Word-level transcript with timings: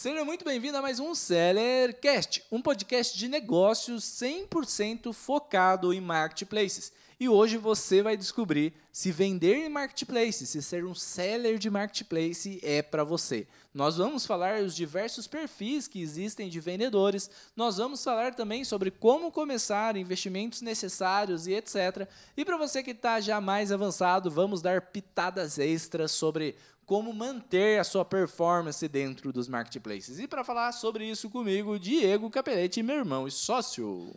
Seja 0.00 0.24
muito 0.24 0.46
bem-vindo 0.46 0.78
a 0.78 0.80
mais 0.80 0.98
um 0.98 1.14
Sellercast, 1.14 2.42
um 2.50 2.62
podcast 2.62 3.18
de 3.18 3.28
negócios 3.28 4.02
100% 4.02 5.12
focado 5.12 5.92
em 5.92 6.00
marketplaces. 6.00 6.90
E 7.20 7.28
hoje 7.28 7.58
você 7.58 8.02
vai 8.02 8.16
descobrir 8.16 8.72
se 8.90 9.12
vender 9.12 9.56
em 9.56 9.68
marketplace, 9.68 10.46
se 10.46 10.62
ser 10.62 10.86
um 10.86 10.94
seller 10.94 11.58
de 11.58 11.68
marketplace 11.68 12.58
é 12.62 12.80
para 12.80 13.04
você. 13.04 13.46
Nós 13.74 13.98
vamos 13.98 14.24
falar 14.24 14.62
os 14.62 14.74
diversos 14.74 15.26
perfis 15.26 15.86
que 15.86 16.00
existem 16.00 16.48
de 16.48 16.60
vendedores. 16.60 17.30
Nós 17.54 17.76
vamos 17.76 18.02
falar 18.02 18.34
também 18.34 18.64
sobre 18.64 18.90
como 18.90 19.30
começar, 19.30 19.98
investimentos 19.98 20.62
necessários 20.62 21.46
e 21.46 21.52
etc. 21.52 22.08
E 22.34 22.42
para 22.42 22.56
você 22.56 22.82
que 22.82 22.92
está 22.92 23.20
já 23.20 23.38
mais 23.38 23.70
avançado, 23.70 24.30
vamos 24.30 24.62
dar 24.62 24.80
pitadas 24.80 25.58
extras 25.58 26.10
sobre 26.10 26.56
como 26.90 27.12
manter 27.12 27.78
a 27.78 27.84
sua 27.84 28.04
performance 28.04 28.88
dentro 28.88 29.32
dos 29.32 29.46
marketplaces. 29.46 30.18
E 30.18 30.26
para 30.26 30.42
falar 30.42 30.72
sobre 30.72 31.08
isso 31.08 31.30
comigo, 31.30 31.78
Diego 31.78 32.28
Capelete, 32.28 32.82
meu 32.82 32.96
irmão 32.96 33.28
e 33.28 33.30
sócio. 33.30 34.12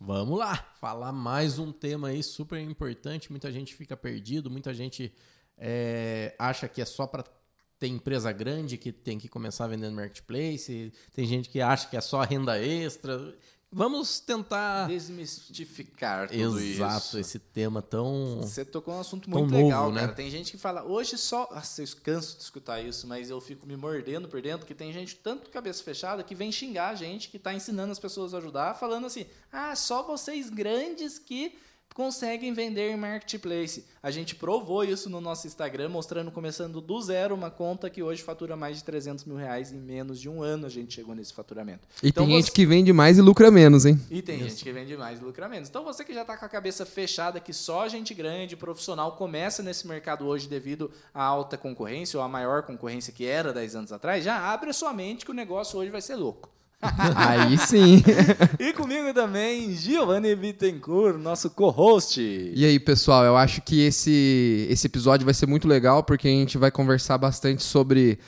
Vamos 0.00 0.36
lá, 0.36 0.56
falar 0.80 1.12
mais 1.12 1.60
um 1.60 1.70
tema 1.70 2.08
aí 2.08 2.24
super 2.24 2.58
importante. 2.58 3.30
Muita 3.30 3.52
gente 3.52 3.76
fica 3.76 3.96
perdido, 3.96 4.50
muita 4.50 4.74
gente 4.74 5.14
é, 5.56 6.34
acha 6.36 6.66
que 6.66 6.82
é 6.82 6.84
só 6.84 7.06
para 7.06 7.22
ter 7.78 7.86
empresa 7.86 8.32
grande 8.32 8.76
que 8.76 8.90
tem 8.90 9.20
que 9.20 9.28
começar 9.28 9.68
vendendo 9.68 9.94
marketplace. 9.94 10.92
Tem 11.12 11.26
gente 11.26 11.48
que 11.48 11.60
acha 11.60 11.88
que 11.88 11.96
é 11.96 12.00
só 12.00 12.22
renda 12.22 12.58
extra. 12.60 13.38
Vamos 13.76 14.20
tentar 14.20 14.86
desmistificar 14.88 16.30
tudo 16.30 16.40
Exato, 16.40 16.60
isso. 16.62 16.82
Exato, 16.82 17.18
esse 17.18 17.38
tema 17.38 17.82
tão. 17.82 18.38
Você 18.40 18.64
tocou 18.64 18.94
um 18.94 19.00
assunto 19.00 19.28
muito 19.28 19.50
novo, 19.50 19.64
legal, 19.64 19.92
né? 19.92 20.00
cara. 20.00 20.14
Tem 20.14 20.30
gente 20.30 20.52
que 20.52 20.56
fala, 20.56 20.82
hoje 20.82 21.18
só. 21.18 21.46
Nossa, 21.52 21.82
eu 21.82 21.88
canso 22.02 22.38
de 22.38 22.42
escutar 22.42 22.80
isso, 22.80 23.06
mas 23.06 23.28
eu 23.28 23.38
fico 23.38 23.66
me 23.66 23.76
mordendo 23.76 24.28
por 24.28 24.40
dentro, 24.40 24.66
que 24.66 24.74
tem 24.74 24.90
gente 24.94 25.16
tanto 25.16 25.50
cabeça 25.50 25.84
fechada 25.84 26.22
que 26.22 26.34
vem 26.34 26.50
xingar 26.50 26.88
a 26.88 26.94
gente 26.94 27.28
que 27.28 27.36
está 27.36 27.52
ensinando 27.52 27.92
as 27.92 27.98
pessoas 27.98 28.32
a 28.32 28.38
ajudar, 28.38 28.72
falando 28.72 29.06
assim: 29.06 29.26
ah, 29.52 29.76
só 29.76 30.02
vocês 30.02 30.48
grandes 30.48 31.18
que 31.18 31.58
conseguem 32.00 32.52
vender 32.52 32.90
em 32.90 32.96
marketplace. 32.96 33.84
A 34.02 34.10
gente 34.10 34.34
provou 34.34 34.84
isso 34.84 35.08
no 35.08 35.18
nosso 35.18 35.46
Instagram, 35.46 35.88
mostrando 35.88 36.30
começando 36.30 36.78
do 36.80 37.00
zero 37.00 37.34
uma 37.34 37.50
conta 37.50 37.88
que 37.88 38.02
hoje 38.02 38.22
fatura 38.22 38.54
mais 38.54 38.76
de 38.76 38.84
300 38.84 39.24
mil 39.24 39.36
reais 39.36 39.72
em 39.72 39.78
menos 39.78 40.20
de 40.20 40.28
um 40.28 40.42
ano 40.42 40.66
a 40.66 40.68
gente 40.68 40.92
chegou 40.94 41.14
nesse 41.14 41.32
faturamento. 41.32 41.88
E 42.02 42.08
Então 42.08 42.26
tem 42.26 42.34
você- 42.34 42.42
gente 42.42 42.52
que 42.52 42.66
vende 42.66 42.92
mais 42.92 43.16
e 43.16 43.22
lucra 43.22 43.50
menos, 43.50 43.86
hein? 43.86 43.98
e 44.10 44.20
tem 44.20 44.38
gente 44.40 44.62
que 44.62 44.70
vende 44.72 44.94
mais 44.96 45.20
e 45.20 45.24
lucra 45.24 45.48
menos. 45.48 45.68
Então 45.70 45.84
você 45.84 46.04
que 46.04 46.12
já 46.12 46.20
está 46.20 46.36
com 46.36 46.44
a 46.44 46.48
cabeça 46.50 46.84
fechada 46.84 47.40
que 47.40 47.54
só 47.54 47.88
gente 47.88 48.12
grande, 48.12 48.56
profissional, 48.56 49.12
começa 49.16 49.62
nesse 49.62 49.86
mercado 49.88 50.26
hoje 50.26 50.48
devido 50.48 50.90
à 51.14 51.22
alta 51.24 51.56
concorrência 51.56 52.18
ou 52.18 52.22
à 52.24 52.28
maior 52.28 52.62
concorrência 52.62 53.10
que 53.12 53.24
era 53.24 53.54
10 53.54 53.74
anos 53.74 53.90
atrás, 53.92 54.22
já 54.22 54.52
abre 54.52 54.68
a 54.68 54.74
sua 54.74 54.92
mente 54.92 55.24
que 55.24 55.30
o 55.30 55.34
negócio 55.34 55.78
hoje 55.78 55.90
vai 55.90 56.02
ser 56.02 56.16
louco. 56.16 56.50
Aí 56.80 57.56
sim. 57.58 58.02
E 58.60 58.72
comigo 58.72 59.12
também, 59.14 59.72
Giovanni 59.74 60.34
Bittencourt, 60.34 61.18
nosso 61.18 61.50
co-host. 61.50 62.20
E 62.20 62.64
aí, 62.64 62.78
pessoal, 62.78 63.24
eu 63.24 63.36
acho 63.36 63.62
que 63.62 63.80
esse, 63.80 64.66
esse 64.70 64.86
episódio 64.86 65.24
vai 65.24 65.34
ser 65.34 65.46
muito 65.46 65.66
legal 65.66 66.02
porque 66.02 66.28
a 66.28 66.30
gente 66.30 66.58
vai 66.58 66.70
conversar 66.70 67.18
bastante 67.18 67.62
sobre 67.62 68.18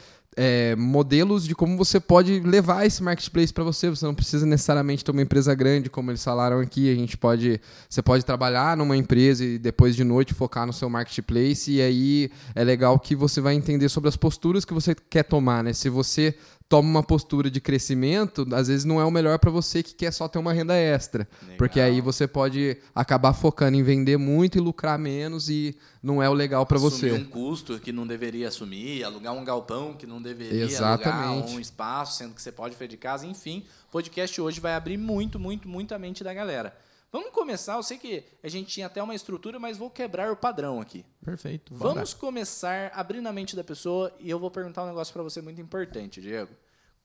é, 0.41 0.77
modelos 0.77 1.45
de 1.45 1.53
como 1.53 1.77
você 1.77 1.99
pode 1.99 2.39
levar 2.39 2.87
esse 2.87 3.03
marketplace 3.03 3.53
para 3.53 3.65
você. 3.65 3.91
Você 3.91 4.07
não 4.07 4.15
precisa 4.15 4.47
necessariamente 4.47 5.05
ter 5.05 5.11
uma 5.11 5.21
empresa 5.21 5.53
grande, 5.53 5.91
como 5.91 6.13
eles 6.13 6.23
falaram 6.23 6.61
aqui. 6.61 6.93
A 6.93 6.95
gente 6.95 7.17
pode, 7.17 7.61
você 7.91 8.01
pode 8.01 8.25
trabalhar 8.25 8.77
numa 8.77 8.97
empresa 8.97 9.45
e 9.45 9.59
depois 9.59 9.97
de 9.97 10.05
noite 10.05 10.33
focar 10.33 10.65
no 10.65 10.73
seu 10.73 10.89
marketplace. 10.89 11.73
E 11.73 11.83
aí 11.83 12.31
é 12.55 12.63
legal 12.63 13.01
que 13.01 13.17
você 13.17 13.41
vai 13.41 13.55
entender 13.55 13.89
sobre 13.89 14.09
as 14.09 14.17
posturas 14.17 14.65
que 14.65 14.73
você 14.73 14.95
quer 14.95 15.25
tomar, 15.25 15.65
né? 15.65 15.73
Se 15.73 15.89
você 15.89 16.37
toma 16.69 16.89
uma 16.89 17.03
postura 17.03 17.51
de 17.51 17.61
crescimento, 17.61 18.47
às 18.53 18.69
vezes 18.69 18.85
não 18.85 19.01
é 19.01 19.05
o 19.05 19.11
melhor 19.11 19.39
para 19.39 19.51
você 19.51 19.83
que 19.83 19.95
quer 19.95 20.13
só 20.13 20.29
ter 20.29 20.39
uma 20.39 20.53
renda 20.53 20.75
extra. 20.77 21.27
Legal. 21.43 21.57
Porque 21.57 21.81
aí 21.81 22.01
você 22.01 22.29
pode 22.29 22.77
acabar 22.95 23.33
focando 23.33 23.77
em 23.77 23.83
vender 23.83 24.19
muito 24.19 24.59
e 24.59 24.61
lucrar 24.61 24.99
menos 24.99 25.49
e 25.49 25.77
não 26.03 26.23
é 26.23 26.29
o 26.29 26.35
legal 26.35 26.67
para 26.67 26.77
Assumir 26.77 27.11
você. 27.11 27.13
um 27.13 27.25
custo 27.25 27.79
que 27.81 27.91
não 27.91 28.07
deveria 28.07 28.49
assumir, 28.49 29.03
alugar 29.03 29.33
um 29.33 29.45
galpão 29.45 29.95
que 29.95 30.07
não 30.07 30.21
deveria 30.21 30.65
Exatamente. 30.65 31.27
alugar, 31.27 31.55
um 31.55 31.61
espaço, 31.61 32.19
sendo 32.19 32.35
que 32.35 32.43
você 32.43 32.53
pode 32.53 32.75
fazer 32.75 32.89
de 32.89 32.97
casa, 32.99 33.27
enfim. 33.27 33.65
O 33.89 33.93
podcast 33.93 34.39
hoje 34.39 34.61
vai 34.61 34.75
abrir 34.75 34.99
muito, 34.99 35.41
muito, 35.41 35.67
muito 35.67 35.95
a 35.95 35.99
mente 35.99 36.23
da 36.23 36.35
galera. 36.35 36.77
Vamos 37.11 37.31
começar, 37.31 37.77
eu 37.77 37.83
sei 37.83 37.97
que 37.97 38.23
a 38.43 38.49
gente 38.49 38.69
tinha 38.69 38.87
até 38.87 39.03
uma 39.03 39.15
estrutura, 39.15 39.59
mas 39.59 39.79
vou 39.79 39.89
quebrar 39.89 40.31
o 40.31 40.37
padrão 40.37 40.79
aqui. 40.81 41.07
Perfeito. 41.25 41.73
bora. 41.75 41.95
Vamos 41.95 42.13
começar 42.13 42.93
abrindo 42.95 43.27
a 43.27 43.33
mente 43.33 43.57
da 43.57 43.65
pessoa 43.65 44.15
e 44.21 44.29
eu 44.29 44.39
vou 44.39 44.51
perguntar 44.51 44.85
um 44.85 44.89
negócio 44.89 45.13
para 45.15 45.23
você 45.23 45.41
muito 45.41 45.59
importante, 45.61 46.21
Diego. 46.21 46.53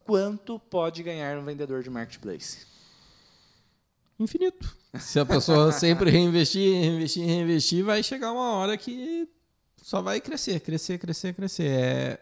Quanto 0.04 0.60
pode 0.60 1.02
ganhar 1.04 1.38
um 1.38 1.46
vendedor 1.46 1.82
de 1.82 1.90
marketplace? 1.90 2.66
Infinito. 4.20 4.76
Se 5.00 5.20
a 5.20 5.26
pessoa 5.26 5.72
sempre 5.74 6.10
reinvestir, 6.10 6.74
reinvestir, 6.82 7.26
reinvestir, 7.26 7.84
vai 7.86 8.04
chegar 8.04 8.32
uma 8.34 8.52
hora 8.58 8.78
que 8.78 9.28
só 9.82 10.02
vai 10.02 10.20
crescer, 10.20 10.60
crescer, 10.60 10.98
crescer, 10.98 11.34
crescer. 11.34 11.70
É, 11.70 12.22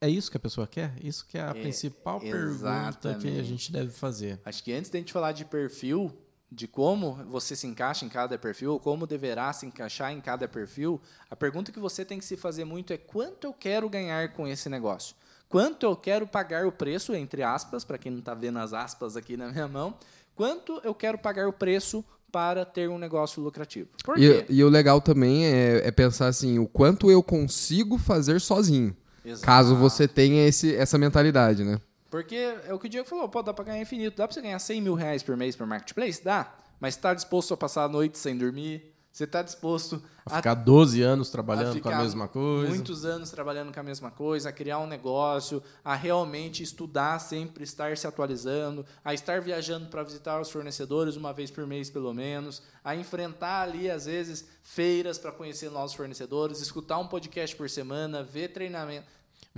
é 0.00 0.08
isso 0.10 0.28
que 0.28 0.36
a 0.36 0.40
pessoa 0.40 0.66
quer? 0.66 0.92
Isso 1.00 1.24
que 1.26 1.38
é 1.38 1.42
a 1.42 1.50
É, 1.50 1.54
principal 1.54 2.18
pergunta 2.20 2.40
que 2.42 2.48
exatamente. 2.50 3.40
a 3.40 3.42
gente 3.44 3.70
deve 3.72 3.90
fazer. 3.92 4.40
Acho 4.44 4.62
que 4.64 4.72
antes 4.72 4.90
da 4.90 4.98
gente 4.98 5.12
falar 5.12 5.30
de 5.32 5.44
perfil, 5.44 6.12
de 6.50 6.68
como 6.68 7.14
você 7.28 7.56
se 7.56 7.66
encaixa 7.66 8.04
em 8.04 8.08
cada 8.08 8.38
perfil, 8.38 8.72
ou 8.72 8.80
como 8.80 9.06
deverá 9.06 9.52
se 9.52 9.66
encaixar 9.66 10.12
em 10.12 10.20
cada 10.20 10.46
perfil, 10.46 11.00
a 11.30 11.36
pergunta 11.36 11.72
que 11.72 11.78
você 11.78 12.04
tem 12.04 12.18
que 12.18 12.24
se 12.24 12.36
fazer 12.36 12.64
muito 12.64 12.92
é 12.92 12.96
quanto 12.96 13.46
eu 13.46 13.52
quero 13.52 13.88
ganhar 13.88 14.32
com 14.32 14.46
esse 14.46 14.68
negócio? 14.68 15.16
Quanto 15.48 15.84
eu 15.84 15.96
quero 15.96 16.26
pagar 16.26 16.66
o 16.66 16.72
preço, 16.72 17.14
entre 17.14 17.42
aspas, 17.42 17.84
para 17.84 17.98
quem 17.98 18.10
não 18.10 18.18
está 18.18 18.34
vendo 18.34 18.58
as 18.58 18.72
aspas 18.72 19.16
aqui 19.16 19.36
na 19.36 19.48
minha 19.48 19.68
mão, 19.68 19.94
quanto 20.34 20.80
eu 20.82 20.94
quero 20.94 21.18
pagar 21.18 21.48
o 21.48 21.52
preço 21.52 22.04
para 22.32 22.64
ter 22.64 22.88
um 22.88 22.98
negócio 22.98 23.42
lucrativo? 23.42 23.88
Por 24.04 24.18
E, 24.18 24.44
e 24.48 24.64
o 24.64 24.68
legal 24.68 25.00
também 25.00 25.46
é, 25.46 25.86
é 25.86 25.90
pensar 25.90 26.28
assim, 26.28 26.58
o 26.58 26.66
quanto 26.66 27.10
eu 27.10 27.22
consigo 27.22 27.96
fazer 27.96 28.40
sozinho. 28.40 28.96
Exato. 29.24 29.46
Caso 29.46 29.76
você 29.76 30.06
tenha 30.06 30.46
esse, 30.46 30.74
essa 30.74 30.96
mentalidade, 30.98 31.64
né? 31.64 31.80
Porque 32.10 32.36
é 32.36 32.72
o 32.72 32.78
que 32.78 32.86
o 32.86 32.90
Diego 32.90 33.08
falou, 33.08 33.28
pô, 33.28 33.42
dá 33.42 33.52
para 33.52 33.64
ganhar 33.64 33.82
infinito. 33.82 34.16
Dá 34.16 34.26
para 34.26 34.34
você 34.34 34.42
ganhar 34.42 34.58
100 34.58 34.80
mil 34.80 34.94
reais 34.94 35.22
por 35.22 35.36
mês 35.36 35.56
por 35.56 35.66
marketplace? 35.66 36.22
Dá. 36.22 36.52
Mas 36.78 36.94
está 36.94 37.14
disposto 37.14 37.54
a 37.54 37.56
passar 37.56 37.84
a 37.84 37.88
noite 37.88 38.18
sem 38.18 38.36
dormir? 38.36 38.96
Você 39.16 39.24
está 39.24 39.40
disposto 39.40 40.02
A 40.26 40.36
ficar 40.36 40.52
12 40.52 41.00
anos 41.00 41.30
a 41.30 41.32
trabalhando 41.32 41.80
com 41.80 41.88
a 41.88 42.02
mesma 42.02 42.28
coisa. 42.28 42.68
Muitos 42.68 43.06
anos 43.06 43.30
trabalhando 43.30 43.72
com 43.72 43.80
a 43.80 43.82
mesma 43.82 44.10
coisa, 44.10 44.50
a 44.50 44.52
criar 44.52 44.78
um 44.78 44.86
negócio, 44.86 45.62
a 45.82 45.94
realmente 45.94 46.62
estudar 46.62 47.18
sempre, 47.18 47.64
estar 47.64 47.96
se 47.96 48.06
atualizando, 48.06 48.84
a 49.02 49.14
estar 49.14 49.40
viajando 49.40 49.86
para 49.86 50.02
visitar 50.02 50.38
os 50.38 50.50
fornecedores 50.50 51.16
uma 51.16 51.32
vez 51.32 51.50
por 51.50 51.66
mês, 51.66 51.88
pelo 51.88 52.12
menos, 52.12 52.62
a 52.84 52.94
enfrentar 52.94 53.62
ali, 53.62 53.90
às 53.90 54.04
vezes, 54.04 54.46
feiras 54.62 55.16
para 55.16 55.32
conhecer 55.32 55.70
novos 55.70 55.94
fornecedores, 55.94 56.60
escutar 56.60 56.98
um 56.98 57.08
podcast 57.08 57.56
por 57.56 57.70
semana, 57.70 58.22
ver 58.22 58.48
treinamento. 58.48 59.06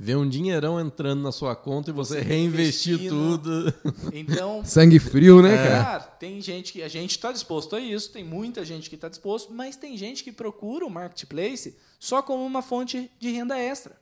Ver 0.01 0.17
um 0.17 0.29
dinheirão 0.29 0.81
entrando 0.81 1.21
na 1.23 1.33
sua 1.33 1.57
conta 1.57 1.91
e 1.91 1.93
você, 1.93 2.19
Você 2.19 2.21
reinvestir 2.21 2.97
reinvestindo. 2.97 3.73
tudo. 3.73 3.75
Então, 4.13 4.63
Sangue 4.65 5.01
frio, 5.01 5.43
né, 5.43 5.57
cara? 5.57 5.85
Cara, 5.85 6.01
tem 6.05 6.41
gente 6.41 6.73
que 6.73 6.85
a 6.85 6.89
gente 6.89 7.11
está 7.11 7.33
disposto 7.33 7.75
a 7.75 7.81
isso, 7.81 8.13
tem 8.13 8.23
muita 8.23 8.65
gente 8.65 8.89
que 8.89 8.95
está 8.95 9.09
disposto, 9.09 9.53
mas 9.53 9.75
tem 9.75 9.97
gente 9.97 10.23
que 10.23 10.31
procura 10.31 10.87
o 10.87 10.91
marketplace 10.91 11.77
só 11.99 12.23
como 12.23 12.47
uma 12.47 12.63
fonte 12.63 13.11
de 13.19 13.33
renda 13.33 13.59
extra. 13.59 14.01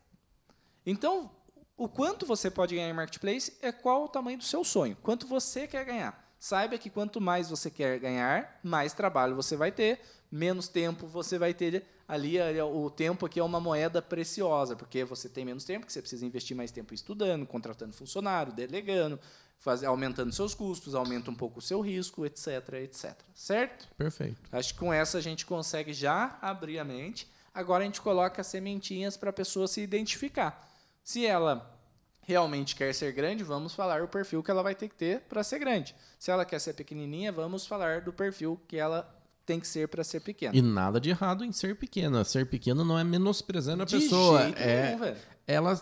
Então, 0.84 1.30
o 1.78 1.88
quanto 1.88 2.26
você 2.26 2.50
pode 2.50 2.74
ganhar 2.74 2.90
em 2.90 2.92
marketplace 2.92 3.54
é 3.62 3.72
qual 3.72 4.04
o 4.04 4.08
tamanho 4.08 4.36
do 4.36 4.44
seu 4.44 4.62
sonho, 4.64 4.98
quanto 5.02 5.26
você 5.26 5.66
quer 5.66 5.86
ganhar. 5.86 6.30
Saiba 6.38 6.76
que 6.76 6.90
quanto 6.90 7.22
mais 7.22 7.48
você 7.48 7.70
quer 7.70 7.98
ganhar, 7.98 8.60
mais 8.62 8.92
trabalho 8.92 9.34
você 9.34 9.56
vai 9.56 9.72
ter, 9.72 10.00
menos 10.30 10.68
tempo 10.68 11.06
você 11.06 11.38
vai 11.38 11.54
ter 11.54 11.86
ali. 12.08 12.38
O 12.62 12.90
tempo 12.90 13.26
aqui 13.26 13.40
é 13.40 13.42
uma 13.44 13.60
moeda 13.60 14.00
preciosa, 14.02 14.76
porque 14.76 15.04
você 15.04 15.28
tem 15.28 15.44
menos 15.44 15.64
tempo, 15.64 15.86
que 15.86 15.92
você 15.92 16.00
precisa 16.00 16.24
investir 16.24 16.56
mais 16.56 16.70
tempo 16.70 16.92
estudando, 16.94 17.46
contratando 17.46 17.92
funcionário, 17.92 18.52
delegando, 18.52 19.18
faz- 19.58 19.82
aumentando 19.84 20.32
seus 20.32 20.54
custos, 20.54 20.94
aumenta 20.94 21.30
um 21.30 21.34
pouco 21.34 21.58
o 21.58 21.62
seu 21.62 21.80
risco, 21.80 22.24
etc, 22.26 22.74
etc. 22.82 23.14
Certo? 23.34 23.88
Perfeito. 23.96 24.40
Acho 24.52 24.74
que 24.74 24.80
com 24.80 24.92
essa 24.92 25.18
a 25.18 25.20
gente 25.20 25.44
consegue 25.46 25.92
já 25.92 26.38
abrir 26.40 26.78
a 26.78 26.84
mente. 26.84 27.28
Agora 27.54 27.82
a 27.82 27.86
gente 27.86 28.00
coloca 28.00 28.40
as 28.40 28.46
sementinhas 28.48 29.16
para 29.16 29.30
a 29.30 29.32
pessoa 29.32 29.66
se 29.66 29.80
identificar. 29.80 30.68
Se 31.02 31.24
ela 31.24 31.72
realmente 32.20 32.74
quer 32.74 32.92
ser 32.92 33.12
grande, 33.12 33.44
vamos 33.44 33.72
falar 33.72 34.02
o 34.02 34.08
perfil 34.08 34.42
que 34.42 34.50
ela 34.50 34.62
vai 34.62 34.74
ter 34.74 34.88
que 34.88 34.94
ter 34.96 35.20
para 35.22 35.42
ser 35.44 35.58
grande. 35.60 35.94
Se 36.18 36.30
ela 36.30 36.44
quer 36.44 36.58
ser 36.60 36.74
pequenininha, 36.74 37.30
vamos 37.32 37.66
falar 37.66 38.00
do 38.02 38.12
perfil 38.12 38.60
que 38.66 38.76
ela 38.76 39.08
tem 39.46 39.60
que 39.60 39.66
ser 39.68 39.88
para 39.88 40.02
ser 40.04 40.20
pequena. 40.20 40.54
E 40.56 40.60
nada 40.60 41.00
de 41.00 41.08
errado 41.10 41.44
em 41.44 41.52
ser 41.52 41.76
pequena. 41.76 42.24
Ser 42.24 42.46
pequena 42.46 42.84
não 42.84 42.98
é 42.98 43.04
menosprezando 43.04 43.82
a 43.82 43.86
De 43.86 43.98
pessoa. 43.98 44.42
é 44.58 44.96
nenhum, 44.96 45.16
ela 45.46 45.80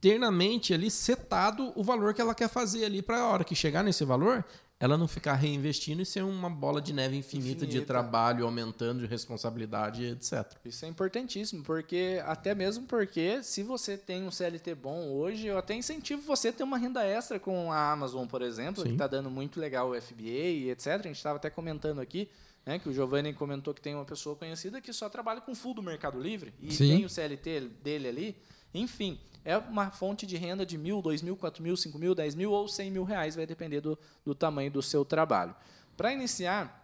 ter 0.00 0.18
na 0.18 0.30
mente 0.30 0.74
ali 0.74 0.90
setado 0.90 1.72
o 1.76 1.84
valor 1.84 2.12
que 2.14 2.20
ela 2.20 2.34
quer 2.34 2.48
fazer 2.48 2.84
ali 2.84 3.00
para 3.02 3.18
a 3.20 3.26
hora 3.28 3.44
que 3.44 3.54
chegar 3.54 3.82
nesse 3.82 4.02
valor, 4.04 4.42
ela 4.82 4.96
não 4.96 5.06
ficar 5.06 5.34
reinvestindo 5.34 6.00
e 6.00 6.06
ser 6.06 6.24
uma 6.24 6.48
bola 6.48 6.80
de 6.80 6.94
neve 6.94 7.14
infinita, 7.14 7.60
de 7.60 7.72
Infinita. 7.72 7.86
trabalho, 7.86 8.46
aumentando 8.46 9.00
de 9.00 9.06
responsabilidade, 9.06 10.06
etc. 10.06 10.56
Isso 10.64 10.86
é 10.86 10.88
importantíssimo, 10.88 11.62
porque 11.62 12.18
até 12.24 12.54
mesmo 12.54 12.86
porque 12.86 13.42
se 13.42 13.62
você 13.62 13.98
tem 13.98 14.22
um 14.26 14.30
CLT 14.30 14.74
bom 14.74 15.06
hoje, 15.10 15.48
eu 15.48 15.58
até 15.58 15.74
incentivo 15.74 16.22
você 16.22 16.48
a 16.48 16.52
ter 16.54 16.62
uma 16.62 16.78
renda 16.78 17.04
extra 17.04 17.38
com 17.38 17.70
a 17.70 17.92
Amazon, 17.92 18.26
por 18.26 18.40
exemplo, 18.40 18.82
que 18.82 18.88
Sim. 18.88 18.94
está 18.94 19.06
dando 19.06 19.30
muito 19.30 19.60
legal 19.60 19.90
o 19.90 20.00
FBA 20.00 20.22
e 20.24 20.70
etc. 20.70 20.86
A 20.94 20.96
gente 21.08 21.16
estava 21.16 21.36
até 21.36 21.50
comentando 21.50 22.00
aqui, 22.00 22.30
né, 22.66 22.78
que 22.78 22.88
o 22.88 22.92
Giovanni 22.92 23.32
comentou 23.32 23.72
que 23.74 23.80
tem 23.80 23.94
uma 23.94 24.04
pessoa 24.04 24.36
conhecida 24.36 24.80
que 24.80 24.92
só 24.92 25.08
trabalha 25.08 25.40
com 25.40 25.54
full 25.54 25.74
do 25.74 25.82
Mercado 25.82 26.20
Livre 26.20 26.52
e 26.60 26.72
Sim. 26.72 26.96
tem 26.96 27.04
o 27.04 27.08
CLT 27.08 27.60
dele 27.82 28.08
ali. 28.08 28.36
Enfim, 28.72 29.18
é 29.44 29.56
uma 29.56 29.90
fonte 29.90 30.26
de 30.26 30.36
renda 30.36 30.64
de 30.64 30.76
mil, 30.78 31.00
dois 31.02 31.22
mil, 31.22 31.36
quatro 31.36 31.62
mil, 31.62 31.76
cinco 31.76 31.98
mil, 31.98 32.14
dez 32.14 32.34
mil 32.34 32.52
ou 32.52 32.68
cem 32.68 32.90
mil 32.90 33.04
reais, 33.04 33.34
vai 33.34 33.46
depender 33.46 33.80
do, 33.80 33.98
do 34.24 34.34
tamanho 34.34 34.70
do 34.70 34.82
seu 34.82 35.04
trabalho. 35.04 35.54
Para 35.96 36.12
iniciar, 36.12 36.78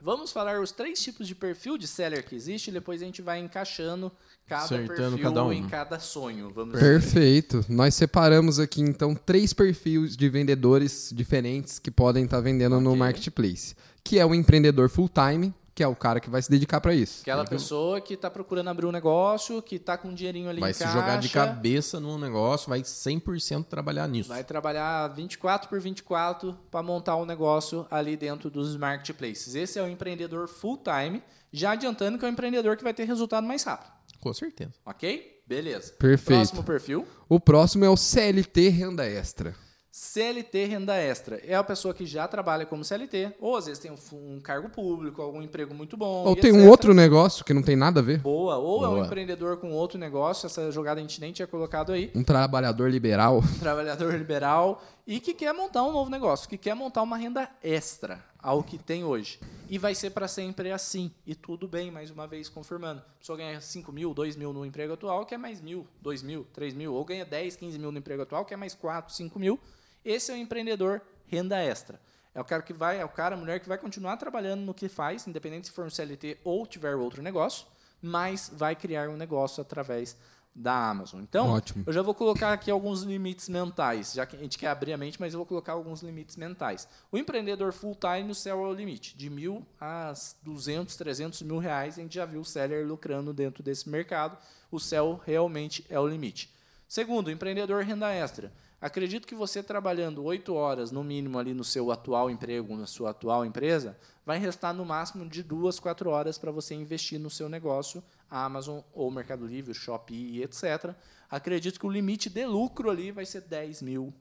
Vamos 0.00 0.32
falar 0.32 0.60
os 0.60 0.70
três 0.70 1.02
tipos 1.02 1.26
de 1.26 1.34
perfil 1.34 1.78
de 1.78 1.86
seller 1.86 2.26
que 2.26 2.34
existe 2.34 2.68
e 2.68 2.72
depois 2.72 3.00
a 3.00 3.06
gente 3.06 3.22
vai 3.22 3.38
encaixando 3.38 4.12
cada 4.46 4.64
Acertando 4.64 5.12
perfil 5.16 5.22
cada 5.22 5.44
um. 5.44 5.50
em 5.52 5.66
cada 5.66 5.98
sonho. 5.98 6.50
Vamos 6.50 6.74
dizer. 6.74 7.00
Perfeito. 7.00 7.64
Nós 7.70 7.94
separamos 7.94 8.58
aqui 8.58 8.82
então 8.82 9.14
três 9.14 9.54
perfis 9.54 10.14
de 10.14 10.28
vendedores 10.28 11.10
diferentes 11.14 11.78
que 11.78 11.90
podem 11.90 12.24
estar 12.26 12.40
vendendo 12.40 12.78
no 12.80 12.90
Ok. 12.90 12.98
marketplace, 12.98 13.74
que 14.04 14.18
é 14.18 14.26
o 14.26 14.34
empreendedor 14.34 14.88
full 14.90 15.08
time, 15.08 15.52
que 15.74 15.82
é 15.82 15.88
o 15.88 15.96
cara 15.96 16.20
que 16.20 16.30
vai 16.30 16.40
se 16.40 16.48
dedicar 16.48 16.80
para 16.80 16.94
isso. 16.94 17.22
Aquela 17.22 17.44
pessoa 17.44 18.00
que 18.00 18.14
está 18.14 18.30
procurando 18.30 18.68
abrir 18.68 18.86
um 18.86 18.92
negócio, 18.92 19.60
que 19.60 19.76
está 19.76 19.98
com 19.98 20.08
um 20.08 20.14
dinheirinho 20.14 20.48
ali 20.48 20.60
Vai 20.60 20.70
em 20.70 20.74
se 20.74 20.84
caixa, 20.84 20.94
jogar 20.96 21.18
de 21.18 21.28
cabeça 21.30 21.98
num 21.98 22.16
negócio, 22.16 22.68
vai 22.68 22.82
100% 22.82 23.64
trabalhar 23.64 24.06
nisso. 24.06 24.28
vai 24.28 24.44
trabalhar 24.44 25.08
24 25.08 25.68
por 25.68 25.80
24 25.80 26.56
para 26.70 26.82
montar 26.82 27.16
um 27.16 27.24
negócio 27.24 27.86
ali 27.90 28.16
dentro 28.16 28.50
dos 28.50 28.76
marketplaces. 28.76 29.56
Esse 29.56 29.78
é 29.78 29.82
o 29.82 29.88
empreendedor 29.88 30.46
full 30.46 30.78
time, 30.78 31.20
já 31.52 31.72
adiantando 31.72 32.18
que 32.18 32.24
é 32.24 32.28
o 32.28 32.30
empreendedor 32.30 32.76
que 32.76 32.84
vai 32.84 32.94
ter 32.94 33.04
resultado 33.04 33.44
mais 33.44 33.64
rápido. 33.64 33.90
Com 34.20 34.32
certeza. 34.32 34.74
Ok? 34.86 35.42
Beleza. 35.46 35.92
Perfeito. 35.98 36.38
Próximo 36.38 36.62
perfil. 36.62 37.06
O 37.28 37.40
próximo 37.40 37.84
é 37.84 37.88
o 37.90 37.96
CLT 37.96 38.68
renda 38.68 39.04
extra. 39.06 39.54
CLT 39.96 40.64
renda 40.64 40.96
extra. 40.96 41.40
É 41.46 41.54
a 41.54 41.62
pessoa 41.62 41.94
que 41.94 42.04
já 42.04 42.26
trabalha 42.26 42.66
como 42.66 42.82
CLT, 42.82 43.34
ou 43.40 43.56
às 43.56 43.66
vezes 43.66 43.78
tem 43.78 43.92
um, 43.92 44.34
um 44.34 44.40
cargo 44.40 44.68
público, 44.68 45.22
algum 45.22 45.40
emprego 45.40 45.72
muito 45.72 45.96
bom. 45.96 46.24
Ou 46.24 46.34
tem 46.34 46.50
um 46.50 46.62
etc. 46.62 46.68
outro 46.68 46.92
negócio 46.92 47.44
que 47.44 47.54
não 47.54 47.62
tem 47.62 47.76
nada 47.76 48.00
a 48.00 48.02
ver. 48.02 48.18
Boa, 48.18 48.56
ou 48.56 48.84
é 48.84 48.88
um 48.88 48.94
Boa. 48.94 49.06
empreendedor 49.06 49.56
com 49.58 49.70
outro 49.70 49.96
negócio, 49.96 50.46
essa 50.46 50.68
jogada 50.72 50.98
a 50.98 51.00
gente 51.00 51.20
nem 51.20 51.32
tinha 51.32 51.46
colocado 51.46 51.92
aí, 51.92 52.10
Um 52.12 52.24
trabalhador 52.24 52.90
liberal. 52.90 53.38
um 53.38 53.58
trabalhador 53.60 54.12
liberal, 54.18 54.82
e 55.06 55.20
que 55.20 55.32
quer 55.32 55.54
montar 55.54 55.84
um 55.84 55.92
novo 55.92 56.10
negócio, 56.10 56.48
que 56.48 56.58
quer 56.58 56.74
montar 56.74 57.00
uma 57.00 57.16
renda 57.16 57.48
extra 57.62 58.20
ao 58.42 58.64
que 58.64 58.76
tem 58.76 59.04
hoje. 59.04 59.38
E 59.70 59.78
vai 59.78 59.94
ser 59.94 60.10
para 60.10 60.26
sempre 60.26 60.72
assim. 60.72 61.12
E 61.24 61.36
tudo 61.36 61.68
bem, 61.68 61.92
mais 61.92 62.10
uma 62.10 62.26
vez 62.26 62.48
confirmando. 62.48 63.00
A 63.00 63.18
pessoa 63.20 63.38
ganha 63.38 63.60
5 63.60 63.92
mil, 63.92 64.12
2 64.12 64.34
mil 64.34 64.52
no 64.52 64.66
emprego 64.66 64.94
atual, 64.94 65.24
quer 65.24 65.38
mais 65.38 65.60
mil, 65.60 65.86
2 66.02 66.24
mil, 66.24 66.44
3 66.52 66.74
mil, 66.74 66.92
ou 66.92 67.04
ganha 67.04 67.24
10, 67.24 67.54
15 67.54 67.78
mil 67.78 67.92
no 67.92 67.98
emprego 67.98 68.22
atual, 68.22 68.44
quer 68.44 68.56
mais 68.56 68.74
4, 68.74 69.14
5 69.14 69.38
mil. 69.38 69.60
Esse 70.04 70.30
é 70.30 70.34
o 70.34 70.38
empreendedor 70.38 71.00
renda 71.26 71.58
extra. 71.58 72.00
É 72.34 72.40
o 72.40 72.44
cara 72.44 72.62
que 72.62 72.72
vai, 72.72 73.00
é 73.00 73.04
o 73.04 73.08
cara, 73.08 73.36
a 73.36 73.38
mulher 73.38 73.60
que 73.60 73.68
vai 73.68 73.78
continuar 73.78 74.16
trabalhando 74.16 74.62
no 74.62 74.74
que 74.74 74.88
faz, 74.88 75.26
independente 75.26 75.68
se 75.68 75.72
for 75.72 75.84
um 75.84 75.90
CLT 75.90 76.38
ou 76.42 76.66
tiver 76.66 76.94
outro 76.96 77.22
negócio, 77.22 77.66
mas 78.02 78.50
vai 78.52 78.74
criar 78.74 79.08
um 79.08 79.16
negócio 79.16 79.60
através 79.60 80.16
da 80.54 80.90
Amazon. 80.90 81.20
Então, 81.20 81.50
Ótimo. 81.50 81.82
eu 81.86 81.92
já 81.92 82.00
vou 82.00 82.14
colocar 82.14 82.52
aqui 82.52 82.70
alguns 82.70 83.02
limites 83.02 83.48
mentais, 83.48 84.12
já 84.12 84.24
que 84.24 84.36
a 84.36 84.38
gente 84.38 84.56
quer 84.56 84.68
abrir 84.68 84.92
a 84.92 84.96
mente, 84.96 85.20
mas 85.20 85.32
eu 85.32 85.38
vou 85.38 85.46
colocar 85.46 85.72
alguns 85.72 86.00
limites 86.00 86.36
mentais. 86.36 86.86
O 87.10 87.18
empreendedor 87.18 87.72
full 87.72 87.96
time, 87.96 88.30
o 88.30 88.34
céu 88.34 88.64
é 88.64 88.68
o 88.68 88.72
limite. 88.72 89.16
De 89.16 89.28
mil 89.28 89.66
a 89.80 90.12
200, 90.42 90.94
300 90.94 91.42
mil 91.42 91.58
reais, 91.58 91.98
a 91.98 92.02
gente 92.02 92.14
já 92.14 92.24
viu 92.24 92.40
o 92.40 92.44
seller 92.44 92.86
lucrando 92.86 93.32
dentro 93.32 93.62
desse 93.62 93.88
mercado. 93.88 94.38
O 94.70 94.78
céu 94.78 95.20
realmente 95.24 95.84
é 95.88 95.98
o 95.98 96.06
limite. 96.06 96.52
Segundo, 96.86 97.28
o 97.28 97.30
empreendedor 97.30 97.82
renda 97.82 98.12
extra. 98.12 98.52
Acredito 98.84 99.26
que 99.26 99.34
você 99.34 99.62
trabalhando 99.62 100.22
oito 100.24 100.52
horas, 100.52 100.90
no 100.90 101.02
mínimo, 101.02 101.38
ali 101.38 101.54
no 101.54 101.64
seu 101.64 101.90
atual 101.90 102.30
emprego, 102.30 102.76
na 102.76 102.86
sua 102.86 103.12
atual 103.12 103.42
empresa, 103.42 103.96
vai 104.26 104.36
restar 104.38 104.74
no 104.74 104.84
máximo 104.84 105.26
de 105.26 105.42
duas, 105.42 105.80
quatro 105.80 106.10
horas 106.10 106.36
para 106.36 106.50
você 106.50 106.74
investir 106.74 107.18
no 107.18 107.30
seu 107.30 107.48
negócio, 107.48 108.04
Amazon 108.28 108.80
ou 108.92 109.10
Mercado 109.10 109.46
Livre, 109.46 109.72
Shopee, 109.72 110.42
etc. 110.42 110.94
Acredito 111.30 111.80
que 111.80 111.86
o 111.86 111.90
limite 111.90 112.28
de 112.28 112.44
lucro 112.44 112.90
ali 112.90 113.10
vai 113.10 113.24
ser 113.24 113.40
10 113.40 113.80
mil, 113.80 114.12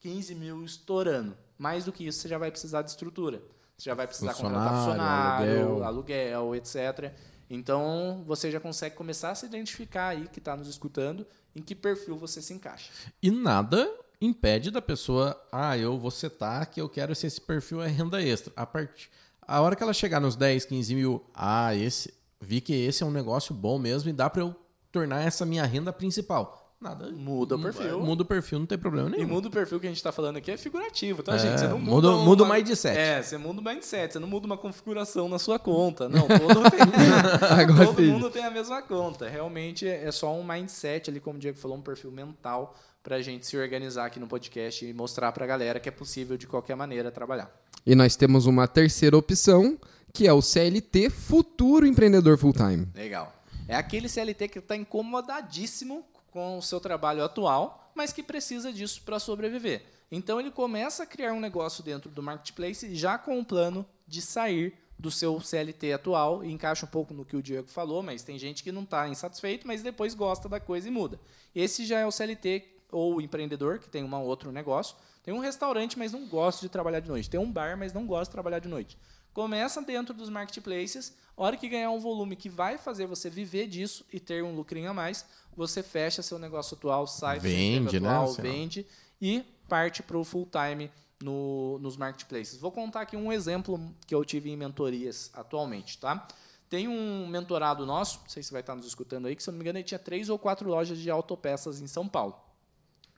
15 0.00 0.34
mil 0.34 0.64
estourando. 0.64 1.36
Mais 1.56 1.84
do 1.84 1.92
que 1.92 2.08
isso, 2.08 2.18
você 2.18 2.28
já 2.28 2.38
vai 2.38 2.50
precisar 2.50 2.82
de 2.82 2.90
estrutura. 2.90 3.40
Você 3.78 3.88
já 3.88 3.94
vai 3.94 4.08
precisar 4.08 4.34
contratar 4.34 4.84
Funcionário, 4.84 5.46
funcionário, 5.46 5.84
aluguel. 5.84 6.34
aluguel, 6.42 6.56
etc. 6.56 7.14
Então, 7.48 8.24
você 8.26 8.50
já 8.50 8.58
consegue 8.58 8.96
começar 8.96 9.30
a 9.30 9.34
se 9.36 9.46
identificar 9.46 10.08
aí, 10.08 10.26
que 10.26 10.40
está 10.40 10.56
nos 10.56 10.66
escutando, 10.66 11.24
em 11.56 11.62
que 11.62 11.74
perfil 11.74 12.16
você 12.18 12.42
se 12.42 12.52
encaixa. 12.52 12.90
E 13.22 13.30
nada 13.30 13.90
impede 14.20 14.70
da 14.70 14.82
pessoa, 14.82 15.40
ah, 15.50 15.76
eu 15.76 15.98
vou 15.98 16.10
setar 16.10 16.70
que 16.70 16.80
eu 16.80 16.88
quero 16.88 17.14
se 17.14 17.26
esse 17.26 17.40
perfil 17.40 17.82
é 17.82 17.88
renda 17.88 18.22
extra. 18.22 18.52
A, 18.54 18.66
part... 18.66 19.10
a 19.40 19.60
hora 19.60 19.74
que 19.74 19.82
ela 19.82 19.94
chegar 19.94 20.20
nos 20.20 20.36
10, 20.36 20.66
15 20.66 20.94
mil, 20.94 21.24
ah, 21.34 21.74
esse, 21.74 22.12
vi 22.40 22.60
que 22.60 22.74
esse 22.74 23.02
é 23.02 23.06
um 23.06 23.10
negócio 23.10 23.54
bom 23.54 23.78
mesmo 23.78 24.10
e 24.10 24.12
dá 24.12 24.28
para 24.28 24.42
eu 24.42 24.54
tornar 24.92 25.22
essa 25.22 25.46
minha 25.46 25.64
renda 25.64 25.92
principal. 25.92 26.65
Nada. 26.80 27.10
Muda 27.10 27.56
o 27.56 27.62
perfil. 27.62 28.00
Muda 28.00 28.22
o 28.22 28.26
perfil, 28.26 28.58
não 28.58 28.66
tem 28.66 28.76
problema 28.76 29.08
E 29.08 29.12
nenhum. 29.12 29.28
muda 29.28 29.48
o 29.48 29.50
perfil 29.50 29.80
que 29.80 29.86
a 29.86 29.88
gente 29.88 29.96
está 29.96 30.12
falando 30.12 30.36
aqui 30.36 30.50
é 30.50 30.56
figurativo, 30.58 31.22
tá, 31.22 31.34
É, 31.34 31.38
gente? 31.38 31.58
Você 31.60 31.68
não 31.68 31.78
muda- 31.78 32.10
muda, 32.12 32.22
muda 32.24 32.42
o 32.42 32.46
uma- 32.46 32.54
mindset. 32.54 32.98
É, 32.98 33.22
você 33.22 33.38
muda 33.38 33.60
o 33.60 33.64
mindset, 33.64 34.12
você 34.12 34.18
não 34.18 34.28
muda 34.28 34.46
uma 34.46 34.58
configuração 34.58 35.26
na 35.28 35.38
sua 35.38 35.58
conta. 35.58 36.06
Não, 36.08 36.28
todo, 36.28 36.70
tem- 36.70 36.80
todo 37.86 38.02
mundo 38.02 38.30
tem 38.30 38.44
a 38.44 38.50
mesma 38.50 38.82
conta. 38.82 39.26
Realmente 39.28 39.88
é 39.88 40.10
só 40.12 40.32
um 40.34 40.44
mindset 40.44 41.08
ali, 41.10 41.18
como 41.18 41.36
o 41.36 41.40
Diego 41.40 41.56
falou, 41.58 41.78
um 41.78 41.82
perfil 41.82 42.10
mental 42.10 42.74
para 43.02 43.16
a 43.16 43.22
gente 43.22 43.46
se 43.46 43.56
organizar 43.56 44.04
aqui 44.06 44.20
no 44.20 44.26
podcast 44.26 44.84
e 44.84 44.92
mostrar 44.92 45.32
para 45.32 45.44
a 45.44 45.46
galera 45.48 45.80
que 45.80 45.88
é 45.88 45.92
possível 45.92 46.36
de 46.36 46.46
qualquer 46.46 46.74
maneira 46.76 47.10
trabalhar. 47.10 47.50
E 47.86 47.94
nós 47.94 48.16
temos 48.16 48.46
uma 48.46 48.68
terceira 48.68 49.16
opção, 49.16 49.78
que 50.12 50.26
é 50.26 50.32
o 50.32 50.42
CLT 50.42 51.08
futuro 51.08 51.86
empreendedor 51.86 52.36
full 52.36 52.52
time. 52.52 52.86
Legal. 52.94 53.32
É 53.68 53.76
aquele 53.76 54.08
CLT 54.08 54.48
que 54.48 54.58
está 54.58 54.76
incomodadíssimo 54.76 56.04
com 56.36 56.58
o 56.58 56.62
seu 56.62 56.78
trabalho 56.78 57.24
atual, 57.24 57.90
mas 57.94 58.12
que 58.12 58.22
precisa 58.22 58.70
disso 58.70 59.00
para 59.06 59.18
sobreviver. 59.18 59.86
Então 60.12 60.38
ele 60.38 60.50
começa 60.50 61.04
a 61.04 61.06
criar 61.06 61.32
um 61.32 61.40
negócio 61.40 61.82
dentro 61.82 62.10
do 62.10 62.22
marketplace 62.22 62.94
já 62.94 63.16
com 63.16 63.40
o 63.40 63.44
plano 63.44 63.86
de 64.06 64.20
sair 64.20 64.74
do 64.98 65.10
seu 65.10 65.40
CLT 65.40 65.94
atual 65.94 66.44
e 66.44 66.52
encaixa 66.52 66.84
um 66.84 66.90
pouco 66.90 67.14
no 67.14 67.24
que 67.24 67.36
o 67.36 67.42
Diego 67.42 67.68
falou, 67.68 68.02
mas 68.02 68.22
tem 68.22 68.38
gente 68.38 68.62
que 68.62 68.70
não 68.70 68.82
está 68.82 69.08
insatisfeito, 69.08 69.66
mas 69.66 69.82
depois 69.82 70.12
gosta 70.12 70.46
da 70.46 70.60
coisa 70.60 70.88
e 70.88 70.90
muda. 70.90 71.18
Esse 71.54 71.86
já 71.86 72.00
é 72.00 72.06
o 72.06 72.12
CLT 72.12 72.68
ou 72.92 73.14
o 73.14 73.20
empreendedor 73.22 73.78
que 73.78 73.88
tem 73.88 74.04
um 74.04 74.14
outro 74.16 74.52
negócio. 74.52 74.94
Tem 75.22 75.32
um 75.32 75.38
restaurante, 75.38 75.98
mas 75.98 76.12
não 76.12 76.28
gosta 76.28 76.60
de 76.60 76.68
trabalhar 76.68 77.00
de 77.00 77.08
noite. 77.08 77.30
Tem 77.30 77.40
um 77.40 77.50
bar, 77.50 77.78
mas 77.78 77.94
não 77.94 78.06
gosta 78.06 78.26
de 78.26 78.32
trabalhar 78.32 78.58
de 78.58 78.68
noite. 78.68 78.98
Começa 79.36 79.82
dentro 79.82 80.14
dos 80.14 80.30
marketplaces, 80.30 81.14
hora 81.36 81.58
que 81.58 81.68
ganhar 81.68 81.90
um 81.90 81.98
volume 81.98 82.36
que 82.36 82.48
vai 82.48 82.78
fazer 82.78 83.04
você 83.04 83.28
viver 83.28 83.66
disso 83.66 84.02
e 84.10 84.18
ter 84.18 84.42
um 84.42 84.54
lucrinho 84.54 84.90
a 84.90 84.94
mais, 84.94 85.26
você 85.56 85.82
fecha 85.82 86.22
seu 86.22 86.38
negócio 86.38 86.76
atual, 86.76 87.06
sai 87.06 87.38
do 87.38 87.42
seu 87.42 87.50
Vende, 87.50 88.00
né, 88.00 88.08
atual, 88.08 88.26
Luciano? 88.28 88.50
vende 88.50 88.86
e 89.20 89.44
parte 89.68 90.02
para 90.02 90.16
o 90.18 90.24
full 90.24 90.46
time 90.50 90.90
no- 91.22 91.78
nos 91.80 91.96
marketplaces. 91.96 92.58
Vou 92.60 92.70
contar 92.70 93.00
aqui 93.02 93.16
um 93.16 93.32
exemplo 93.32 93.80
que 94.06 94.14
eu 94.14 94.24
tive 94.24 94.50
em 94.50 94.56
mentorias 94.56 95.30
atualmente, 95.34 95.98
tá? 95.98 96.26
Tem 96.68 96.88
um 96.88 97.26
mentorado 97.26 97.86
nosso, 97.86 98.20
não 98.22 98.28
sei 98.28 98.42
se 98.42 98.50
vai 98.52 98.60
estar 98.60 98.74
nos 98.74 98.86
escutando 98.86 99.26
aí, 99.26 99.36
que 99.36 99.42
se 99.42 99.48
eu 99.48 99.52
não 99.52 99.58
me 99.58 99.62
engano 99.64 99.78
ele 99.78 99.84
tinha 99.84 99.98
três 99.98 100.28
ou 100.28 100.38
quatro 100.38 100.68
lojas 100.68 100.98
de 100.98 101.10
autopeças 101.10 101.80
em 101.80 101.86
São 101.86 102.06
Paulo. 102.08 102.34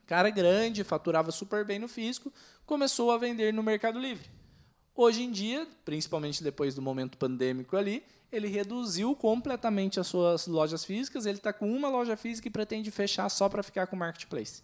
Cara 0.05 0.29
grande, 0.29 0.83
faturava 0.83 1.31
super 1.31 1.65
bem 1.65 1.77
no 1.79 1.87
físico, 1.87 2.31
começou 2.65 3.11
a 3.11 3.17
vender 3.17 3.53
no 3.53 3.61
Mercado 3.61 3.99
Livre. 3.99 4.29
Hoje 4.95 5.23
em 5.23 5.31
dia, 5.31 5.67
principalmente 5.85 6.43
depois 6.43 6.73
do 6.75 6.81
momento 6.81 7.17
pandêmico 7.17 7.75
ali, 7.77 8.03
ele 8.31 8.47
reduziu 8.47 9.15
completamente 9.15 9.99
as 9.99 10.07
suas 10.07 10.47
lojas 10.47 10.85
físicas. 10.85 11.25
Ele 11.25 11.37
está 11.37 11.51
com 11.51 11.71
uma 11.71 11.89
loja 11.89 12.15
física 12.15 12.47
e 12.47 12.51
pretende 12.51 12.91
fechar 12.91 13.29
só 13.29 13.49
para 13.49 13.63
ficar 13.63 13.87
com 13.87 13.95
o 13.95 13.99
marketplace. 13.99 14.63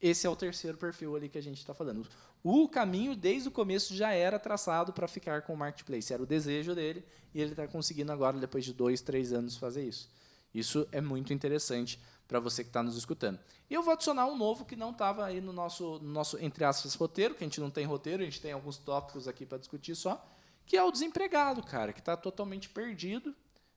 Esse 0.00 0.26
é 0.26 0.30
o 0.30 0.36
terceiro 0.36 0.76
perfil 0.76 1.16
ali 1.16 1.28
que 1.28 1.38
a 1.38 1.42
gente 1.42 1.58
está 1.58 1.72
falando. 1.72 2.06
O 2.42 2.68
caminho, 2.68 3.16
desde 3.16 3.48
o 3.48 3.52
começo, 3.52 3.94
já 3.94 4.12
era 4.12 4.38
traçado 4.38 4.92
para 4.92 5.08
ficar 5.08 5.42
com 5.42 5.54
o 5.54 5.56
marketplace. 5.56 6.12
Era 6.12 6.22
o 6.22 6.26
desejo 6.26 6.74
dele 6.74 7.04
e 7.34 7.40
ele 7.40 7.52
está 7.52 7.66
conseguindo 7.66 8.12
agora, 8.12 8.38
depois 8.38 8.64
de 8.64 8.72
dois, 8.72 9.00
três 9.00 9.32
anos, 9.32 9.56
fazer 9.56 9.84
isso. 9.86 10.10
Isso 10.54 10.86
é 10.92 11.00
muito 11.00 11.32
interessante 11.32 11.98
para 12.28 12.40
você 12.40 12.62
que 12.62 12.70
está 12.70 12.82
nos 12.82 12.96
escutando. 12.96 13.38
E 13.68 13.74
eu 13.74 13.82
vou 13.82 13.92
adicionar 13.92 14.26
um 14.26 14.36
novo 14.36 14.64
que 14.64 14.76
não 14.76 14.90
estava 14.90 15.24
aí 15.24 15.40
no 15.40 15.52
nosso, 15.52 15.98
no 16.00 16.10
nosso, 16.10 16.38
entre 16.38 16.64
aspas, 16.64 16.94
roteiro, 16.94 17.34
que 17.34 17.44
a 17.44 17.46
gente 17.46 17.60
não 17.60 17.70
tem 17.70 17.84
roteiro, 17.84 18.22
a 18.22 18.24
gente 18.24 18.40
tem 18.40 18.52
alguns 18.52 18.78
tópicos 18.78 19.26
aqui 19.26 19.44
para 19.44 19.58
discutir 19.58 19.94
só, 19.94 20.24
que 20.66 20.76
é 20.76 20.82
o 20.82 20.90
desempregado, 20.90 21.62
cara, 21.62 21.92
que 21.92 22.00
está 22.00 22.16
totalmente 22.16 22.68
perdido, 22.68 23.34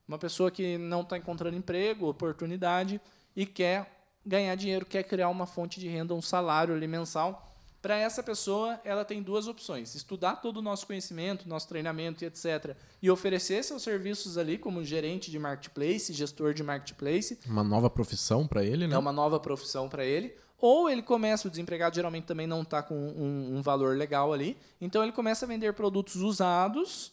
uma 0.08 0.18
pessoa 0.18 0.50
que 0.50 0.78
não 0.78 1.02
está 1.02 1.18
encontrando 1.18 1.58
emprego, 1.58 2.08
oportunidade 2.08 3.02
e 3.36 3.46
quer 3.46 3.98
ganhar 4.26 4.56
dinheiro, 4.56 4.86
quer 4.86 5.04
criar 5.04 5.30
uma 5.30 5.46
fonte 5.46 5.80
de 5.80 5.88
renda, 5.88 6.14
um 6.14 6.22
salário 6.22 6.74
ali 6.74 6.88
mensal 6.88 7.46
Para 7.82 7.98
essa 7.98 8.24
pessoa, 8.24 8.80
ela 8.84 9.06
tem 9.06 9.22
duas 9.22 9.48
opções: 9.48 9.96
estudar 9.96 10.38
todo 10.38 10.58
o 10.58 10.62
nosso 10.62 10.88
conhecimento, 10.88 11.48
nosso 11.48 11.68
treinamento 11.68 12.24
e 12.24 12.28
etc. 12.28 12.76
E 13.02 13.10
oferecer 13.10 13.64
seus 13.64 13.84
serviços 13.84 14.38
ali 14.38 14.58
como 14.58 14.84
gerente 14.84 15.30
de 15.30 15.38
marketplace, 15.38 16.12
gestor 16.12 16.54
de 16.54 16.64
marketplace. 16.64 17.40
Uma 17.46 17.64
nova 17.64 17.90
profissão 17.90 18.48
para 18.48 18.64
ele, 18.64 18.88
né? 18.88 18.96
É 18.96 18.98
uma 18.98 19.12
nova 19.12 19.40
profissão 19.40 19.88
para 19.88 20.04
ele. 20.04 20.36
Ou 20.60 20.90
ele 20.90 21.04
começa, 21.04 21.48
o 21.48 21.52
desempregado 21.52 21.96
geralmente 21.96 22.26
também 22.26 22.48
não 22.48 22.64
está 22.64 22.82
com 22.82 22.96
um, 22.96 23.58
um, 23.58 23.62
valor 23.62 23.96
legal 23.96 24.34
ali, 24.34 24.58
então 24.82 25.04
ele 25.04 25.12
começa 25.12 25.46
a 25.46 25.48
vender 25.48 25.74
produtos 25.74 26.16
usados, 26.16 27.12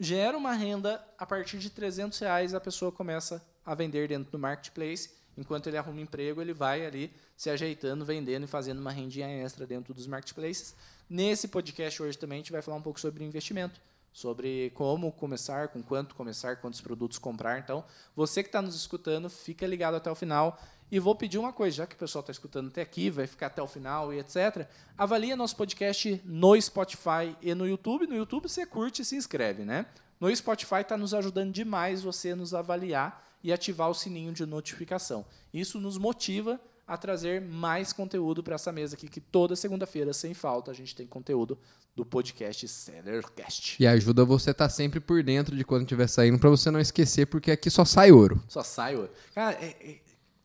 gera 0.00 0.36
uma 0.36 0.54
renda, 0.54 1.04
a 1.18 1.26
partir 1.26 1.58
de 1.58 1.68
300 1.68 2.18
reais 2.18 2.54
a 2.54 2.60
pessoa 2.60 2.90
começa 2.90 3.44
a 3.64 3.74
vender 3.74 4.08
dentro 4.08 4.32
do 4.32 4.38
marketplace, 4.38 5.10
enquanto 5.36 5.66
ele 5.66 5.76
arruma 5.76 6.00
emprego, 6.00 6.40
ele 6.40 6.54
vai 6.54 6.86
ali 6.86 7.12
se 7.36 7.50
ajeitando, 7.50 8.04
vendendo 8.04 8.44
e 8.44 8.46
fazendo 8.46 8.78
uma 8.78 8.90
rendinha 8.90 9.28
extra 9.28 9.66
dentro 9.66 9.92
dos 9.92 10.06
marketplaces. 10.06 10.74
Nesse 11.10 11.46
podcast 11.46 12.02
hoje 12.02 12.16
também 12.16 12.36
a 12.36 12.40
gente 12.40 12.52
vai 12.52 12.62
falar 12.62 12.78
um 12.78 12.82
pouco 12.82 12.98
sobre 12.98 13.22
investimento, 13.22 13.80
sobre 14.12 14.70
como 14.70 15.12
começar, 15.12 15.68
com 15.68 15.82
quanto 15.82 16.14
começar, 16.14 16.56
quantos 16.56 16.80
produtos 16.80 17.18
comprar. 17.18 17.58
Então, 17.58 17.84
você 18.16 18.42
que 18.42 18.48
está 18.48 18.60
nos 18.60 18.74
escutando, 18.74 19.30
fica 19.30 19.66
ligado 19.66 19.94
até 19.94 20.10
o 20.10 20.14
final. 20.14 20.58
E 20.90 20.98
vou 20.98 21.14
pedir 21.14 21.38
uma 21.38 21.52
coisa, 21.52 21.78
já 21.78 21.86
que 21.86 21.94
o 21.94 21.98
pessoal 21.98 22.20
está 22.20 22.32
escutando 22.32 22.68
até 22.68 22.80
aqui, 22.80 23.10
vai 23.10 23.26
ficar 23.26 23.48
até 23.48 23.62
o 23.62 23.66
final 23.66 24.12
e 24.12 24.18
etc. 24.18 24.66
Avalie 24.96 25.34
nosso 25.36 25.54
podcast 25.56 26.20
no 26.24 26.60
Spotify 26.60 27.36
e 27.42 27.54
no 27.54 27.66
YouTube. 27.66 28.06
No 28.06 28.16
YouTube 28.16 28.48
você 28.48 28.64
curte 28.64 29.02
e 29.02 29.04
se 29.04 29.16
inscreve, 29.16 29.64
né? 29.64 29.86
No 30.18 30.34
Spotify 30.34 30.80
está 30.80 30.96
nos 30.96 31.14
ajudando 31.14 31.52
demais 31.52 32.02
você 32.02 32.34
nos 32.34 32.54
avaliar 32.54 33.24
e 33.42 33.52
ativar 33.52 33.88
o 33.88 33.94
sininho 33.94 34.32
de 34.32 34.44
notificação. 34.46 35.24
Isso 35.52 35.78
nos 35.78 35.98
motiva 35.98 36.60
a 36.86 36.96
trazer 36.96 37.42
mais 37.42 37.92
conteúdo 37.92 38.42
para 38.42 38.54
essa 38.54 38.72
mesa 38.72 38.96
aqui, 38.96 39.08
que 39.08 39.20
toda 39.20 39.54
segunda-feira, 39.54 40.14
sem 40.14 40.32
falta, 40.32 40.70
a 40.70 40.74
gente 40.74 40.96
tem 40.96 41.06
conteúdo 41.06 41.58
do 41.94 42.04
podcast 42.04 42.66
Sellercast. 42.66 43.76
E 43.78 43.86
ajuda 43.86 44.24
você 44.24 44.50
a 44.50 44.52
estar 44.52 44.64
tá 44.64 44.70
sempre 44.70 44.98
por 44.98 45.22
dentro 45.22 45.54
de 45.54 45.64
quando 45.64 45.82
estiver 45.82 46.08
saindo, 46.08 46.38
para 46.38 46.48
você 46.48 46.70
não 46.70 46.80
esquecer, 46.80 47.26
porque 47.26 47.50
aqui 47.50 47.68
só 47.68 47.84
sai 47.84 48.10
ouro. 48.10 48.42
Só 48.48 48.62
sai 48.62 48.96
ouro. 48.96 49.10
Cara, 49.34 49.54
é, 49.62 49.76
é, 49.80 49.98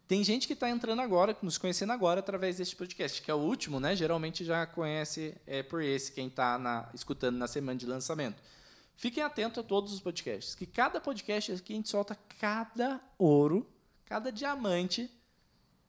tem 0.07 0.23
gente 0.23 0.47
que 0.47 0.53
está 0.53 0.69
entrando 0.69 1.01
agora, 1.01 1.35
nos 1.41 1.57
conhecendo 1.57 1.93
agora 1.93 2.19
através 2.19 2.57
deste 2.57 2.75
podcast, 2.75 3.21
que 3.21 3.31
é 3.31 3.33
o 3.33 3.37
último, 3.37 3.79
né? 3.79 3.95
Geralmente 3.95 4.43
já 4.43 4.65
conhece 4.65 5.35
é, 5.47 5.63
por 5.63 5.81
esse, 5.81 6.11
quem 6.11 6.27
está 6.27 6.89
escutando 6.93 7.37
na 7.37 7.47
semana 7.47 7.77
de 7.77 7.85
lançamento. 7.85 8.41
Fiquem 8.95 9.23
atentos 9.23 9.57
a 9.57 9.63
todos 9.63 9.93
os 9.93 9.99
podcasts, 9.99 10.55
que 10.55 10.65
cada 10.65 10.99
podcast 11.01 11.51
aqui 11.51 11.73
a 11.73 11.75
gente 11.75 11.89
solta 11.89 12.17
cada 12.39 13.01
ouro, 13.17 13.67
cada 14.05 14.31
diamante 14.31 15.09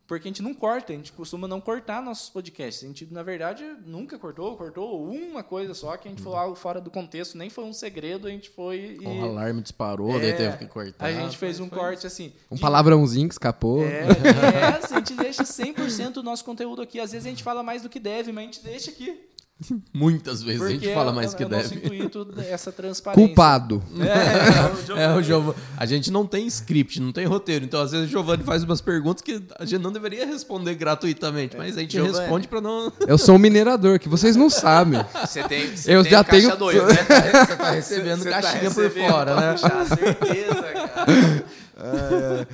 porque 0.07 0.29
a 0.29 0.31
gente 0.31 0.43
não 0.43 0.53
corta, 0.53 0.93
a 0.93 0.97
gente 0.97 1.13
costuma 1.13 1.49
não 1.49 1.61
cortar 1.61 2.03
nossos 2.03 2.29
podcasts. 2.29 2.85
A 2.85 2.87
gente, 2.87 3.07
na 3.11 3.23
verdade, 3.23 3.65
nunca 3.87 4.19
cortou, 4.19 4.55
cortou 4.57 5.11
uma 5.11 5.43
coisa 5.43 5.73
só 5.73 5.97
que 5.97 6.09
a 6.09 6.11
gente 6.11 6.23
falou 6.23 6.39
algo 6.39 6.55
fora 6.55 6.81
do 6.81 6.91
contexto, 6.91 7.39
nem 7.39 7.49
foi 7.49 7.65
um 7.65 7.73
segredo, 7.73 8.27
a 8.27 8.31
gente 8.31 8.51
foi. 8.51 8.99
E... 9.01 9.07
O 9.07 9.25
alarme 9.25 9.63
disparou, 9.63 10.17
é, 10.17 10.21
daí 10.21 10.33
teve 10.35 10.59
que 10.59 10.67
cortar. 10.67 11.07
A 11.07 11.13
gente 11.13 11.39
fez 11.39 11.59
um 11.59 11.69
corte 11.69 12.07
assim. 12.07 12.33
Um 12.51 12.57
de... 12.57 12.61
palavrãozinho 12.61 13.29
que 13.29 13.35
escapou. 13.35 13.83
É, 13.83 14.01
é 14.03 14.65
assim, 14.77 14.95
a 14.95 14.99
gente 14.99 15.15
deixa 15.15 15.43
100% 15.43 16.13
do 16.13 16.23
nosso 16.23 16.45
conteúdo 16.45 16.83
aqui. 16.83 17.01
Às 17.01 17.13
vezes 17.13 17.27
a 17.27 17.31
gente 17.31 17.43
fala 17.43 17.63
mais 17.63 17.83
do 17.83 17.89
que 17.89 17.99
deve, 17.99 18.31
mas 18.31 18.45
a 18.45 18.47
gente 18.47 18.63
deixa 18.63 18.91
aqui. 18.91 19.34
Muitas 19.93 20.43
vezes 20.43 20.61
Porque 20.61 20.75
a 20.75 20.79
gente 20.79 20.95
fala 20.95 21.13
mais 21.13 21.33
é, 21.33 21.37
que 21.37 21.45
é 21.45 21.49
deve. 21.49 21.77
intuito 21.77 22.35
essa 22.39 22.73
transparência. 22.73 23.27
Culpado. 23.27 23.83
É, 24.01 25.05
é, 25.05 25.15
o 25.15 25.23
Giovanni. 25.23 25.57
A 25.77 25.87
gente 25.87 26.11
não 26.11 26.27
tem 26.27 26.47
script, 26.47 27.01
não 27.01 27.13
tem 27.13 27.25
roteiro. 27.25 27.65
Então, 27.65 27.81
às 27.81 27.93
vezes, 27.93 28.09
o 28.09 28.11
Giovanni 28.11 28.43
faz 28.43 28.65
umas 28.65 28.81
perguntas 28.81 29.23
que 29.23 29.41
a 29.59 29.65
gente 29.65 29.81
não 29.81 29.93
deveria 29.93 30.27
responder 30.27 30.75
gratuitamente, 30.75 31.57
mas 31.57 31.77
a 31.77 31.81
gente 31.81 31.93
Giovani. 31.93 32.19
responde 32.19 32.49
para 32.49 32.61
não. 32.61 32.93
Eu 33.07 33.17
sou 33.17 33.37
um 33.37 33.39
minerador, 33.39 33.99
que 33.99 34.09
vocês 34.09 34.35
não 34.35 34.51
sabem. 34.51 35.05
Você 35.21 35.43
tem. 35.45 35.77
Você 35.77 35.95
eu 35.95 36.03
tem 36.03 36.11
já 36.11 36.25
tenho. 36.25 36.57
Dois, 36.57 36.83
né? 36.83 36.95
Você 37.47 37.57
tá 37.57 37.71
recebendo 37.71 38.23
você 38.23 38.31
tá 38.31 38.43
caixinha 38.43 38.63
tá 38.63 38.69
recebendo 38.69 38.93
por 38.93 39.11
fora, 39.11 39.37
né? 39.37 39.57
certeza, 39.57 40.63
cara. 40.63 41.45
É, 41.77 42.47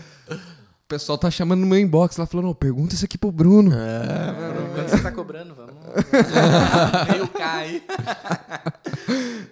o 0.90 0.99
pessoal 0.99 1.16
tá 1.16 1.30
chamando 1.30 1.61
no 1.61 1.68
meu 1.68 1.78
inbox 1.78 2.16
lá, 2.16 2.26
falando, 2.26 2.49
oh, 2.49 2.54
pergunta 2.54 2.97
isso 2.97 3.04
aqui 3.04 3.16
pro 3.16 3.30
Bruno. 3.30 3.73
É, 3.73 4.75
Quanto 4.75 4.90
você 4.90 5.00
tá 5.00 5.12
cobrando? 5.12 5.54
Vamos. 5.54 5.73
Meio 7.09 7.28
cai. 7.28 7.80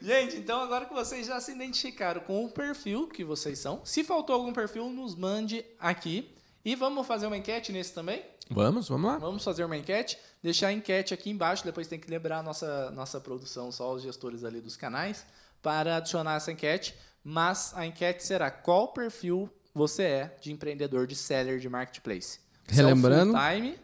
Gente, 0.02 0.36
então 0.36 0.60
agora 0.60 0.86
que 0.86 0.92
vocês 0.92 1.28
já 1.28 1.40
se 1.40 1.52
identificaram 1.52 2.22
com 2.22 2.44
o 2.44 2.48
perfil 2.48 3.06
que 3.06 3.22
vocês 3.22 3.60
são, 3.60 3.80
se 3.84 4.02
faltou 4.02 4.34
algum 4.34 4.52
perfil, 4.52 4.90
nos 4.90 5.14
mande 5.14 5.64
aqui. 5.78 6.34
E 6.64 6.74
vamos 6.74 7.06
fazer 7.06 7.28
uma 7.28 7.36
enquete 7.36 7.70
nesse 7.70 7.94
também? 7.94 8.20
Vamos, 8.50 8.88
vamos 8.88 9.08
lá. 9.08 9.18
Vamos 9.18 9.44
fazer 9.44 9.62
uma 9.62 9.76
enquete. 9.76 10.18
Deixar 10.42 10.68
a 10.68 10.72
enquete 10.72 11.14
aqui 11.14 11.30
embaixo, 11.30 11.64
depois 11.64 11.86
tem 11.86 12.00
que 12.00 12.10
lembrar 12.10 12.38
a 12.38 12.42
nossa, 12.42 12.90
nossa 12.90 13.20
produção, 13.20 13.70
só 13.70 13.94
os 13.94 14.02
gestores 14.02 14.42
ali 14.42 14.60
dos 14.60 14.76
canais, 14.76 15.24
para 15.62 15.98
adicionar 15.98 16.34
essa 16.34 16.50
enquete. 16.50 16.96
Mas 17.22 17.72
a 17.76 17.86
enquete 17.86 18.24
será 18.24 18.50
qual 18.50 18.88
perfil 18.88 19.48
você 19.78 20.02
é 20.02 20.36
de 20.40 20.52
empreendedor 20.52 21.06
de 21.06 21.14
seller 21.14 21.58
de 21.58 21.68
marketplace. 21.68 22.40
Relembrando. 22.66 23.32
Se 23.32 23.38
é 23.38 23.54
time, 23.54 23.78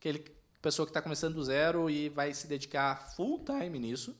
aquele 0.00 0.24
pessoa 0.60 0.84
que 0.84 0.90
está 0.90 1.00
começando 1.00 1.34
do 1.34 1.44
zero 1.44 1.88
e 1.88 2.08
vai 2.08 2.34
se 2.34 2.48
dedicar 2.48 3.14
full 3.14 3.44
time 3.44 3.78
nisso. 3.78 4.16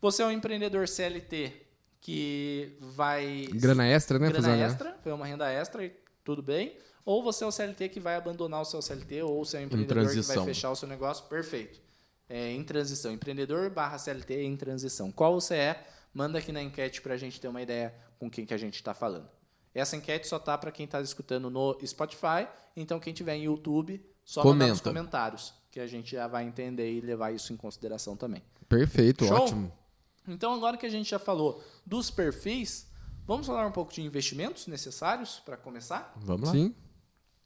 Você 0.00 0.22
é 0.22 0.26
um 0.26 0.30
empreendedor 0.30 0.86
CLT 0.86 1.52
que 2.00 2.76
vai. 2.80 3.48
Grana 3.54 3.86
extra, 3.86 4.18
né? 4.18 4.28
Grana 4.28 4.48
Fazer 4.48 4.62
extra, 4.62 4.96
foi 5.02 5.12
uma 5.12 5.26
renda 5.26 5.50
extra 5.50 5.84
e 5.84 5.92
tudo 6.22 6.42
bem. 6.42 6.76
Ou 7.04 7.22
você 7.22 7.42
é 7.42 7.46
o 7.46 7.50
CLT 7.50 7.88
que 7.88 7.98
vai 7.98 8.16
abandonar 8.16 8.60
o 8.60 8.64
seu 8.64 8.82
CLT, 8.82 9.22
ou 9.22 9.44
você 9.44 9.56
é 9.56 9.60
um 9.60 9.62
empreendedor 9.64 10.08
que 10.08 10.20
vai 10.20 10.44
fechar 10.44 10.70
o 10.70 10.76
seu 10.76 10.86
negócio. 10.86 11.24
Perfeito. 11.24 11.80
É, 12.28 12.50
em 12.52 12.62
transição. 12.62 13.10
Empreendedor 13.10 13.70
barra 13.70 13.98
CLT 13.98 14.42
em 14.42 14.56
transição. 14.56 15.10
Qual 15.10 15.40
você 15.40 15.54
é? 15.54 15.86
Manda 16.12 16.38
aqui 16.38 16.52
na 16.52 16.62
enquete 16.62 17.00
para 17.00 17.14
a 17.14 17.16
gente 17.16 17.40
ter 17.40 17.48
uma 17.48 17.62
ideia 17.62 17.94
com 18.18 18.30
quem 18.30 18.44
que 18.44 18.52
a 18.52 18.58
gente 18.58 18.74
está 18.74 18.92
falando. 18.92 19.28
Essa 19.74 19.96
enquete 19.96 20.26
só 20.26 20.38
tá 20.38 20.56
para 20.56 20.72
quem 20.72 20.84
está 20.84 21.00
escutando 21.00 21.50
no 21.50 21.78
Spotify, 21.86 22.48
então 22.76 22.98
quem 22.98 23.12
tiver 23.12 23.36
em 23.36 23.44
YouTube, 23.44 24.04
só 24.24 24.42
Comenta. 24.42 24.58
mandar 24.58 24.72
nos 24.72 24.80
comentários, 24.80 25.54
que 25.70 25.80
a 25.80 25.86
gente 25.86 26.12
já 26.12 26.26
vai 26.26 26.44
entender 26.44 26.92
e 26.92 27.00
levar 27.00 27.32
isso 27.32 27.52
em 27.52 27.56
consideração 27.56 28.16
também. 28.16 28.42
Perfeito, 28.68 29.24
Show? 29.24 29.36
ótimo. 29.36 29.72
Então 30.26 30.52
agora 30.52 30.76
que 30.76 30.84
a 30.84 30.90
gente 30.90 31.08
já 31.10 31.18
falou 31.18 31.62
dos 31.86 32.10
perfis, 32.10 32.86
vamos 33.26 33.46
falar 33.46 33.66
um 33.66 33.72
pouco 33.72 33.92
de 33.92 34.02
investimentos 34.02 34.66
necessários 34.66 35.40
para 35.44 35.56
começar? 35.56 36.12
Vamos 36.16 36.48
lá. 36.48 36.54
Sim. 36.54 36.74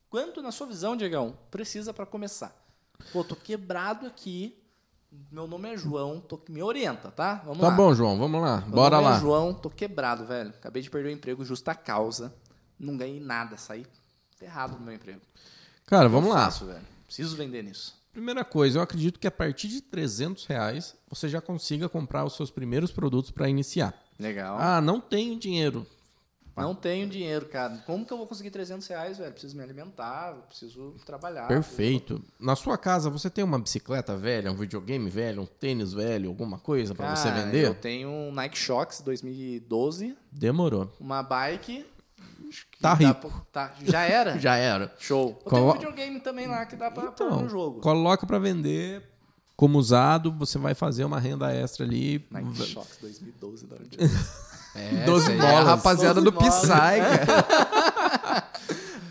Quanto, 0.08 0.42
na 0.42 0.52
sua 0.52 0.66
visão, 0.66 0.96
Diegão, 0.96 1.38
precisa 1.50 1.94
para 1.94 2.04
começar? 2.04 2.54
Pô, 3.12 3.24
tô 3.24 3.34
quebrado 3.34 4.06
aqui, 4.06 4.61
meu 5.30 5.46
nome 5.46 5.72
é 5.72 5.76
João, 5.76 6.20
tô, 6.20 6.40
me 6.48 6.62
orienta, 6.62 7.10
tá? 7.10 7.42
Vamos 7.44 7.60
tá 7.60 7.68
lá. 7.68 7.74
bom, 7.74 7.94
João, 7.94 8.18
vamos 8.18 8.40
lá. 8.40 8.62
Meu 8.62 8.70
Bora 8.70 8.98
lá. 8.98 9.16
É 9.16 9.20
João, 9.20 9.52
tô 9.52 9.68
quebrado, 9.68 10.24
velho. 10.24 10.50
Acabei 10.50 10.82
de 10.82 10.90
perder 10.90 11.08
o 11.08 11.12
emprego 11.12 11.44
justa 11.44 11.74
causa. 11.74 12.34
Não 12.78 12.96
ganhei 12.96 13.20
nada, 13.20 13.56
saí 13.56 13.86
ferrado 14.36 14.76
do 14.76 14.82
meu 14.82 14.94
emprego. 14.94 15.20
Cara, 15.86 16.08
vamos 16.08 16.30
lá. 16.30 16.44
Faço, 16.44 16.66
velho. 16.66 16.84
Preciso 17.06 17.36
vender 17.36 17.62
nisso. 17.62 17.94
Primeira 18.12 18.44
coisa, 18.44 18.78
eu 18.78 18.82
acredito 18.82 19.18
que 19.18 19.26
a 19.26 19.30
partir 19.30 19.68
de 19.68 19.80
300 19.80 20.44
reais 20.46 20.94
você 21.08 21.28
já 21.28 21.40
consiga 21.40 21.88
comprar 21.88 22.24
os 22.24 22.36
seus 22.36 22.50
primeiros 22.50 22.90
produtos 22.90 23.30
para 23.30 23.48
iniciar. 23.48 23.94
Legal. 24.18 24.58
Ah, 24.58 24.80
não 24.80 25.00
tenho 25.00 25.38
dinheiro. 25.38 25.86
Não 26.56 26.74
tenho 26.74 27.08
dinheiro, 27.08 27.46
cara. 27.46 27.82
Como 27.86 28.04
que 28.04 28.12
eu 28.12 28.18
vou 28.18 28.26
conseguir 28.26 28.50
300 28.50 28.86
reais, 28.86 29.18
velho? 29.18 29.32
Preciso 29.32 29.56
me 29.56 29.62
alimentar, 29.62 30.34
preciso 30.48 30.94
trabalhar. 31.04 31.48
Perfeito. 31.48 32.14
Preciso... 32.14 32.34
Na 32.38 32.54
sua 32.54 32.76
casa, 32.76 33.08
você 33.08 33.30
tem 33.30 33.42
uma 33.42 33.58
bicicleta 33.58 34.16
velha, 34.16 34.52
um 34.52 34.56
videogame 34.56 35.08
velho, 35.08 35.42
um 35.42 35.46
tênis 35.46 35.92
velho, 35.92 36.28
alguma 36.28 36.58
coisa 36.58 36.94
para 36.94 37.16
você 37.16 37.30
vender? 37.30 37.66
Eu 37.66 37.74
tenho 37.74 38.08
um 38.08 38.32
Nike 38.32 38.58
Shox 38.58 39.00
2012. 39.00 40.16
Demorou. 40.30 40.92
Uma 41.00 41.22
bike. 41.22 41.86
Tá 42.80 42.92
rico. 42.92 43.30
Pra... 43.50 43.68
Tá. 43.68 43.74
Já 43.82 44.02
era? 44.02 44.36
Já 44.40 44.56
era. 44.56 44.94
Show. 44.98 45.30
Eu 45.30 45.50
Colo... 45.50 45.50
tenho 45.50 45.68
um 45.70 45.72
videogame 45.72 46.20
também 46.20 46.46
lá 46.46 46.66
que 46.66 46.76
dá 46.76 46.90
pra 46.90 47.04
então, 47.04 47.30
pôr 47.30 47.42
no 47.42 47.48
jogo. 47.48 47.80
Coloca 47.80 48.26
para 48.26 48.38
vender 48.38 49.02
como 49.56 49.78
usado, 49.78 50.32
você 50.32 50.58
vai 50.58 50.74
fazer 50.74 51.04
uma 51.04 51.18
renda 51.18 51.52
extra 51.52 51.86
ali. 51.86 52.26
Nike 52.30 52.66
Shox 52.66 52.98
2012, 53.00 53.66
da 53.66 53.76
onde 53.76 53.96
é, 54.74 55.04
12 55.04 55.32
bolas. 55.32 55.44
É 55.44 55.56
a 55.56 55.62
rapaziada 55.62 56.20
12 56.20 56.30
do 56.30 56.32
Psy, 56.32 56.68
cara. 56.68 58.52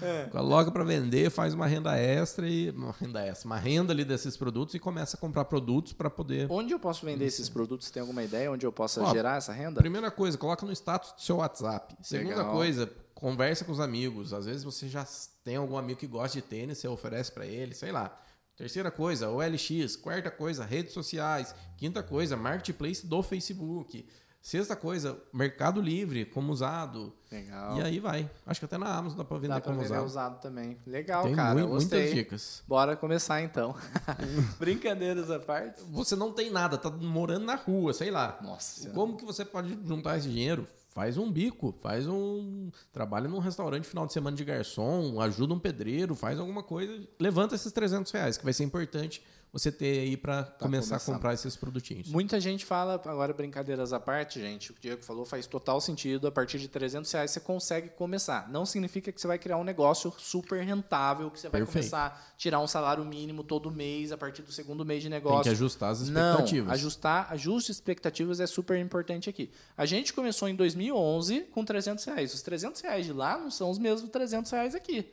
É. 0.01 0.25
Coloca 0.31 0.71
para 0.71 0.83
vender, 0.83 1.29
faz 1.29 1.53
uma 1.53 1.67
renda 1.67 1.95
extra 1.95 2.47
e 2.47 2.71
uma 2.71 2.91
renda 2.91 3.23
extra, 3.23 3.45
uma 3.45 3.57
renda 3.57 3.93
ali 3.93 4.03
desses 4.03 4.35
produtos 4.35 4.73
e 4.73 4.79
começa 4.79 5.15
a 5.15 5.19
comprar 5.19 5.45
produtos 5.45 5.93
para 5.93 6.09
poder. 6.09 6.47
Onde 6.49 6.73
eu 6.73 6.79
posso 6.79 7.05
vender 7.05 7.25
esses 7.25 7.47
produtos? 7.47 7.91
Tem 7.91 8.01
alguma 8.01 8.23
ideia 8.23 8.51
onde 8.51 8.65
eu 8.65 8.71
possa 8.71 9.03
Ó, 9.03 9.11
gerar 9.11 9.37
essa 9.37 9.53
renda? 9.53 9.79
Primeira 9.79 10.09
coisa, 10.09 10.37
coloca 10.37 10.65
no 10.65 10.71
status 10.71 11.13
do 11.13 11.21
seu 11.21 11.37
WhatsApp. 11.37 11.95
Segunda 12.01 12.37
Legal. 12.37 12.51
coisa, 12.51 12.91
conversa 13.13 13.63
com 13.63 13.71
os 13.71 13.79
amigos. 13.79 14.33
Às 14.33 14.47
vezes 14.47 14.63
você 14.63 14.89
já 14.89 15.05
tem 15.43 15.55
algum 15.55 15.77
amigo 15.77 15.99
que 15.99 16.07
gosta 16.07 16.35
de 16.35 16.41
tênis, 16.41 16.79
você 16.79 16.87
oferece 16.87 17.31
para 17.31 17.45
ele, 17.45 17.75
sei 17.75 17.91
lá. 17.91 18.17
Terceira 18.55 18.91
coisa, 18.91 19.29
OLX. 19.29 19.95
Quarta 19.95 20.29
coisa, 20.29 20.65
redes 20.65 20.93
sociais. 20.93 21.53
Quinta 21.77 22.03
coisa, 22.03 22.35
marketplace 22.35 23.05
do 23.05 23.23
Facebook. 23.23 24.05
Sexta 24.41 24.75
coisa, 24.75 25.19
Mercado 25.31 25.79
Livre, 25.79 26.25
como 26.25 26.51
usado. 26.51 27.13
Legal. 27.31 27.77
E 27.77 27.81
aí 27.83 27.99
vai. 27.99 28.27
Acho 28.45 28.59
que 28.59 28.65
até 28.65 28.75
na 28.77 28.87
Amazon 28.93 29.19
dá 29.19 29.23
pra 29.23 29.37
vender 29.37 29.49
Dá 29.53 29.61
pra 29.61 29.71
como 29.71 29.81
vender 29.83 29.93
usado. 29.93 30.05
usado 30.07 30.41
também. 30.41 30.77
Legal, 30.87 31.23
Tem 31.23 31.35
cara. 31.35 31.53
mui- 31.53 31.67
gostei. 31.67 31.99
muitas 31.99 32.15
dicas. 32.17 32.63
Bora 32.67 32.95
começar 32.95 33.39
então. 33.41 33.75
Brincadeiras 34.59 35.29
à 35.29 35.39
parte. 35.39 35.81
Você 35.91 36.15
não 36.15 36.31
tem 36.31 36.49
nada, 36.49 36.77
tá 36.77 36.89
morando 36.89 37.45
na 37.45 37.55
rua, 37.55 37.93
sei 37.93 38.09
lá. 38.11 38.39
Nossa 38.41 38.79
Senhora. 38.81 38.95
Como 38.95 39.15
que 39.15 39.23
você 39.25 39.45
pode 39.45 39.77
juntar 39.85 40.17
esse 40.17 40.27
dinheiro? 40.27 40.67
Faz 40.89 41.17
um 41.17 41.31
bico, 41.31 41.73
faz 41.81 42.05
um. 42.07 42.69
Trabalha 42.91 43.29
num 43.29 43.39
restaurante 43.39 43.87
final 43.87 44.05
de 44.05 44.11
semana 44.11 44.35
de 44.35 44.43
garçom, 44.43 45.21
ajuda 45.21 45.53
um 45.53 45.59
pedreiro, 45.59 46.15
faz 46.15 46.37
alguma 46.37 46.63
coisa, 46.63 47.07
levanta 47.17 47.55
esses 47.55 47.71
300 47.71 48.11
reais, 48.11 48.37
que 48.37 48.43
vai 48.43 48.51
ser 48.53 48.63
importante 48.65 49.23
você 49.53 49.69
ter 49.71 49.99
aí 49.99 50.15
pra 50.15 50.43
começar 50.43 50.91
começando. 50.91 51.01
a 51.01 51.13
comprar 51.17 51.33
esses 51.33 51.57
produtinhos. 51.57 52.07
Muita 52.09 52.39
gente 52.39 52.63
fala, 52.65 52.93
agora 52.93 53.33
brincadeiras 53.33 53.91
à 53.91 53.99
parte, 53.99 54.39
gente, 54.39 54.71
o 54.71 54.75
Diego 54.79 55.03
falou 55.03 55.25
faz 55.25 55.45
total 55.45 55.81
sentido. 55.81 56.25
A 56.25 56.31
partir 56.31 56.57
de 56.57 56.69
300 56.69 57.11
reais 57.11 57.31
você 57.31 57.39
consegue 57.41 57.89
começar. 57.89 58.49
Não 58.49 58.65
significa 58.65 59.11
que 59.11 59.19
você 59.19 59.27
vai 59.27 59.37
criar 59.37 59.57
um 59.57 59.63
negócio 59.65 60.13
super 60.17 60.63
rentável, 60.63 61.29
que 61.29 61.39
você 61.39 61.49
vai 61.49 61.59
Perfeito. 61.61 61.73
começar 61.91 62.05
a 62.33 62.37
tirar 62.37 62.59
um 62.61 62.67
salário 62.67 63.03
mínimo 63.03 63.43
todo 63.43 63.69
mês 63.69 64.11
a 64.13 64.17
partir 64.17 64.41
do 64.41 64.51
segundo 64.53 64.85
mês 64.85 65.03
de 65.03 65.09
Tem 65.09 65.17
negócio. 65.17 65.43
que 65.43 65.49
ajustar 65.49 65.91
as 65.91 66.07
Não, 66.07 66.21
expectativas. 66.31 66.73
ajustar, 66.73 67.27
ajuste 67.31 67.71
expectativas 67.73 68.39
é 68.39 68.47
super 68.47 68.77
importante 68.79 69.29
aqui. 69.29 69.51
A 69.75 69.85
gente 69.85 70.13
começou 70.13 70.47
em 70.47 70.55
2011 70.55 71.41
com 71.51 71.65
300 71.65 72.05
reais. 72.05 72.33
Os 72.33 72.41
300 72.41 72.79
reais 72.81 73.05
de 73.05 73.11
lá 73.11 73.37
não 73.37 73.51
são 73.51 73.69
os 73.69 73.77
mesmos 73.77 74.09
300 74.09 74.49
reais 74.51 74.75
aqui. 74.75 75.11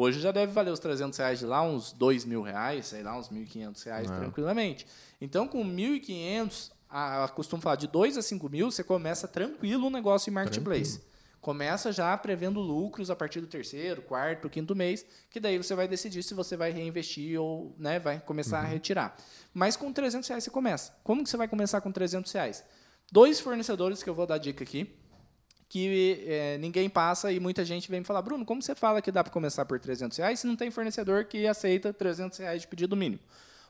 Hoje 0.00 0.20
já 0.20 0.30
deve 0.30 0.52
valer 0.52 0.70
os 0.72 0.78
300 0.78 1.18
reais 1.18 1.40
de 1.40 1.44
lá 1.44 1.60
uns 1.60 1.90
2 1.90 2.24
mil 2.24 2.40
reais, 2.40 2.86
sei 2.86 3.02
lá, 3.02 3.18
uns 3.18 3.28
1.500 3.28 3.84
reais 3.84 4.08
É. 4.08 4.16
tranquilamente. 4.16 4.86
Então, 5.20 5.48
com 5.48 5.64
1.500, 5.64 6.70
a, 6.88 7.24
a 7.24 7.28
costumo 7.28 7.60
falar 7.60 7.74
de 7.74 7.88
2 7.88 8.16
a 8.16 8.22
5 8.22 8.48
mil, 8.48 8.70
você 8.70 8.84
começa 8.84 9.26
tranquilo 9.26 9.88
um 9.88 9.90
negócio 9.90 10.30
em 10.30 10.32
marketplace. 10.32 11.00
Começa 11.40 11.90
já 11.90 12.16
prevendo 12.16 12.60
lucros 12.60 13.10
a 13.10 13.16
partir 13.16 13.40
do 13.40 13.48
terceiro, 13.48 14.00
quarto, 14.02 14.48
quinto 14.48 14.72
mês, 14.72 15.04
que 15.30 15.40
daí 15.40 15.58
você 15.58 15.74
vai 15.74 15.88
decidir 15.88 16.22
se 16.22 16.32
você 16.32 16.56
vai 16.56 16.70
reinvestir 16.70 17.40
ou 17.40 17.74
né, 17.76 17.98
vai 17.98 18.20
começar 18.20 18.60
a 18.60 18.64
retirar. 18.64 19.16
Mas 19.52 19.76
com 19.76 19.92
300 19.92 20.28
reais 20.28 20.44
você 20.44 20.50
começa. 20.50 20.94
Como 21.02 21.24
que 21.24 21.30
você 21.30 21.36
vai 21.36 21.48
começar 21.48 21.80
com 21.80 21.90
300 21.90 22.30
reais? 22.30 22.64
Dois 23.10 23.40
fornecedores 23.40 24.00
que 24.00 24.08
eu 24.08 24.14
vou 24.14 24.26
dar 24.26 24.38
dica 24.38 24.62
aqui, 24.62 24.94
que 25.68 26.24
é, 26.26 26.58
ninguém 26.58 26.88
passa 26.88 27.30
e 27.30 27.38
muita 27.38 27.64
gente 27.64 27.90
vem 27.90 28.00
me 28.00 28.06
falar, 28.06 28.22
Bruno, 28.22 28.44
como 28.44 28.62
você 28.62 28.74
fala 28.74 29.02
que 29.02 29.12
dá 29.12 29.22
para 29.22 29.32
começar 29.32 29.64
por 29.66 29.78
300 29.78 30.16
reais 30.16 30.40
se 30.40 30.46
não 30.46 30.56
tem 30.56 30.70
fornecedor 30.70 31.24
que 31.26 31.46
aceita 31.46 31.92
300 31.92 32.38
reais 32.38 32.62
de 32.62 32.68
pedido 32.68 32.96
mínimo? 32.96 33.20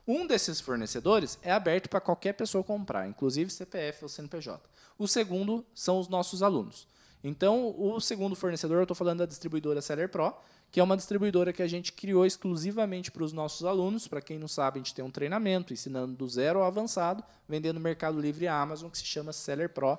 Um 0.06 0.26
desses 0.26 0.60
fornecedores 0.60 1.38
é 1.42 1.50
aberto 1.50 1.88
para 1.88 2.00
qualquer 2.00 2.32
pessoa 2.32 2.64
comprar, 2.64 3.06
inclusive 3.06 3.50
CPF 3.50 4.04
ou 4.04 4.08
CNPJ. 4.08 4.62
O 4.96 5.06
segundo 5.06 5.66
são 5.74 5.98
os 5.98 6.08
nossos 6.08 6.42
alunos. 6.42 6.86
Então, 7.22 7.74
o 7.76 8.00
segundo 8.00 8.36
fornecedor, 8.36 8.78
eu 8.78 8.84
estou 8.84 8.94
falando 8.94 9.18
da 9.18 9.26
distribuidora 9.26 9.82
Seller 9.82 10.08
Pro, 10.08 10.32
que 10.70 10.80
é 10.80 10.82
uma 10.82 10.96
distribuidora 10.96 11.52
que 11.52 11.62
a 11.62 11.66
gente 11.66 11.92
criou 11.92 12.24
exclusivamente 12.24 13.10
para 13.10 13.24
os 13.24 13.32
nossos 13.32 13.66
alunos. 13.66 14.06
Para 14.06 14.20
quem 14.20 14.38
não 14.38 14.48
sabe, 14.48 14.78
a 14.78 14.82
gente 14.82 14.94
tem 14.94 15.04
um 15.04 15.10
treinamento 15.10 15.72
ensinando 15.72 16.14
do 16.14 16.28
zero 16.28 16.60
ao 16.60 16.66
avançado, 16.66 17.24
vendendo 17.48 17.74
no 17.74 17.80
Mercado 17.80 18.20
Livre 18.20 18.44
e 18.44 18.48
Amazon, 18.48 18.88
que 18.88 18.98
se 18.98 19.04
chama 19.04 19.32
Seller 19.32 19.68
Pro, 19.68 19.98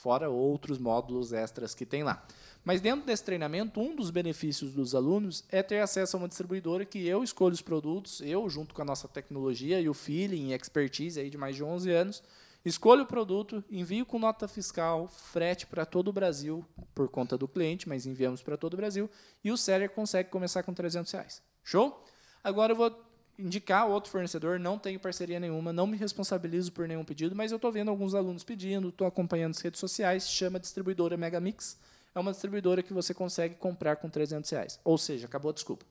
fora 0.00 0.30
outros 0.30 0.78
módulos 0.78 1.32
extras 1.32 1.74
que 1.74 1.84
tem 1.84 2.02
lá. 2.02 2.26
Mas 2.64 2.80
dentro 2.80 3.06
desse 3.06 3.22
treinamento, 3.22 3.80
um 3.80 3.94
dos 3.94 4.10
benefícios 4.10 4.72
dos 4.72 4.94
alunos 4.94 5.44
é 5.50 5.62
ter 5.62 5.80
acesso 5.80 6.16
a 6.16 6.18
uma 6.18 6.28
distribuidora 6.28 6.84
que 6.84 7.06
eu 7.06 7.22
escolho 7.22 7.52
os 7.52 7.62
produtos, 7.62 8.20
eu, 8.22 8.48
junto 8.48 8.74
com 8.74 8.82
a 8.82 8.84
nossa 8.84 9.08
tecnologia 9.08 9.80
e 9.80 9.88
o 9.88 9.94
feeling 9.94 10.50
e 10.50 10.54
expertise 10.54 11.20
aí 11.20 11.28
de 11.28 11.36
mais 11.36 11.56
de 11.56 11.62
11 11.62 11.90
anos, 11.90 12.22
escolho 12.64 13.02
o 13.02 13.06
produto, 13.06 13.62
envio 13.70 14.06
com 14.06 14.18
nota 14.18 14.48
fiscal, 14.48 15.06
frete 15.08 15.66
para 15.66 15.84
todo 15.84 16.08
o 16.08 16.12
Brasil, 16.12 16.64
por 16.94 17.08
conta 17.08 17.36
do 17.36 17.48
cliente, 17.48 17.88
mas 17.88 18.06
enviamos 18.06 18.42
para 18.42 18.56
todo 18.56 18.74
o 18.74 18.76
Brasil, 18.78 19.08
e 19.44 19.50
o 19.50 19.56
seller 19.56 19.90
consegue 19.90 20.30
começar 20.30 20.62
com 20.62 20.72
300 20.72 21.12
reais. 21.12 21.42
Show? 21.62 22.04
Agora 22.42 22.72
eu 22.72 22.76
vou 22.76 23.09
indicar 23.40 23.88
outro 23.88 24.10
fornecedor, 24.10 24.58
não 24.60 24.78
tenho 24.78 24.98
parceria 25.00 25.40
nenhuma, 25.40 25.72
não 25.72 25.86
me 25.86 25.96
responsabilizo 25.96 26.72
por 26.72 26.86
nenhum 26.86 27.04
pedido, 27.04 27.34
mas 27.34 27.50
eu 27.52 27.56
estou 27.56 27.72
vendo 27.72 27.90
alguns 27.90 28.14
alunos 28.14 28.44
pedindo, 28.44 28.88
estou 28.88 29.06
acompanhando 29.06 29.52
as 29.52 29.60
redes 29.60 29.80
sociais, 29.80 30.28
chama 30.28 30.58
distribuidora 30.60 31.16
Megamix, 31.16 31.78
é 32.14 32.18
uma 32.20 32.32
distribuidora 32.32 32.82
que 32.82 32.92
você 32.92 33.14
consegue 33.14 33.54
comprar 33.54 33.96
com 33.96 34.08
300 34.10 34.50
reais. 34.50 34.80
Ou 34.84 34.98
seja, 34.98 35.26
acabou 35.26 35.50
a 35.50 35.54
desculpa. 35.54 35.84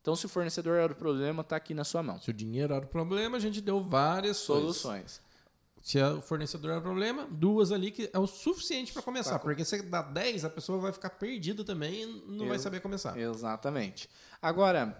Então, 0.00 0.16
se 0.16 0.26
o 0.26 0.28
fornecedor 0.28 0.78
era 0.78 0.92
o 0.92 0.96
problema, 0.96 1.42
está 1.42 1.54
aqui 1.56 1.74
na 1.74 1.84
sua 1.84 2.02
mão. 2.02 2.20
Se 2.20 2.30
o 2.30 2.32
dinheiro 2.32 2.74
era 2.74 2.84
o 2.84 2.88
problema, 2.88 3.36
a 3.36 3.40
gente 3.40 3.60
deu 3.60 3.80
várias 3.82 4.44
coisas. 4.44 4.76
Soluções. 4.78 5.20
Se 5.80 6.00
o 6.00 6.22
fornecedor 6.22 6.70
era 6.70 6.80
o 6.80 6.82
problema, 6.82 7.26
duas 7.30 7.70
ali 7.72 7.90
que 7.90 8.08
é 8.12 8.18
o 8.18 8.26
suficiente 8.26 8.92
para 8.92 9.02
começar. 9.02 9.32
Tá. 9.32 9.38
Porque 9.40 9.64
se 9.64 9.82
dá 9.82 10.00
10, 10.00 10.44
a 10.44 10.50
pessoa 10.50 10.78
vai 10.78 10.92
ficar 10.92 11.10
perdida 11.10 11.64
também 11.64 12.02
e 12.02 12.06
não 12.32 12.46
vai 12.46 12.56
Eu- 12.56 12.60
saber 12.60 12.80
começar. 12.80 13.16
Exatamente. 13.18 14.08
Agora, 14.40 14.96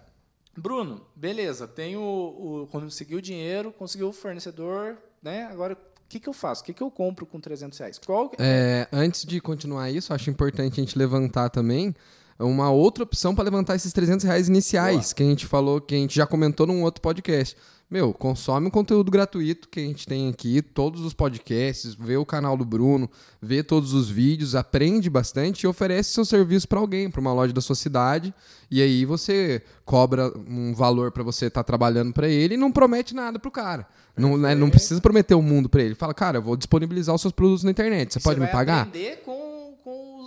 Bruno, 0.56 1.00
beleza, 1.14 1.66
tenho 1.66 2.00
o, 2.00 2.68
consegui 2.70 3.14
o 3.14 3.22
dinheiro, 3.22 3.72
consegui 3.72 4.04
o 4.04 4.12
fornecedor, 4.12 4.96
né? 5.22 5.44
Agora, 5.44 5.74
o 5.74 6.08
que, 6.08 6.20
que 6.20 6.28
eu 6.28 6.32
faço? 6.32 6.62
O 6.62 6.64
que, 6.64 6.74
que 6.74 6.82
eu 6.82 6.90
compro 6.90 7.24
com 7.24 7.40
300 7.40 7.78
reais? 7.78 7.98
Qual, 7.98 8.30
É, 8.38 8.86
antes 8.92 9.24
de 9.24 9.40
continuar 9.40 9.90
isso, 9.90 10.12
acho 10.12 10.28
importante 10.28 10.80
a 10.80 10.84
gente 10.84 10.98
levantar 10.98 11.48
também 11.48 11.94
uma 12.38 12.70
outra 12.70 13.04
opção 13.04 13.34
para 13.34 13.44
levantar 13.44 13.76
esses 13.76 13.92
300 13.92 14.24
reais 14.24 14.48
iniciais, 14.48 15.12
que 15.12 15.22
a 15.22 15.26
gente 15.26 15.46
falou, 15.46 15.80
que 15.80 15.94
a 15.94 15.98
gente 15.98 16.14
já 16.14 16.26
comentou 16.26 16.66
num 16.66 16.82
outro 16.82 17.00
podcast. 17.00 17.56
Meu, 17.92 18.14
consome 18.14 18.68
o 18.68 18.70
conteúdo 18.70 19.11
gratuito 19.11 19.68
que 19.68 19.78
a 19.78 19.83
gente 19.83 20.07
tem 20.07 20.31
aqui, 20.31 20.62
todos 20.62 21.02
os 21.02 21.12
podcasts, 21.12 21.94
vê 21.94 22.16
o 22.16 22.24
canal 22.24 22.57
do 22.57 22.64
Bruno, 22.64 23.07
vê 23.38 23.62
todos 23.62 23.92
os 23.92 24.09
vídeos, 24.09 24.55
aprende 24.55 25.11
bastante 25.11 25.64
e 25.64 25.66
oferece 25.66 26.09
seu 26.09 26.24
serviço 26.24 26.66
para 26.66 26.81
alguém, 26.81 27.11
para 27.11 27.20
uma 27.20 27.35
loja 27.35 27.52
da 27.52 27.61
sua 27.61 27.76
cidade. 27.76 28.33
E 28.70 28.81
aí 28.81 29.05
você 29.05 29.61
cobra 29.85 30.33
um 30.48 30.72
valor 30.72 31.12
para 31.12 31.22
você 31.22 31.48
estar 31.48 31.62
trabalhando 31.64 32.14
para 32.14 32.26
ele 32.26 32.55
e 32.55 32.57
não 32.57 32.72
promete 32.72 33.14
nada 33.14 33.38
pro 33.38 33.50
cara. 33.50 33.87
Não, 34.16 34.38
né, 34.38 34.55
não 34.55 34.70
precisa 34.70 34.98
prometer 34.98 35.35
o 35.35 35.42
mundo 35.42 35.68
para 35.68 35.83
ele. 35.83 35.94
Fala, 35.94 36.14
cara, 36.14 36.38
eu 36.38 36.42
vou 36.42 36.57
disponibilizar 36.57 37.14
os 37.14 37.20
seus 37.20 37.35
produtos 37.35 37.62
na 37.62 37.72
internet. 37.72 38.14
Você 38.14 38.20
pode 38.20 38.40
me 38.40 38.46
pagar? 38.46 38.85
aprender 38.85 39.20
com, 39.22 39.51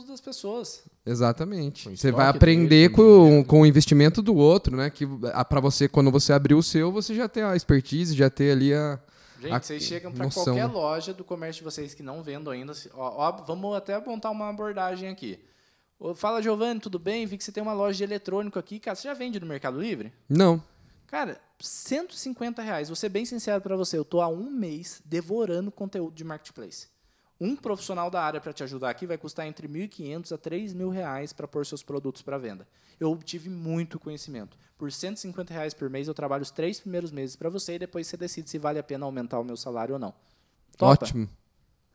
das 0.08 0.22
pessoas. 0.22 0.84
Exatamente. 1.06 1.90
Você 1.90 2.12
vai 2.12 2.26
dele, 2.26 2.38
aprender 2.38 2.92
com 2.92 3.06
com, 3.16 3.44
com 3.44 3.62
o 3.62 3.66
investimento 3.66 4.22
do 4.22 4.36
outro, 4.36 4.76
né? 4.76 4.90
Que 4.90 5.06
para 5.50 5.60
você, 5.60 5.88
quando 5.88 6.12
você 6.12 6.34
abrir 6.34 6.54
o 6.54 6.64
seu, 6.64 6.92
você 6.92 7.14
já 7.14 7.28
tem 7.28 7.44
a 7.44 7.56
expertise, 7.56 8.16
já 8.16 8.30
tem 8.30 8.52
ali 8.52 8.74
a. 8.74 9.00
Gente, 9.40 9.54
a 9.54 9.62
vocês 9.62 9.84
chegam 9.84 10.12
para 10.12 10.30
qualquer 10.30 10.66
loja 10.66 11.14
do 11.14 11.24
comércio 11.24 11.60
de 11.60 11.66
vocês 11.66 11.94
que 11.94 12.02
não 12.02 12.24
vendam 12.24 12.54
ainda. 12.54 12.74
Ó, 12.94 13.28
ó, 13.28 13.32
vamos 13.44 13.76
até 13.76 14.00
montar 14.00 14.32
uma 14.32 14.50
abordagem 14.50 15.10
aqui. 15.10 15.40
Fala, 16.16 16.42
Giovanni, 16.42 16.80
tudo 16.80 16.98
bem? 16.98 17.26
Vi 17.26 17.38
que 17.38 17.44
você 17.44 17.52
tem 17.52 17.62
uma 17.64 17.74
loja 17.74 17.98
de 17.98 18.04
eletrônico 18.04 18.58
aqui. 18.58 18.80
Cara, 18.80 18.96
você 18.96 19.08
já 19.08 19.14
vende 19.14 19.40
no 19.40 19.46
Mercado 19.46 19.80
Livre? 19.80 20.12
Não. 20.28 20.62
Cara, 21.08 21.40
150 21.60 22.62
reais. 22.62 22.90
Vou 22.90 22.96
ser 22.96 23.10
bem 23.10 23.26
sincero 23.26 23.62
para 23.62 23.76
você. 23.76 23.98
Eu 23.98 24.06
tô 24.06 24.22
há 24.22 24.28
um 24.28 24.50
mês 24.50 25.02
devorando 25.06 25.72
conteúdo 25.72 26.16
de 26.16 26.24
marketplace. 26.24 26.88
Um 27.40 27.56
profissional 27.56 28.10
da 28.10 28.24
área 28.24 28.40
para 28.40 28.54
te 28.54 28.64
ajudar 28.64 28.90
aqui 28.90 29.06
vai 29.06 29.18
custar 29.18 29.46
entre 29.46 29.68
1.500 29.68 30.32
a 30.32 30.38
3.000 30.38 30.90
reais 30.90 31.34
para 31.34 31.48
pôr 31.48 31.66
seus 31.66 31.84
produtos 31.84 32.22
para 32.22 32.38
venda. 32.38 32.68
Eu 32.98 33.12
obtive 33.12 33.50
muito 33.50 34.00
conhecimento. 34.00 34.58
Por 34.78 34.92
150 34.92 35.54
reais 35.54 35.74
por 35.74 35.90
mês, 35.90 36.08
eu 36.08 36.14
trabalho 36.14 36.44
os 36.44 36.52
três 36.52 36.80
primeiros 36.80 37.12
meses 37.12 37.36
para 37.36 37.50
você 37.50 37.76
e 37.76 37.80
depois 37.80 38.08
você 38.08 38.16
decide 38.16 38.50
se 38.50 38.58
vale 38.58 38.80
a 38.80 38.84
pena 38.84 39.06
aumentar 39.06 39.40
o 39.40 39.44
meu 39.44 39.58
salário 39.58 39.94
ou 39.94 40.00
não. 40.00 40.14
Topa? 40.78 41.04
Ótimo. 41.04 41.30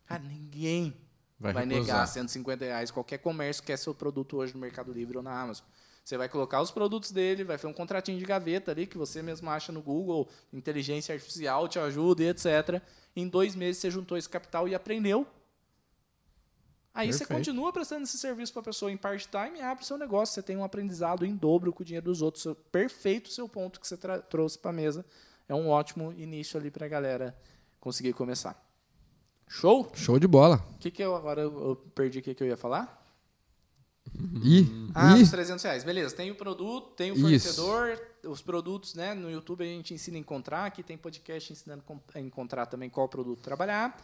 Cara, 0.04 0.22
ninguém 0.22 0.94
Vai 1.38 1.54
vai, 1.54 1.64
recusar. 1.64 1.94
negar 1.96 2.06
150 2.06 2.64
reais. 2.66 2.90
Qualquer 2.90 3.18
comércio 3.18 3.62
quer 3.62 3.78
seu 3.78 3.94
produto 3.94 4.36
hoje 4.36 4.52
no 4.52 4.60
Mercado 4.60 4.92
Livre 4.92 5.16
ou 5.16 5.22
na 5.22 5.40
Amazon. 5.40 5.64
Você 6.04 6.16
vai 6.16 6.28
colocar 6.28 6.60
os 6.60 6.70
produtos 6.70 7.12
dele, 7.12 7.44
vai 7.44 7.56
fazer 7.56 7.68
um 7.68 7.76
contratinho 7.76 8.18
de 8.18 8.24
gaveta 8.24 8.70
ali 8.70 8.86
que 8.86 8.98
você 8.98 9.22
mesmo 9.22 9.48
acha 9.50 9.70
no 9.70 9.80
Google, 9.80 10.28
inteligência 10.52 11.14
artificial 11.14 11.68
te 11.68 11.78
ajuda 11.78 12.22
e 12.22 12.28
etc. 12.28 12.82
Em 13.14 13.28
dois 13.28 13.54
meses 13.54 13.80
você 13.80 13.90
juntou 13.90 14.16
esse 14.16 14.28
capital 14.28 14.68
e 14.68 14.74
aprendeu. 14.74 15.26
Aí 16.92 17.12
você 17.12 17.20
Perfeito. 17.20 17.38
continua 17.38 17.72
prestando 17.72 18.02
esse 18.02 18.18
serviço 18.18 18.52
para 18.52 18.62
a 18.62 18.64
pessoa 18.64 18.90
em 18.90 18.96
part-time 18.96 19.58
e 19.58 19.62
abre 19.62 19.84
seu 19.84 19.96
negócio. 19.96 20.34
Você 20.34 20.42
tem 20.42 20.56
um 20.56 20.64
aprendizado 20.64 21.24
em 21.24 21.36
dobro 21.36 21.72
com 21.72 21.82
o 21.82 21.86
dinheiro 21.86 22.06
dos 22.06 22.20
outros. 22.20 22.44
Perfeito 22.72 23.26
o 23.26 23.30
seu 23.30 23.48
ponto 23.48 23.80
que 23.80 23.86
você 23.86 23.96
trouxe 24.28 24.58
para 24.58 24.70
a 24.70 24.74
mesa. 24.74 25.06
É 25.48 25.54
um 25.54 25.68
ótimo 25.68 26.12
início 26.12 26.58
ali 26.58 26.70
para 26.70 26.86
a 26.86 26.88
galera 26.88 27.36
conseguir 27.78 28.12
começar. 28.12 28.60
Show? 29.46 29.90
Show 29.94 30.18
de 30.18 30.26
bola. 30.26 30.64
O 30.74 30.78
que, 30.78 30.90
que 30.90 31.02
eu 31.02 31.14
agora 31.14 31.42
eu 31.42 31.76
perdi 31.94 32.18
o 32.18 32.22
que, 32.22 32.34
que 32.34 32.42
eu 32.42 32.46
ia 32.48 32.56
falar? 32.56 32.99
E. 34.42 34.66
Ah, 34.94 35.16
e 35.18 35.22
os 35.22 35.30
300 35.30 35.62
reais. 35.62 35.84
Beleza, 35.84 36.14
tem 36.14 36.30
o 36.30 36.34
produto, 36.34 36.94
tem 36.94 37.10
o 37.10 37.14
Isso. 37.14 37.22
fornecedor, 37.22 38.00
os 38.24 38.42
produtos, 38.42 38.94
né? 38.94 39.14
No 39.14 39.30
YouTube 39.30 39.62
a 39.62 39.66
gente 39.66 39.94
ensina 39.94 40.16
a 40.16 40.20
encontrar, 40.20 40.66
aqui 40.66 40.82
tem 40.82 40.96
podcast 40.96 41.52
ensinando 41.52 41.82
a 42.14 42.20
encontrar 42.20 42.66
também 42.66 42.90
qual 42.90 43.08
produto 43.08 43.40
trabalhar. 43.40 43.96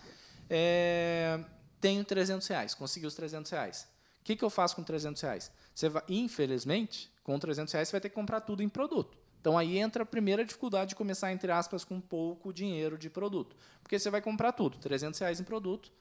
É, 0.49 1.41
tenho 1.81 2.05
300 2.05 2.47
reais, 2.47 2.75
consegui 2.75 3.07
os 3.07 3.15
300 3.15 3.51
reais. 3.51 3.89
O 4.21 4.25
que, 4.25 4.37
que 4.37 4.45
eu 4.45 4.51
faço 4.51 4.77
com 4.77 4.83
300 4.83 5.21
reais? 5.23 5.51
Você 5.75 5.89
vai, 5.89 6.03
infelizmente, 6.09 7.13
com 7.23 7.39
300 7.39 7.73
reais 7.73 7.89
você 7.89 7.93
vai 7.93 8.01
ter 8.01 8.09
que 8.09 8.15
comprar 8.15 8.41
tudo 8.41 8.63
em 8.63 8.69
produto. 8.69 9.19
Então 9.41 9.57
aí 9.57 9.79
entra 9.79 10.03
a 10.03 10.07
primeira 10.07 10.45
dificuldade 10.45 10.91
de 10.91 10.97
começar, 10.97 11.33
entre 11.33 11.53
aspas, 11.53 11.85
com 11.85 12.01
pouco 12.01 12.53
dinheiro 12.53 12.99
de 12.99 13.09
produto. 13.09 13.55
Porque 13.83 13.99
você 13.99 14.11
vai 14.11 14.21
comprar 14.21 14.53
tudo, 14.53 14.79
300 14.79 15.21
reais 15.21 15.39
em 15.39 15.45
produto, 15.45 15.93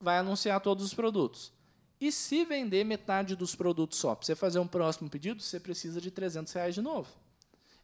vai 0.00 0.18
anunciar 0.18 0.60
todos 0.60 0.84
os 0.84 0.94
produtos. 0.94 1.52
E 2.00 2.12
se 2.12 2.44
vender 2.44 2.84
metade 2.84 3.34
dos 3.34 3.54
produtos 3.54 3.98
só, 3.98 4.14
para 4.14 4.24
você 4.24 4.34
fazer 4.36 4.58
um 4.58 4.66
próximo 4.66 5.10
pedido, 5.10 5.42
você 5.42 5.58
precisa 5.58 6.00
de 6.00 6.10
300 6.10 6.52
reais 6.52 6.74
de 6.74 6.80
novo. 6.82 7.08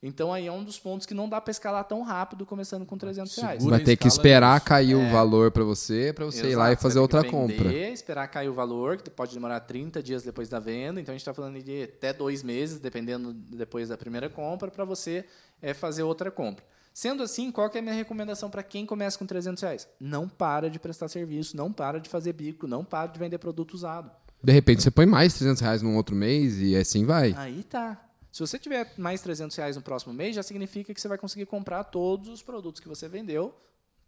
Então 0.07 0.31
aí 0.35 0.47
é 0.47 0.53
um 0.53 0.63
dos 0.63 0.79
pontos 0.79 1.07
que 1.07 1.15
não 1.15 1.27
dá 1.29 1.41
para 1.41 1.51
escalar 1.51 1.83
tão 1.85 2.03
rápido, 2.03 2.45
começando 2.45 2.85
com 2.85 2.97
300 2.99 3.35
reais. 3.37 3.59
Segura 3.63 3.77
Vai 3.79 3.85
ter 3.87 3.97
que 3.97 4.07
esperar 4.07 4.53
nisso. 4.57 4.67
cair 4.67 4.93
É. 4.93 4.97
o 4.97 5.11
valor 5.11 5.51
pra 5.51 5.65
você, 5.65 6.13
pra 6.13 6.27
você 6.27 6.51
ir 6.51 6.57
lá 6.57 6.69
e 6.69 6.73
Exato, 6.73 6.83
fazer 6.83 6.99
outra 6.99 7.25
que 7.25 7.31
compra. 7.31 7.57
vender, 7.71 7.91
esperar 7.91 8.29
cair 8.29 8.51
o 8.51 8.53
valor, 8.53 8.99
que 8.99 9.09
pode 9.09 9.33
demorar 9.33 9.61
30 9.61 10.03
dias 10.03 10.23
depois 10.23 10.51
da 10.51 10.61
venda. 10.61 11.01
Então 11.01 11.11
a 11.11 11.15
gente 11.15 11.23
está 11.23 11.33
falando 11.33 11.59
de 11.63 11.85
até 11.85 12.13
dois 12.13 12.43
meses, 12.43 12.79
dependendo 12.79 13.33
depois 13.33 13.89
da 13.89 13.97
primeira 13.97 14.29
compra, 14.29 14.71
para 14.71 14.85
você 14.85 15.25
é, 15.63 15.73
fazer 15.73 16.03
outra 16.03 16.31
compra. 16.31 16.63
Sendo 16.95 17.25
assim, 17.25 17.51
qual 17.51 17.69
é 17.75 17.79
a 17.81 17.83
minha 17.83 17.95
recomendação 17.95 18.49
para 18.49 18.63
quem 18.63 18.87
começa 18.87 19.19
com 19.19 19.27
300 19.27 19.61
reais? 19.61 19.89
Não 19.99 20.29
para 20.29 20.71
de 20.71 20.79
prestar 20.79 21.09
serviço, 21.09 21.57
não 21.57 21.73
para 21.73 21.99
de 21.99 22.09
fazer 22.09 22.33
bico, 22.33 22.69
não 22.69 22.85
para 22.85 23.09
de 23.09 23.19
vender 23.19 23.37
produto 23.39 23.75
usado. 23.75 24.13
De 24.41 24.53
repente 24.53 24.81
você 24.81 24.93
põe 24.93 25.05
mais 25.05 25.35
300 25.35 25.61
reais 25.61 25.83
num 25.83 25.97
outro 25.97 26.15
mês 26.15 26.61
e 26.61 26.77
assim 26.77 27.05
vai. 27.05 27.35
Aí 27.37 27.65
tá. 27.65 28.01
Se 28.31 28.39
você 28.39 28.61
tiver 28.61 28.93
mais 28.97 29.21
300 29.23 29.57
reais 29.57 29.75
no 29.75 29.83
próximo 29.83 30.15
mês, 30.15 30.37
já 30.37 30.43
significa 30.45 30.95
que 30.95 31.01
você 31.01 31.09
vai 31.09 31.19
conseguir 31.19 31.47
comprar 31.47 31.83
todos 31.83 32.29
os 32.29 32.45
produtos 32.45 32.81
que 32.81 32.89
você 32.89 33.09
vendeu 33.09 33.53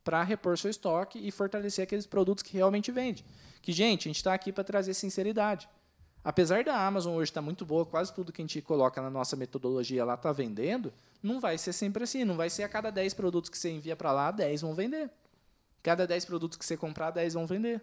para 0.04 0.22
repor 0.22 0.56
seu 0.56 0.70
estoque 0.70 1.18
e 1.18 1.32
fortalecer 1.32 1.82
aqueles 1.82 2.06
produtos 2.06 2.44
que 2.44 2.56
realmente 2.56 2.92
vende. 2.92 3.24
Que, 3.62 3.72
gente, 3.72 4.02
a 4.02 4.10
gente 4.10 4.18
está 4.18 4.32
aqui 4.32 4.52
para 4.52 4.62
trazer 4.62 4.94
sinceridade. 4.94 5.68
Apesar 6.22 6.62
da 6.62 6.86
Amazon 6.86 7.14
hoje 7.14 7.30
estar 7.30 7.42
muito 7.42 7.64
boa, 7.64 7.84
quase 7.84 8.12
tudo 8.12 8.32
que 8.32 8.42
a 8.42 8.44
gente 8.44 8.60
coloca 8.62 9.02
na 9.02 9.10
nossa 9.10 9.34
metodologia 9.34 10.04
lá 10.04 10.14
está 10.14 10.32
vendendo, 10.32 10.92
não 11.26 11.40
vai 11.40 11.58
ser 11.58 11.72
sempre 11.72 12.04
assim. 12.04 12.24
Não 12.24 12.36
vai 12.36 12.48
ser 12.48 12.62
a 12.62 12.68
cada 12.68 12.90
10 12.90 13.14
produtos 13.14 13.50
que 13.50 13.58
você 13.58 13.70
envia 13.70 13.96
para 13.96 14.12
lá, 14.12 14.30
10 14.30 14.62
vão 14.62 14.74
vender. 14.74 15.10
Cada 15.82 16.06
10 16.06 16.24
produtos 16.24 16.56
que 16.56 16.64
você 16.64 16.76
comprar, 16.76 17.10
10 17.10 17.34
vão 17.34 17.46
vender. 17.46 17.82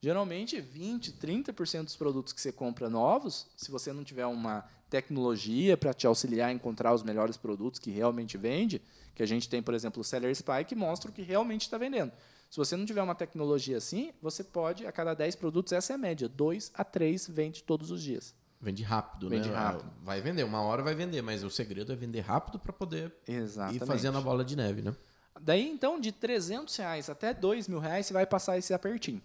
Geralmente, 0.00 0.60
20, 0.60 1.12
30% 1.12 1.84
dos 1.84 1.96
produtos 1.96 2.32
que 2.32 2.40
você 2.40 2.50
compra 2.50 2.90
novos, 2.90 3.46
se 3.56 3.70
você 3.70 3.92
não 3.92 4.02
tiver 4.02 4.26
uma 4.26 4.68
tecnologia 4.90 5.76
para 5.76 5.94
te 5.94 6.08
auxiliar 6.08 6.50
a 6.50 6.52
encontrar 6.52 6.92
os 6.92 7.04
melhores 7.04 7.36
produtos 7.36 7.78
que 7.78 7.90
realmente 7.90 8.36
vende, 8.36 8.82
que 9.14 9.22
a 9.22 9.26
gente 9.26 9.48
tem, 9.48 9.62
por 9.62 9.74
exemplo, 9.74 10.00
o 10.00 10.04
Seller 10.04 10.32
Spy, 10.32 10.64
que 10.66 10.74
mostra 10.74 11.10
o 11.10 11.14
que 11.14 11.22
realmente 11.22 11.62
está 11.62 11.78
vendendo. 11.78 12.12
Se 12.50 12.56
você 12.56 12.76
não 12.76 12.84
tiver 12.84 13.00
uma 13.00 13.14
tecnologia 13.14 13.76
assim, 13.76 14.12
você 14.20 14.42
pode, 14.42 14.84
a 14.86 14.92
cada 14.92 15.14
10 15.14 15.36
produtos, 15.36 15.72
essa 15.72 15.92
é 15.92 15.94
a 15.94 15.98
média, 15.98 16.28
2 16.28 16.72
a 16.74 16.84
3 16.84 17.28
vende 17.28 17.62
todos 17.62 17.90
os 17.90 18.02
dias. 18.02 18.34
Vende 18.62 18.84
rápido, 18.84 19.28
Vende 19.28 19.48
né? 19.48 19.56
rápido. 19.56 19.92
Vai 20.04 20.20
vender, 20.20 20.44
uma 20.44 20.62
hora 20.62 20.84
vai 20.84 20.94
vender, 20.94 21.20
mas 21.20 21.42
o 21.42 21.50
segredo 21.50 21.92
é 21.92 21.96
vender 21.96 22.20
rápido 22.20 22.60
para 22.60 22.72
poder 22.72 23.12
Exatamente. 23.26 23.82
ir 23.82 23.86
fazendo 23.86 24.18
a 24.18 24.20
bola 24.20 24.44
de 24.44 24.54
neve, 24.54 24.80
né? 24.82 24.94
Daí, 25.40 25.68
então, 25.68 25.98
de 25.98 26.12
300 26.12 26.76
reais 26.76 27.10
até 27.10 27.34
2 27.34 27.66
mil 27.66 27.80
reais, 27.80 28.06
você 28.06 28.12
vai 28.12 28.24
passar 28.24 28.56
esse 28.56 28.72
apertinho. 28.72 29.20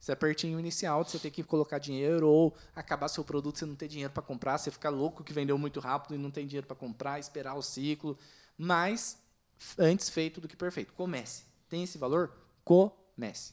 Esse 0.00 0.10
apertinho 0.10 0.58
inicial 0.58 1.04
de 1.04 1.12
você 1.12 1.18
ter 1.20 1.30
que 1.30 1.44
colocar 1.44 1.78
dinheiro 1.78 2.28
ou 2.28 2.56
acabar 2.74 3.06
seu 3.06 3.22
produto, 3.22 3.60
você 3.60 3.64
não 3.64 3.76
ter 3.76 3.86
dinheiro 3.86 4.12
para 4.12 4.20
comprar, 4.20 4.58
você 4.58 4.68
ficar 4.68 4.90
louco 4.90 5.22
que 5.22 5.32
vendeu 5.32 5.56
muito 5.56 5.78
rápido 5.78 6.16
e 6.16 6.18
não 6.18 6.32
tem 6.32 6.44
dinheiro 6.44 6.66
para 6.66 6.74
comprar, 6.74 7.20
esperar 7.20 7.54
o 7.54 7.62
ciclo. 7.62 8.18
Mas, 8.58 9.16
antes 9.78 10.10
feito 10.10 10.40
do 10.40 10.48
que 10.48 10.56
perfeito. 10.56 10.92
Comece. 10.92 11.44
Tem 11.68 11.84
esse 11.84 11.98
valor? 11.98 12.32
Comece. 12.64 13.52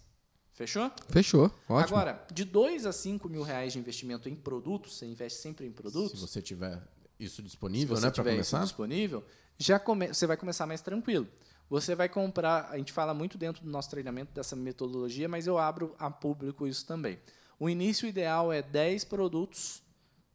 Fechou? 0.59 0.91
Fechou, 1.07 1.45
ótimo. 1.69 1.95
Agora, 1.97 2.21
de 2.33 2.43
2 2.43 2.85
a 2.85 2.91
5 2.91 3.29
mil 3.29 3.43
reais 3.43 3.71
de 3.71 3.79
investimento 3.79 4.27
em 4.27 4.35
produtos, 4.35 4.97
você 4.97 5.05
investe 5.05 5.39
sempre 5.39 5.65
em 5.65 5.71
produtos. 5.71 6.19
Se 6.19 6.27
você 6.27 6.41
tiver 6.41 6.81
isso 7.17 7.41
disponível, 7.41 7.95
né, 7.95 8.01
para 8.01 8.11
tiver 8.11 8.31
isso 8.31 8.51
começar. 8.51 8.63
disponível, 8.65 9.23
já 9.57 9.79
come... 9.79 10.09
você 10.09 10.27
vai 10.27 10.35
começar 10.35 10.65
mais 10.65 10.81
tranquilo. 10.81 11.25
Você 11.69 11.95
vai 11.95 12.09
comprar, 12.09 12.67
a 12.71 12.77
gente 12.77 12.91
fala 12.91 13.13
muito 13.13 13.37
dentro 13.37 13.63
do 13.63 13.69
nosso 13.71 13.89
treinamento 13.89 14.33
dessa 14.33 14.53
metodologia, 14.53 15.29
mas 15.29 15.47
eu 15.47 15.57
abro 15.57 15.95
a 15.97 16.11
público 16.11 16.67
isso 16.67 16.85
também. 16.85 17.17
O 17.57 17.69
início 17.69 18.05
ideal 18.05 18.51
é 18.51 18.61
10 18.61 19.05
produtos 19.05 19.81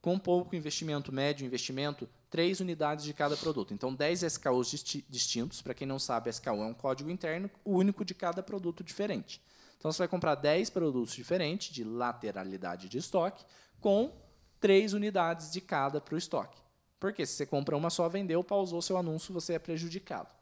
com 0.00 0.18
pouco 0.18 0.56
investimento, 0.56 1.12
médio 1.12 1.44
investimento, 1.44 2.08
3 2.30 2.60
unidades 2.60 3.04
de 3.04 3.12
cada 3.12 3.36
produto. 3.36 3.74
Então, 3.74 3.94
10 3.94 4.22
SKUs 4.22 4.70
disti- 4.70 5.04
distintos. 5.06 5.60
Para 5.60 5.74
quem 5.74 5.86
não 5.86 5.98
sabe, 5.98 6.30
SKU 6.30 6.48
é 6.62 6.64
um 6.64 6.72
código 6.74 7.10
interno 7.10 7.50
único 7.62 8.06
de 8.06 8.14
cada 8.14 8.42
produto 8.42 8.82
diferente. 8.82 9.38
Então, 9.84 9.92
você 9.92 9.98
vai 9.98 10.08
comprar 10.08 10.34
10 10.34 10.70
produtos 10.70 11.14
diferentes, 11.14 11.70
de 11.70 11.84
lateralidade 11.84 12.88
de 12.88 12.96
estoque, 12.96 13.44
com 13.82 14.10
3 14.58 14.94
unidades 14.94 15.52
de 15.52 15.60
cada 15.60 16.00
para 16.00 16.14
o 16.14 16.16
estoque. 16.16 16.58
Porque 16.98 17.26
se 17.26 17.34
você 17.34 17.44
compra 17.44 17.76
uma 17.76 17.90
só, 17.90 18.08
vendeu, 18.08 18.42
pausou 18.42 18.80
seu 18.80 18.96
anúncio, 18.96 19.34
você 19.34 19.52
é 19.52 19.58
prejudicado. 19.58 20.34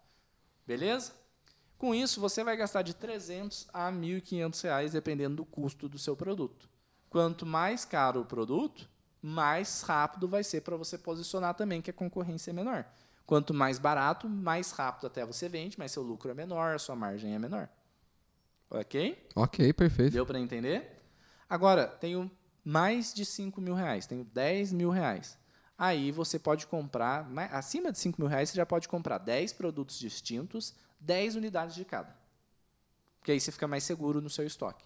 Beleza? 0.64 1.10
Com 1.76 1.92
isso, 1.92 2.20
você 2.20 2.44
vai 2.44 2.56
gastar 2.56 2.82
de 2.82 2.94
300 2.94 3.66
a 3.72 3.90
1.500 3.90 4.62
reais, 4.62 4.92
dependendo 4.92 5.34
do 5.34 5.44
custo 5.44 5.88
do 5.88 5.98
seu 5.98 6.14
produto. 6.14 6.70
Quanto 7.10 7.44
mais 7.44 7.84
caro 7.84 8.20
o 8.20 8.24
produto, 8.24 8.88
mais 9.20 9.82
rápido 9.82 10.28
vai 10.28 10.44
ser 10.44 10.60
para 10.60 10.76
você 10.76 10.96
posicionar 10.96 11.54
também, 11.54 11.82
que 11.82 11.90
a 11.90 11.92
concorrência 11.92 12.52
é 12.52 12.54
menor. 12.54 12.86
Quanto 13.26 13.52
mais 13.52 13.80
barato, 13.80 14.28
mais 14.28 14.70
rápido 14.70 15.08
até 15.08 15.26
você 15.26 15.48
vende, 15.48 15.76
mas 15.80 15.90
seu 15.90 16.04
lucro 16.04 16.30
é 16.30 16.34
menor, 16.34 16.78
sua 16.78 16.94
margem 16.94 17.34
é 17.34 17.40
menor. 17.40 17.68
Ok? 18.74 19.28
Ok, 19.34 19.72
perfeito. 19.74 20.12
Deu 20.12 20.24
para 20.24 20.40
entender? 20.40 21.02
Agora, 21.48 21.86
tenho 21.86 22.30
mais 22.64 23.12
de 23.12 23.24
5 23.24 23.60
mil 23.60 23.74
reais, 23.74 24.06
tenho 24.06 24.24
10 24.24 24.72
mil 24.72 24.90
reais. 24.90 25.38
Aí 25.76 26.10
você 26.10 26.38
pode 26.38 26.66
comprar, 26.66 27.28
ma- 27.28 27.46
acima 27.46 27.92
de 27.92 27.98
5 27.98 28.20
mil 28.20 28.28
reais, 28.28 28.48
você 28.50 28.56
já 28.56 28.64
pode 28.64 28.88
comprar 28.88 29.18
10 29.18 29.52
produtos 29.52 29.98
distintos, 29.98 30.74
10 30.98 31.34
unidades 31.36 31.74
de 31.74 31.84
cada. 31.84 32.16
Porque 33.18 33.32
aí 33.32 33.40
você 33.40 33.52
fica 33.52 33.68
mais 33.68 33.84
seguro 33.84 34.20
no 34.20 34.30
seu 34.30 34.46
estoque. 34.46 34.84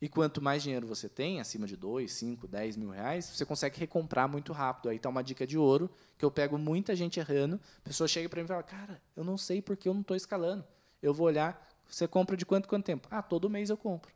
E 0.00 0.08
quanto 0.08 0.40
mais 0.40 0.62
dinheiro 0.62 0.86
você 0.86 1.08
tem, 1.08 1.40
acima 1.40 1.66
de 1.66 1.76
2, 1.76 2.12
5, 2.12 2.46
10 2.46 2.76
mil 2.76 2.90
reais, 2.90 3.24
você 3.24 3.44
consegue 3.44 3.80
recomprar 3.80 4.28
muito 4.28 4.52
rápido. 4.52 4.90
Aí 4.90 4.96
está 4.96 5.08
uma 5.08 5.24
dica 5.24 5.44
de 5.46 5.58
ouro, 5.58 5.90
que 6.16 6.24
eu 6.24 6.30
pego 6.30 6.56
muita 6.56 6.94
gente 6.94 7.18
errando. 7.18 7.60
A 7.78 7.80
pessoa 7.88 8.06
chega 8.06 8.28
para 8.28 8.38
mim 8.40 8.44
e 8.44 8.48
fala, 8.48 8.62
cara, 8.62 9.02
eu 9.16 9.24
não 9.24 9.36
sei 9.36 9.60
porque 9.60 9.88
eu 9.88 9.94
não 9.94 10.02
estou 10.02 10.16
escalando. 10.16 10.64
Eu 11.02 11.12
vou 11.12 11.26
olhar, 11.26 11.67
você 11.88 12.06
compra 12.06 12.36
de 12.36 12.44
quanto 12.46 12.68
quanto 12.68 12.84
tempo? 12.84 13.08
Ah, 13.10 13.22
todo 13.22 13.48
mês 13.50 13.70
eu 13.70 13.76
compro. 13.76 14.12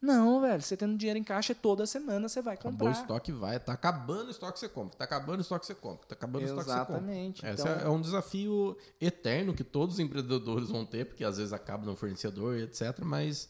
Não, 0.00 0.38
velho, 0.42 0.60
você 0.60 0.76
tendo 0.76 0.98
dinheiro 0.98 1.18
em 1.18 1.24
caixa, 1.24 1.54
toda 1.54 1.86
semana 1.86 2.28
você 2.28 2.42
vai 2.42 2.54
Acabou 2.56 2.88
o 2.88 2.90
comprar. 2.90 3.00
estoque, 3.02 3.32
vai. 3.32 3.58
Tá 3.58 3.72
acabando 3.72 4.28
o 4.28 4.30
estoque, 4.30 4.58
você 4.58 4.68
compra. 4.68 4.98
Tá 4.98 5.04
acabando 5.04 5.38
o 5.38 5.40
estoque, 5.40 5.64
você 5.64 5.74
compra. 5.74 6.06
Tá 6.06 6.14
acabando 6.14 6.42
o 6.42 6.44
estoque, 6.44 6.64
você 6.66 6.78
compra. 6.78 6.92
Exatamente. 6.96 7.46
Esse 7.46 7.62
Então, 7.62 7.68
é 7.80 7.88
um 7.88 8.00
desafio 8.02 8.76
eterno 9.00 9.54
que 9.54 9.64
todos 9.64 9.94
os 9.94 10.00
empreendedores 10.00 10.68
vão 10.68 10.84
ter, 10.84 11.06
porque 11.06 11.24
às 11.24 11.38
vezes 11.38 11.54
acaba 11.54 11.86
no 11.86 11.96
fornecedor 11.96 12.58
etc. 12.58 12.98
Mas 13.02 13.48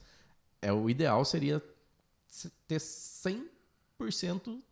é, 0.63 0.73
o 0.73 0.89
ideal 0.89 1.25
seria 1.25 1.61
se- 2.29 2.51
ter 2.69 2.79
100% 2.79 4.63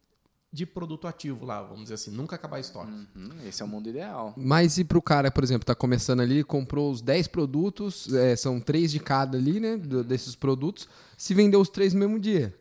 de 0.52 0.66
produto 0.66 1.06
ativo 1.08 1.46
lá, 1.46 1.62
vamos 1.62 1.84
dizer 1.84 1.94
assim, 1.94 2.10
nunca 2.10 2.36
acabar 2.36 2.60
estoque. 2.60 2.92
uhum, 2.92 3.30
esse 3.48 3.62
é 3.62 3.64
o 3.64 3.68
mundo 3.68 3.88
ideal. 3.88 4.34
Mas 4.36 4.76
e 4.76 4.84
pro 4.84 5.00
cara, 5.00 5.30
por 5.30 5.42
exemplo, 5.42 5.64
tá 5.64 5.74
começando 5.74 6.20
ali, 6.20 6.44
comprou 6.44 6.90
os 6.92 7.00
10 7.00 7.26
produtos, 7.26 8.12
é, 8.12 8.36
são 8.36 8.60
três 8.60 8.92
de 8.92 9.00
cada 9.00 9.38
ali, 9.38 9.58
né? 9.58 9.76
do- 9.78 10.04
desses 10.04 10.34
produtos. 10.36 10.86
Se 11.16 11.32
vender 11.32 11.56
os 11.56 11.68
três 11.70 11.94
no 11.94 12.00
mesmo 12.00 12.20
dia. 12.20 12.54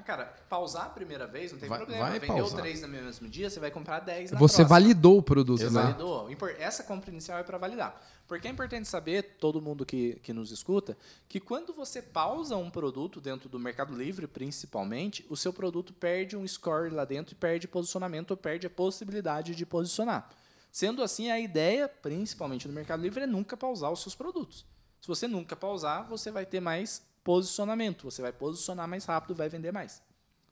Ah, 0.00 0.02
cara, 0.02 0.34
pausar 0.48 0.86
a 0.86 0.88
primeira 0.88 1.26
vez 1.26 1.52
não 1.52 1.58
tem 1.58 1.68
Vai- 1.68 1.78
problema. 1.78 2.08
vai 2.08 2.18
Vendeu 2.18 2.36
pausar. 2.36 2.60
três 2.62 2.80
no 2.80 2.88
mesmo 2.88 3.28
dia, 3.28 3.50
você 3.50 3.60
vai 3.60 3.70
comprar 3.70 4.00
10 4.00 4.30
na 4.30 4.38
Você 4.38 4.56
próxima. 4.62 4.68
validou 4.68 5.18
o 5.18 5.22
produto, 5.22 5.58
Você 5.60 5.66
né? 5.68 5.82
validou. 5.82 6.26
Essa 6.58 6.82
compra 6.82 7.10
inicial 7.10 7.38
é 7.38 7.42
para 7.42 7.58
validar. 7.58 8.00
Porque 8.26 8.48
é 8.48 8.50
importante 8.50 8.88
saber, 8.88 9.36
todo 9.38 9.60
mundo 9.60 9.84
que, 9.84 10.14
que 10.22 10.32
nos 10.32 10.50
escuta, 10.50 10.96
que 11.28 11.38
quando 11.38 11.74
você 11.74 12.00
pausa 12.00 12.56
um 12.56 12.70
produto 12.70 13.20
dentro 13.20 13.46
do 13.48 13.58
Mercado 13.58 13.92
Livre, 13.94 14.26
principalmente, 14.26 15.26
o 15.28 15.36
seu 15.36 15.52
produto 15.52 15.92
perde 15.92 16.34
um 16.36 16.46
score 16.48 16.88
lá 16.94 17.04
dentro 17.04 17.34
e 17.34 17.36
perde 17.36 17.68
posicionamento 17.68 18.30
ou 18.30 18.36
perde 18.38 18.66
a 18.66 18.70
possibilidade 18.70 19.54
de 19.54 19.66
posicionar. 19.66 20.30
Sendo 20.72 21.02
assim, 21.02 21.30
a 21.30 21.38
ideia, 21.38 21.88
principalmente 21.88 22.66
no 22.66 22.72
Mercado 22.72 23.02
Livre, 23.02 23.24
é 23.24 23.26
nunca 23.26 23.54
pausar 23.56 23.92
os 23.92 24.00
seus 24.00 24.14
produtos. 24.14 24.64
Se 25.00 25.08
você 25.08 25.26
nunca 25.28 25.54
pausar, 25.56 26.06
você 26.08 26.30
vai 26.30 26.46
ter 26.46 26.60
mais 26.60 27.02
posicionamento, 27.22 28.04
você 28.04 28.22
vai 28.22 28.32
posicionar 28.32 28.88
mais 28.88 29.04
rápido, 29.04 29.34
vai 29.34 29.48
vender 29.48 29.72
mais. 29.72 30.02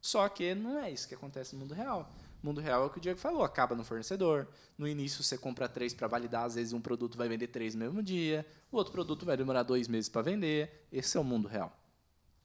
Só 0.01 0.29
que 0.29 0.55
não 0.55 0.79
é 0.79 0.91
isso 0.91 1.09
que 1.09 1.15
acontece 1.15 1.55
no 1.55 1.61
mundo 1.61 1.75
real. 1.75 2.13
No 2.43 2.51
mundo 2.51 2.61
real 2.61 2.85
é 2.85 2.87
o 2.87 2.91
que 2.91 2.99
o 2.99 3.01
Diego 3.01 3.19
falou, 3.19 3.43
acaba 3.43 3.75
no 3.75 3.85
fornecedor. 3.85 4.47
No 4.77 4.87
início 4.87 5.25
você 5.25 5.37
compra 5.37 5.69
três 5.69 5.93
para 5.93 6.07
validar, 6.07 6.45
às 6.45 6.55
vezes 6.55 6.73
um 6.73 6.81
produto 6.81 7.19
vai 7.19 7.29
vender 7.29 7.49
três 7.49 7.75
no 7.75 7.81
mesmo 7.81 8.03
dia, 8.03 8.47
o 8.71 8.77
outro 8.77 8.93
produto 8.93 9.27
vai 9.27 9.37
demorar 9.37 9.65
dois 9.65 9.89
meses 9.89 10.09
para 10.09 10.23
vender. 10.23 10.87
Esse 10.93 11.17
é 11.17 11.21
o 11.21 11.25
mundo 11.25 11.49
real. 11.49 11.77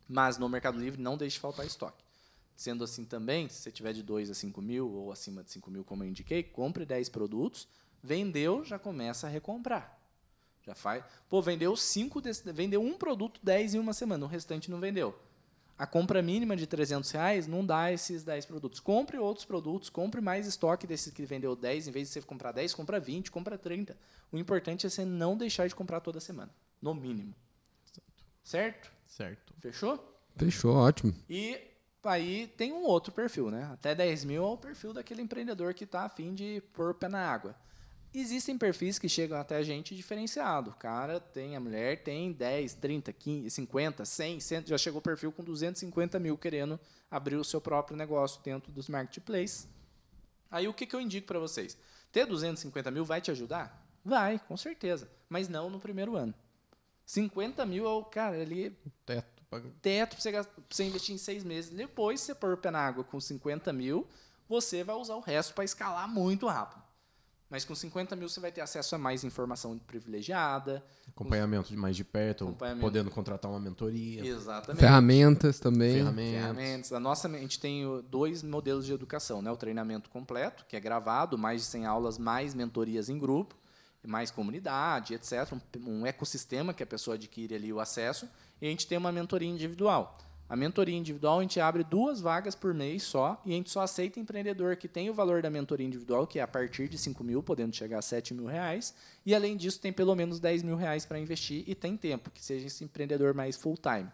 Mas 0.08 0.38
no 0.38 0.50
Mercado 0.50 0.80
Livre 0.80 1.02
não 1.02 1.16
deixe 1.16 1.40
faltar 1.40 1.66
estoque. 1.66 2.04
Sendo 2.56 2.84
assim 2.84 3.06
também, 3.06 3.50
se 3.50 3.62
você 3.62 3.72
tiver 3.72 3.94
de 3.94 4.04
2 4.04 4.30
a 4.30 4.34
5 4.34 4.62
mil 4.62 4.92
ou 4.92 5.12
acima 5.12 5.44
de 5.44 5.52
5 5.52 5.72
mil, 5.72 5.84
como 5.84 6.04
eu 6.04 6.08
indiquei, 6.08 6.44
compre 6.44 6.86
10 6.86 7.10
produtos, 7.10 7.68
vendeu, 8.02 8.64
já 8.64 8.78
começa 8.78 9.28
a 9.28 9.30
recomprar. 9.30 10.00
Já 10.66 10.74
faz. 10.74 11.04
Pô, 11.30 11.42
vendeu 11.42 11.76
cinco 11.76 12.22
desse, 12.22 12.52
vendeu 12.52 12.82
um 12.82 12.98
produto 12.98 13.40
10 13.44 13.76
em 13.76 13.80
uma 13.80 13.94
semana, 13.94 14.26
o 14.26 14.28
restante 14.28 14.72
não 14.72 14.80
vendeu. 14.80 15.18
A 15.78 15.88
compra 15.88 16.22
mínima 16.22 16.56
de 16.56 16.68
300 16.68 17.10
reais 17.12 17.48
não 17.48 17.66
dá 17.66 17.92
esses 17.92 18.24
10 18.24 18.46
produtos. 18.46 18.80
Compre 18.80 19.18
outros 19.18 19.44
produtos, 19.44 19.90
compre 19.90 20.22
mais 20.22 20.46
estoque 20.46 20.86
desses 20.86 21.12
que 21.12 21.26
vendeu 21.26 21.56
10. 21.56 21.88
Em 21.88 21.92
vez 21.92 22.08
de 22.08 22.14
você 22.14 22.22
comprar 22.22 22.52
10, 22.52 22.74
compra 22.74 23.00
20, 23.00 23.32
compra 23.32 23.58
30. 23.58 23.98
O 24.32 24.38
importante 24.38 24.86
é 24.86 24.90
você 24.90 25.04
não 25.04 25.36
deixar 25.36 25.68
de 25.68 25.76
comprar 25.76 26.00
toda 26.00 26.20
semana, 26.20 26.52
no 26.82 26.94
mínimo. 26.94 27.34
Certo? 28.44 28.92
Certo. 29.08 29.54
Fechou? 29.60 30.02
Fechou, 30.36 30.76
ótimo. 30.76 31.14
E 31.30 31.60
aí 32.04 32.48
tem 32.56 32.72
um 32.72 32.84
outro 32.84 33.12
perfil, 33.12 33.50
né? 33.50 33.70
Até 33.74 33.96
10 33.96 34.26
mil 34.26 34.44
é 34.44 34.48
o 34.48 34.58
perfil 34.58 34.94
daquele 34.94 35.22
empreendedor 35.22 35.74
que 35.74 35.86
está 35.86 36.04
afim 36.04 36.34
de 36.36 36.62
pôr 36.74 36.92
o 36.92 36.94
pé 36.94 37.08
na 37.08 37.28
água. 37.28 37.56
Existem 38.14 38.58
perfis 38.58 39.00
que 39.00 39.10
chegam 39.10 39.40
até 39.40 39.56
a 39.56 39.64
gente 39.64 39.96
diferenciado. 39.96 40.70
O 40.70 40.74
cara 40.76 41.20
tem, 41.20 41.56
a 41.56 41.60
mulher 41.60 42.04
tem 42.04 42.32
10, 42.32 42.76
30, 42.76 43.12
15, 43.12 43.50
50, 43.50 44.06
100, 44.06 44.40
100 44.40 44.68
já 44.68 44.78
chegou 44.78 45.00
o 45.00 45.02
perfil 45.02 45.32
com 45.32 45.44
250 45.44 46.20
mil 46.20 46.38
querendo 46.38 46.80
abrir 47.10 47.38
o 47.38 47.44
seu 47.44 47.60
próprio 47.60 47.98
negócio 47.98 48.40
dentro 48.44 48.72
dos 48.72 48.88
marketplaces. 48.88 49.68
Aí 50.52 50.68
o 50.68 50.74
que, 50.74 50.86
que 50.86 50.96
eu 50.96 51.02
indico 51.02 51.26
para 51.26 51.40
vocês? 51.40 51.76
Ter 52.12 52.28
250 52.28 52.92
mil 52.92 53.04
vai 53.04 53.20
te 53.20 53.32
ajudar? 53.32 53.84
Vai, 54.06 54.38
com 54.38 54.56
certeza. 54.56 55.10
Mas 55.28 55.48
não 55.50 55.70
no 55.70 55.80
primeiro 55.80 56.16
ano. 56.16 56.34
50 57.08 57.66
mil 57.66 57.86
é 57.88 57.90
o, 57.90 58.04
cara, 58.04 58.40
ali 58.40 58.78
Teto. 59.06 59.44
pra- 59.50 59.62
teto 59.82 60.16
para 60.16 60.22
você, 60.22 60.32
pra 60.32 60.46
você 60.70 60.84
investir 60.84 61.16
em 61.16 61.18
seis 61.18 61.44
meses. 61.44 61.72
Depois, 61.72 62.22
você 62.22 62.36
pôr 62.36 62.54
o 62.54 62.58
pé 62.58 62.70
na 62.70 62.80
água 62.80 63.04
com 63.04 63.20
50 63.20 63.74
mil, 63.74 64.08
você 64.48 64.84
vai 64.84 64.96
usar 64.96 65.16
o 65.16 65.20
resto 65.20 65.54
para 65.56 65.64
escalar 65.64 66.08
muito 66.08 66.46
rápido. 66.48 66.84
Mas 67.54 67.64
com 67.64 67.76
50 67.76 68.16
mil 68.16 68.28
você 68.28 68.40
vai 68.40 68.52
ter 68.52 68.62
acesso 68.62 68.96
a 68.96 68.98
mais 68.98 69.24
informação 69.24 69.78
privilegiada. 69.78 70.84
Acompanhamento 71.08 71.70
de 71.70 71.78
mais 71.78 71.96
de 71.96 72.04
perto, 72.04 72.58
podendo 72.82 73.12
contratar 73.12 73.52
uma 73.52 73.60
mentoria, 73.60 74.26
Exatamente. 74.26 74.80
Ferramentas 74.80 75.60
também. 75.60 75.98
ferramentas. 75.98 76.42
Ferramentas. 76.42 76.94
A 76.94 77.00
nossa, 77.00 77.28
a 77.28 77.38
gente 77.38 77.60
tem 77.60 77.84
dois 78.10 78.42
modelos 78.42 78.88
de 78.88 78.92
educação, 78.92 79.40
né? 79.40 79.52
O 79.52 79.56
treinamento 79.56 80.10
completo, 80.10 80.66
que 80.68 80.76
é 80.76 80.80
gravado, 80.80 81.38
mais 81.38 81.62
de 81.62 81.68
100 81.68 81.86
aulas, 81.86 82.18
mais 82.18 82.56
mentorias 82.56 83.08
em 83.08 83.20
grupo, 83.20 83.56
mais 84.04 84.32
comunidade, 84.32 85.14
etc. 85.14 85.54
Um, 85.54 86.00
um 86.00 86.08
ecossistema 86.08 86.74
que 86.74 86.82
a 86.82 86.88
pessoa 86.88 87.14
adquire 87.14 87.54
ali 87.54 87.72
o 87.72 87.80
acesso. 87.80 88.28
E 88.60 88.66
a 88.66 88.70
gente 88.72 88.88
tem 88.88 88.98
uma 88.98 89.12
mentoria 89.12 89.48
individual. 89.48 90.18
A 90.54 90.56
mentoria 90.56 90.96
individual 90.96 91.40
a 91.40 91.42
gente 91.42 91.60
abre 91.60 91.84
duas 91.84 92.22
vagas 92.22 92.54
por 92.54 92.76
mês 92.76 93.02
só 93.02 93.42
e 93.44 93.54
a 93.54 93.56
gente 93.56 93.72
só 93.72 93.82
aceita 93.82 94.20
empreendedor 94.20 94.76
que 94.76 94.88
tem 94.88 95.10
o 95.10 95.14
valor 95.14 95.42
da 95.42 95.50
mentoria 95.50 95.88
individual, 95.88 96.28
que 96.28 96.38
é 96.38 96.44
a 96.44 96.48
partir 96.48 96.88
de 96.88 96.96
5 96.96 97.24
mil, 97.24 97.42
podendo 97.42 97.76
chegar 97.76 97.98
a 97.98 98.02
7 98.04 98.36
mil 98.36 98.46
reais. 98.46 98.94
E 99.26 99.34
além 99.34 99.58
disso, 99.58 99.80
tem 99.80 99.92
pelo 99.92 100.14
menos 100.14 100.40
10 100.40 100.62
mil 100.62 100.76
reais 100.76 101.08
para 101.08 101.18
investir 101.18 101.64
e 101.66 101.74
tem 101.74 101.98
tempo, 101.98 102.30
que 102.30 102.46
seja 102.46 102.68
esse 102.68 102.84
empreendedor 102.84 103.34
mais 103.34 103.56
full 103.56 103.76
time 103.76 104.08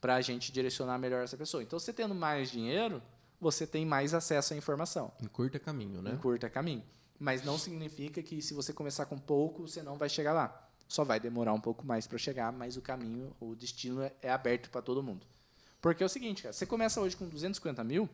para 0.00 0.16
a 0.16 0.20
gente 0.20 0.50
direcionar 0.50 0.98
melhor 0.98 1.22
essa 1.22 1.36
pessoa. 1.36 1.62
Então, 1.62 1.78
você 1.78 1.92
tendo 1.92 2.12
mais 2.12 2.50
dinheiro, 2.50 3.00
você 3.40 3.64
tem 3.64 3.86
mais 3.86 4.14
acesso 4.14 4.54
à 4.54 4.56
informação. 4.56 5.12
Em 5.22 5.28
curta 5.28 5.60
caminho, 5.60 6.02
né? 6.02 6.10
Encurta 6.14 6.50
caminho. 6.50 6.82
Mas 7.20 7.44
não 7.44 7.56
significa 7.56 8.20
que 8.20 8.42
se 8.42 8.52
você 8.52 8.72
começar 8.72 9.06
com 9.06 9.16
pouco, 9.16 9.68
você 9.68 9.80
não 9.80 9.96
vai 9.96 10.08
chegar 10.08 10.32
lá. 10.32 10.68
Só 10.88 11.04
vai 11.04 11.20
demorar 11.20 11.52
um 11.52 11.60
pouco 11.60 11.86
mais 11.86 12.04
para 12.04 12.18
chegar, 12.18 12.50
mas 12.50 12.76
o 12.76 12.82
caminho, 12.82 13.32
o 13.38 13.54
destino 13.54 14.02
é 14.20 14.28
aberto 14.28 14.68
para 14.68 14.82
todo 14.82 15.00
mundo. 15.04 15.24
Porque 15.82 16.02
é 16.02 16.06
o 16.06 16.08
seguinte, 16.08 16.44
cara, 16.44 16.52
você 16.52 16.64
começa 16.64 17.00
hoje 17.00 17.16
com 17.16 17.28
250 17.28 17.82
mil, 17.82 18.08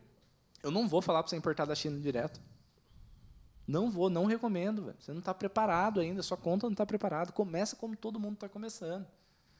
eu 0.63 0.71
não 0.71 0.87
vou 0.87 1.03
falar 1.03 1.21
para 1.21 1.29
você 1.29 1.37
importar 1.37 1.65
da 1.65 1.75
China 1.75 1.99
direto. 1.99 2.41
Não 3.67 3.91
vou, 3.91 4.09
não 4.09 4.25
recomendo. 4.25 4.95
Você 4.99 5.11
não 5.11 5.19
está 5.19 5.31
preparado 5.31 5.99
ainda, 5.99 6.23
sua 6.23 6.35
conta 6.35 6.65
não 6.65 6.73
está 6.73 6.83
preparada. 6.83 7.31
Começa 7.31 7.75
como 7.75 7.95
todo 7.95 8.19
mundo 8.19 8.33
está 8.33 8.49
começando. 8.49 9.05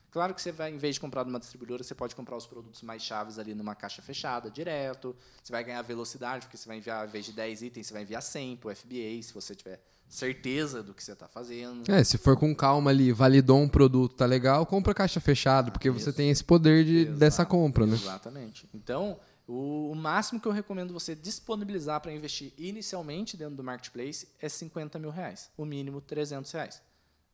Claro 0.10 0.34
que 0.34 0.42
você 0.42 0.52
vai, 0.52 0.72
em 0.72 0.78
vez 0.78 0.96
de 0.96 1.02
comprar 1.02 1.24
numa 1.24 1.40
distribuidora, 1.40 1.84
você 1.84 1.94
pode 1.94 2.16
comprar 2.16 2.36
os 2.36 2.48
produtos 2.48 2.82
mais 2.82 3.04
chaves 3.04 3.38
ali 3.38 3.54
numa 3.54 3.76
caixa 3.76 4.02
fechada, 4.02 4.50
direto. 4.50 5.16
Você 5.44 5.52
vai 5.52 5.64
ganhar 5.64 5.84
velocidade, 5.84 6.48
porque 6.48 6.58
você 6.58 6.68
vai 6.68 6.78
enviar, 6.78 7.02
ao 7.02 7.08
invés 7.08 7.26
de 7.26 7.34
10 7.34 7.62
itens, 7.62 7.86
você 7.86 7.94
vai 7.94 8.02
enviar 8.02 8.24
100 8.24 8.58
para 8.58 8.72
o 8.72 8.76
FBA, 8.76 9.22
se 9.22 9.32
você 9.32 9.54
tiver 9.54 9.80
certeza 10.10 10.82
do 10.82 10.94
que 10.94 11.04
você 11.04 11.14
está 11.14 11.28
fazendo. 11.28 11.90
É, 11.90 12.04
se 12.04 12.18
for 12.18 12.36
com 12.36 12.54
calma 12.56 12.90
ali, 12.90 13.12
validou 13.12 13.60
um 13.60 13.70
produto, 13.70 14.16
tá 14.16 14.26
legal, 14.26 14.66
compra 14.66 14.94
caixa 14.94 15.20
fechada, 15.20 15.72
porque 15.72 15.90
você 15.90 16.12
tem 16.12 16.32
esse 16.32 16.44
poder 16.44 16.84
de, 16.84 17.02
Exato, 17.02 17.18
dessa 17.20 17.46
compra, 17.46 17.86
né? 17.86 17.94
Exatamente. 17.94 18.68
Então, 18.74 19.20
o, 19.48 19.92
o 19.92 19.96
máximo 19.96 20.40
que 20.40 20.48
eu 20.48 20.52
recomendo 20.52 20.92
você 20.92 21.16
disponibilizar 21.16 22.02
para 22.02 22.12
investir 22.12 22.52
inicialmente 22.58 23.38
dentro 23.38 23.56
do 23.56 23.64
marketplace 23.64 24.28
é 24.42 24.50
50 24.50 24.98
mil 24.98 25.12
reais. 25.12 25.52
O 25.56 25.64
mínimo 25.64 26.02
300 26.02 26.52
reais. 26.52 26.82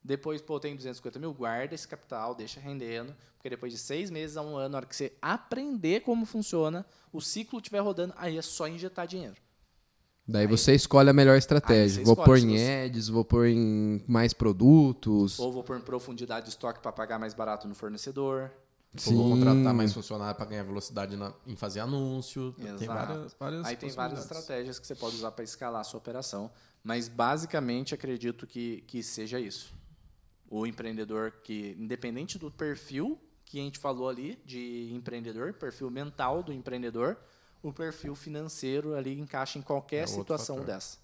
Depois, 0.03 0.41
pô, 0.41 0.59
tem 0.59 0.75
250 0.75 1.17
mil, 1.17 1.33
guarda 1.33 1.73
esse 1.73 1.87
capital, 1.87 2.35
deixa 2.35 2.59
rendendo, 2.59 3.15
porque 3.35 3.49
depois 3.49 3.73
de 3.73 3.79
seis 3.79 4.11
meses 4.11 4.37
a 4.37 4.41
um 4.41 4.55
ano, 4.55 4.69
na 4.69 4.77
hora 4.77 4.85
que 4.85 4.95
você 4.95 5.13
aprender 5.19 6.01
como 6.01 6.25
funciona, 6.25 6.85
o 7.11 7.19
ciclo 7.19 7.57
estiver 7.57 7.79
rodando, 7.79 8.13
aí 8.17 8.37
é 8.37 8.41
só 8.41 8.67
injetar 8.67 9.07
dinheiro. 9.07 9.35
Daí 10.27 10.47
você 10.47 10.73
escolhe 10.73 11.09
a 11.09 11.13
melhor 11.13 11.33
Aí 11.33 11.39
estratégia. 11.39 12.03
Vou 12.03 12.15
pôr 12.15 12.39
em 12.39 12.85
ads, 12.85 13.09
vou 13.09 13.23
pôr 13.23 13.45
em 13.47 14.03
mais 14.07 14.33
produtos. 14.33 15.37
Ou 15.37 15.51
vou 15.51 15.63
pôr 15.63 15.77
em 15.77 15.81
profundidade 15.81 16.45
de 16.45 16.49
estoque 16.51 16.79
para 16.79 16.91
pagar 16.91 17.19
mais 17.19 17.33
barato 17.33 17.67
no 17.67 17.75
fornecedor. 17.75 18.51
Ou 19.07 19.13
vou 19.13 19.29
contratar 19.31 19.71
Sim. 19.71 19.77
mais 19.77 19.93
funcionário 19.93 20.35
para 20.35 20.45
ganhar 20.45 20.63
velocidade 20.63 21.15
na- 21.15 21.33
em 21.45 21.55
fazer 21.55 21.81
anúncio. 21.81 22.53
Tem 22.53 22.67
Exato. 22.67 22.87
várias, 22.87 23.35
várias 23.39 23.65
Aí 23.65 23.75
tem 23.75 23.89
várias 23.91 24.21
estratégias 24.21 24.79
que 24.79 24.87
você 24.87 24.95
pode 24.95 25.15
usar 25.17 25.31
para 25.31 25.43
escalar 25.43 25.81
a 25.81 25.83
sua 25.83 25.97
operação, 25.99 26.49
mas 26.83 27.07
basicamente 27.07 27.93
acredito 27.93 28.47
que, 28.47 28.81
que 28.87 29.03
seja 29.03 29.39
isso. 29.39 29.73
O 30.49 30.65
empreendedor 30.65 31.33
que, 31.43 31.75
independente 31.77 32.39
do 32.39 32.49
perfil 32.49 33.19
que 33.43 33.59
a 33.59 33.63
gente 33.63 33.77
falou 33.77 34.09
ali 34.09 34.41
de 34.45 34.89
empreendedor, 34.93 35.53
perfil 35.53 35.91
mental 35.91 36.41
do 36.41 36.51
empreendedor, 36.51 37.17
o 37.67 37.73
perfil 37.73 38.15
financeiro 38.15 38.95
ali 38.95 39.19
encaixa 39.19 39.57
em 39.57 39.61
qualquer 39.61 40.03
É 40.03 40.07
situação 40.07 40.57
fator. 40.57 40.73
dessa. 40.73 40.97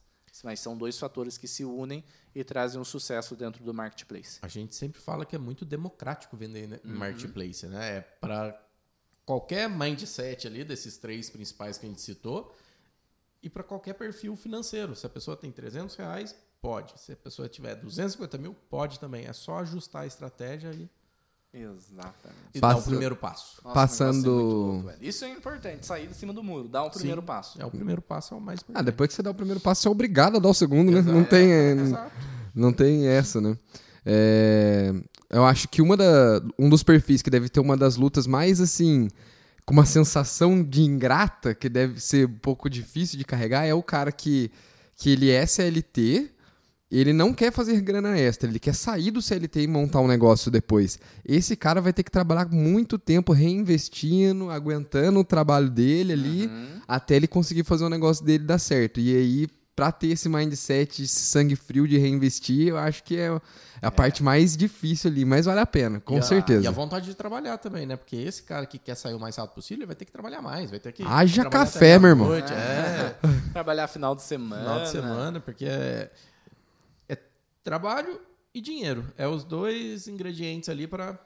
Mas 0.43 0.59
são 0.61 0.77
dois 0.77 0.97
fatores 0.97 1.37
que 1.37 1.47
se 1.47 1.65
unem 1.65 2.03
e 2.33 2.43
trazem 2.43 2.79
um 2.79 2.85
sucesso 2.85 3.35
dentro 3.35 3.63
do 3.63 3.73
marketplace. 3.73 4.39
A 4.41 4.47
gente 4.47 4.73
sempre 4.75 5.01
fala 5.01 5.25
que 5.25 5.35
é 5.35 5.39
muito 5.39 5.65
democrático 5.65 6.37
vender 6.37 6.67
né, 6.67 6.79
Uhum. 6.85 6.95
marketplace, 6.95 7.65
né? 7.67 7.97
É 7.97 8.01
para 8.01 8.57
qualquer 9.25 9.69
mindset 9.69 10.47
ali 10.47 10.63
desses 10.63 10.97
três 10.97 11.29
principais 11.29 11.77
que 11.77 11.85
a 11.85 11.89
gente 11.89 11.99
citou 12.01 12.55
e 13.43 13.49
para 13.49 13.63
qualquer 13.63 13.93
perfil 13.95 14.35
financeiro. 14.37 14.95
Se 14.95 15.05
a 15.05 15.09
pessoa 15.09 15.35
tem 15.35 15.51
300 15.51 15.95
reais, 15.95 16.33
pode. 16.61 16.97
Se 17.01 17.11
a 17.11 17.15
pessoa 17.17 17.49
tiver 17.49 17.75
250 17.75 18.37
mil, 18.37 18.53
pode 18.69 18.99
também. 18.99 19.25
É 19.25 19.33
só 19.33 19.57
ajustar 19.59 20.03
a 20.03 20.07
estratégia 20.07 20.71
e, 20.73 20.89
Exatamente. 21.53 22.39
e 22.55 22.59
dar 22.61 22.77
o 22.77 22.81
primeiro 22.81 23.15
passo. 23.15 23.61
Nossa, 23.63 23.73
Passando- 23.73 24.25
o 24.27 24.39
é 24.39 24.83
louco. 24.83 24.93
Isso 25.01 25.25
é 25.25 25.29
importante, 25.29 25.85
sair 25.85 26.07
de 26.07 26.13
cima 26.15 26.31
do 26.33 26.41
muro, 26.41 26.67
dar 26.69 26.83
um 26.85 26.89
primeiro 26.89 27.21
Sim, 27.21 27.27
passo. 27.27 27.61
É 27.61 27.65
o 27.65 27.69
primeiro 27.71 28.01
passo, 28.01 28.33
é 28.33 28.37
o 28.37 28.41
mais 28.41 28.59
Ah, 28.59 28.63
importante. 28.63 28.85
depois 28.85 29.07
que 29.09 29.13
você 29.15 29.21
dá 29.21 29.31
o 29.31 29.35
primeiro 29.35 29.59
passo, 29.59 29.81
você 29.81 29.87
é 29.87 29.91
obrigado 29.91 30.37
a 30.37 30.39
dar 30.39 30.47
o 30.49 30.53
segundo, 30.53 30.91
né? 30.91 31.01
Não 31.01 31.25
tem, 31.25 31.51
é, 31.51 31.71
Exato. 31.71 32.11
não 32.55 32.71
tem 32.71 33.05
essa, 33.07 33.41
né? 33.41 33.57
É, 34.05 34.93
eu 35.29 35.45
acho 35.45 35.67
que 35.67 35.81
uma 35.81 35.95
da, 35.97 36.41
um 36.57 36.69
dos 36.69 36.83
perfis 36.83 37.21
que 37.21 37.29
deve 37.29 37.49
ter 37.49 37.59
uma 37.59 37.75
das 37.77 37.97
lutas 37.97 38.25
mais, 38.25 38.59
assim, 38.61 39.09
com 39.65 39.73
uma 39.73 39.85
sensação 39.85 40.63
de 40.63 40.81
ingrata, 40.81 41.53
que 41.53 41.67
deve 41.69 41.99
ser 41.99 42.27
um 42.27 42.37
pouco 42.39 42.69
difícil 42.69 43.17
de 43.17 43.25
carregar, 43.25 43.65
é 43.65 43.73
o 43.73 43.83
cara 43.83 44.11
que, 44.11 44.49
que 44.95 45.09
ele 45.11 45.29
é 45.29 45.45
CLT, 45.45 46.31
ele 46.99 47.13
não 47.13 47.33
quer 47.33 47.51
fazer 47.51 47.79
grana 47.81 48.17
extra, 48.17 48.49
ele 48.49 48.59
quer 48.59 48.73
sair 48.75 49.11
do 49.11 49.21
CLT 49.21 49.61
e 49.61 49.67
montar 49.67 49.99
um 50.01 50.07
negócio 50.07 50.51
depois. 50.51 50.99
Esse 51.25 51.55
cara 51.55 51.79
vai 51.79 51.93
ter 51.93 52.03
que 52.03 52.11
trabalhar 52.11 52.47
muito 52.49 52.97
tempo 52.99 53.31
reinvestindo, 53.33 54.49
aguentando 54.49 55.19
o 55.19 55.23
trabalho 55.23 55.69
dele 55.69 56.13
ali, 56.13 56.45
Uhum. 56.47 56.81
até 56.87 57.15
ele 57.15 57.27
conseguir 57.27 57.63
fazer 57.63 57.85
o 57.85 57.89
negócio 57.89 58.25
dele 58.25 58.43
dar 58.43 58.59
certo. 58.59 58.99
E 58.99 59.15
aí, 59.15 59.47
pra 59.75 59.91
ter 59.91 60.07
esse 60.09 60.27
mindset, 60.29 61.01
esse 61.03 61.21
sangue 61.21 61.55
frio 61.55 61.87
de 61.87 61.97
reinvestir, 61.97 62.67
eu 62.67 62.77
acho 62.77 63.03
que 63.03 63.17
é 63.17 63.39
é 63.83 63.87
a 63.87 63.89
parte 63.89 64.21
mais 64.21 64.55
difícil 64.55 65.09
ali, 65.09 65.25
mas 65.25 65.45
vale 65.47 65.59
a 65.59 65.65
pena, 65.65 65.99
com 65.99 66.13
E 66.15 66.19
a- 66.19 66.21
certeza. 66.21 66.63
E 66.63 66.67
a 66.67 66.71
vontade 66.71 67.07
de 67.07 67.15
trabalhar 67.15 67.57
também, 67.57 67.83
né? 67.87 67.95
Porque 67.95 68.15
esse 68.15 68.43
cara 68.43 68.63
que 68.67 68.77
quer 68.77 68.93
sair 68.93 69.15
o 69.15 69.19
mais 69.19 69.35
rápido 69.37 69.55
possível, 69.55 69.79
ele 69.79 69.87
vai 69.87 69.95
ter 69.95 70.05
que 70.05 70.11
trabalhar 70.11 70.39
mais, 70.39 70.69
vai 70.69 70.79
ter 70.79 70.91
que. 70.91 71.01
Haja 71.03 71.45
café, 71.45 71.97
meu 71.97 72.09
irmão. 72.11 72.27
meia-noite, 72.29 72.53
É, 72.53 73.15
Trabalhar 73.53 73.87
final 73.87 74.15
de 74.15 74.21
semana. 74.21 74.61
final 74.61 74.81
de 74.83 74.89
semana, 74.89 75.39
porque 75.39 75.65
é, 75.65 75.67
é 75.69 76.11
trabalho 77.63 78.19
e 78.53 78.61
dinheiro. 78.61 79.05
É 79.17 79.27
os 79.27 79.43
dois 79.43 80.07
ingredientes 80.07 80.69
ali 80.69 80.87
para 80.87 81.17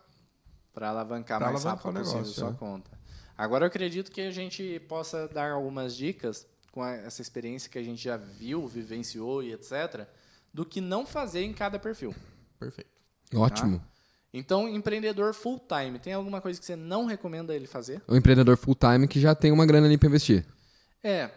Para 0.74 0.90
alavancar 0.90 1.40
Pra 1.40 1.52
mais 1.52 1.66
alavancar 1.66 1.86
rápido 1.86 2.00
o 2.00 2.04
possível 2.04 2.20
negócio, 2.22 2.40
sua 2.40 2.52
né? 2.52 2.58
conta. 2.60 2.92
Agora 3.38 3.64
eu 3.64 3.68
acredito 3.68 4.12
que 4.12 4.22
a 4.22 4.32
gente 4.32 4.80
possa 4.88 5.28
dar 5.28 5.52
algumas 5.52 5.96
dicas 5.96 6.46
com 6.72 6.82
a- 6.84 6.92
essa 6.96 7.22
experiência 7.22 7.70
que 7.70 7.78
a 7.78 7.84
gente 7.84 8.04
já 8.04 8.18
viu, 8.18 8.68
vivenciou 8.68 9.42
e 9.42 9.54
etc, 9.54 10.06
do 10.54 10.66
que 10.66 10.82
não 10.82 11.06
fazer 11.06 11.44
em 11.44 11.54
cada 11.54 11.80
perfil. 11.80 12.14
Perfeito. 12.60 12.90
Ótimo. 13.34 13.82
Então, 14.34 14.68
empreendedor 14.68 15.34
full 15.34 15.60
time, 15.60 15.98
tem 15.98 16.12
alguma 16.12 16.42
coisa 16.42 16.60
que 16.60 16.66
você 16.66 16.76
não 16.76 17.06
recomenda 17.06 17.56
ele 17.56 17.68
fazer? 17.68 18.02
O 18.06 18.16
empreendedor 18.18 18.58
full 18.58 18.76
time 18.76 19.08
que 19.08 19.20
já 19.20 19.34
tem 19.34 19.52
uma 19.54 19.66
grana 19.66 19.88
ali 19.88 19.98
pra 19.98 20.10
investir. 20.10 20.46
É, 21.02 21.30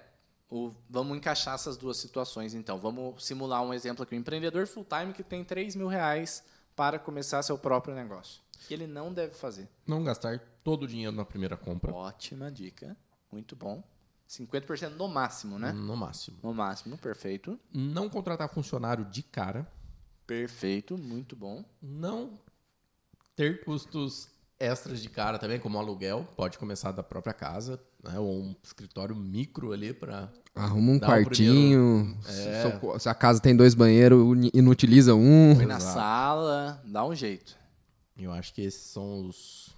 o- 0.51 0.73
vamos 0.89 1.17
encaixar 1.17 1.55
essas 1.55 1.77
duas 1.77 1.97
situações 1.97 2.55
então. 2.55 2.79
Vamos 2.79 3.25
simular 3.25 3.63
um 3.63 3.73
exemplo 3.75 4.03
aqui. 4.03 4.15
Um 4.15 4.19
empreendedor 4.19 4.67
full 4.67 4.85
time 4.85 5.13
que 5.13 5.23
tem 5.23 5.45
3 5.45 5.75
mil 5.77 5.89
reais 5.89 6.43
para 6.77 6.99
começar 6.99 7.43
seu 7.43 7.59
próprio 7.59 7.95
negócio. 7.95 8.41
Que 8.67 8.75
ele 8.75 8.87
não 8.87 9.13
deve 9.13 9.35
fazer. 9.35 9.69
Não 9.87 10.03
gastar 10.03 10.39
todo 10.65 10.83
o 10.83 10.87
dinheiro 10.89 11.13
na 11.15 11.25
primeira 11.25 11.57
compra, 11.57 11.93
Ótima 11.95 12.51
dica. 12.51 12.97
Muito 13.31 13.55
bom. 13.55 13.83
50% 14.29 14.91
no 14.97 15.09
máximo, 15.09 15.59
né? 15.59 15.73
no 15.73 15.97
máximo. 15.97 16.39
No 16.43 16.53
máximo, 16.53 16.99
perfeito. 16.99 17.59
Não 17.73 18.09
contratar 18.11 18.49
funcionário 18.49 19.05
de 19.07 19.23
cara. 19.23 19.67
Perfeito, 20.27 20.99
muito 20.99 21.35
bom. 21.35 21.65
Não 21.81 22.39
ter 23.35 23.65
custos 23.65 24.29
extras 24.61 25.01
de 25.01 25.09
cara 25.09 25.39
também, 25.39 25.59
como 25.59 25.79
aluguel, 25.79 26.27
pode 26.37 26.59
começar 26.59 26.93
da 26.93 27.03
própria 27.03 27.33
casa, 27.33 27.81
né? 28.03 28.19
Ou 28.19 28.43
um 28.43 28.57
escritório 28.63 29.15
micro 29.15 29.73
ali 29.73 29.93
para 29.93 30.29
Arruma 30.59 30.93
um 30.93 30.99
quartinho. 30.99 32.19
É. 32.27 32.99
Se, 32.99 33.09
a 33.09 33.15
casa 33.15 33.41
tem 33.41 33.55
dois 33.55 33.75
banheiros, 33.75 34.21
inutiliza 34.53 35.15
um. 35.15 35.55
Põe 35.55 35.67
na 35.67 35.77
Exato. 35.77 35.95
sala, 35.95 36.83
dá 36.85 37.07
um 37.07 37.15
jeito. 37.15 37.57
Eu 38.19 38.33
acho 38.33 38.53
que 38.53 38.63
esses 38.63 38.83
são 38.83 39.27
os 39.27 39.73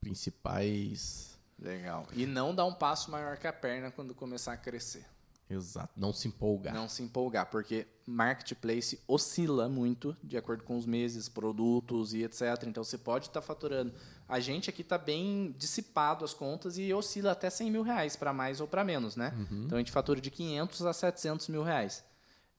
principais. 0.00 1.36
Legal. 1.58 2.06
E 2.14 2.26
não 2.26 2.54
dá 2.54 2.64
um 2.64 2.72
passo 2.72 3.10
maior 3.10 3.36
que 3.36 3.46
a 3.46 3.52
perna 3.52 3.90
quando 3.90 4.14
começar 4.14 4.52
a 4.52 4.56
crescer. 4.56 5.04
Exato. 5.50 5.92
Não 5.96 6.12
se 6.12 6.28
empolgar. 6.28 6.72
Não 6.72 6.88
se 6.88 7.02
empolgar, 7.02 7.50
porque 7.50 7.86
marketplace 8.06 9.00
oscila 9.06 9.68
muito 9.68 10.16
de 10.22 10.36
acordo 10.36 10.62
com 10.62 10.76
os 10.76 10.86
meses, 10.86 11.28
produtos 11.28 12.14
e 12.14 12.22
etc. 12.22 12.64
Então 12.66 12.84
você 12.84 12.96
pode 12.96 13.26
estar 13.26 13.42
faturando. 13.42 13.92
A 14.28 14.38
gente 14.38 14.70
aqui 14.70 14.82
está 14.82 14.96
bem 14.96 15.52
dissipado 15.58 16.24
as 16.24 16.32
contas 16.32 16.78
e 16.78 16.94
oscila 16.94 17.32
até 17.32 17.50
100 17.50 17.70
mil 17.70 17.82
reais 17.82 18.14
para 18.14 18.32
mais 18.32 18.60
ou 18.60 18.68
para 18.68 18.84
menos, 18.84 19.16
né? 19.16 19.34
Então 19.50 19.76
a 19.76 19.80
gente 19.80 19.90
fatura 19.90 20.20
de 20.20 20.30
500 20.30 20.86
a 20.86 20.92
700 20.92 21.48
mil 21.48 21.62
reais. 21.64 22.04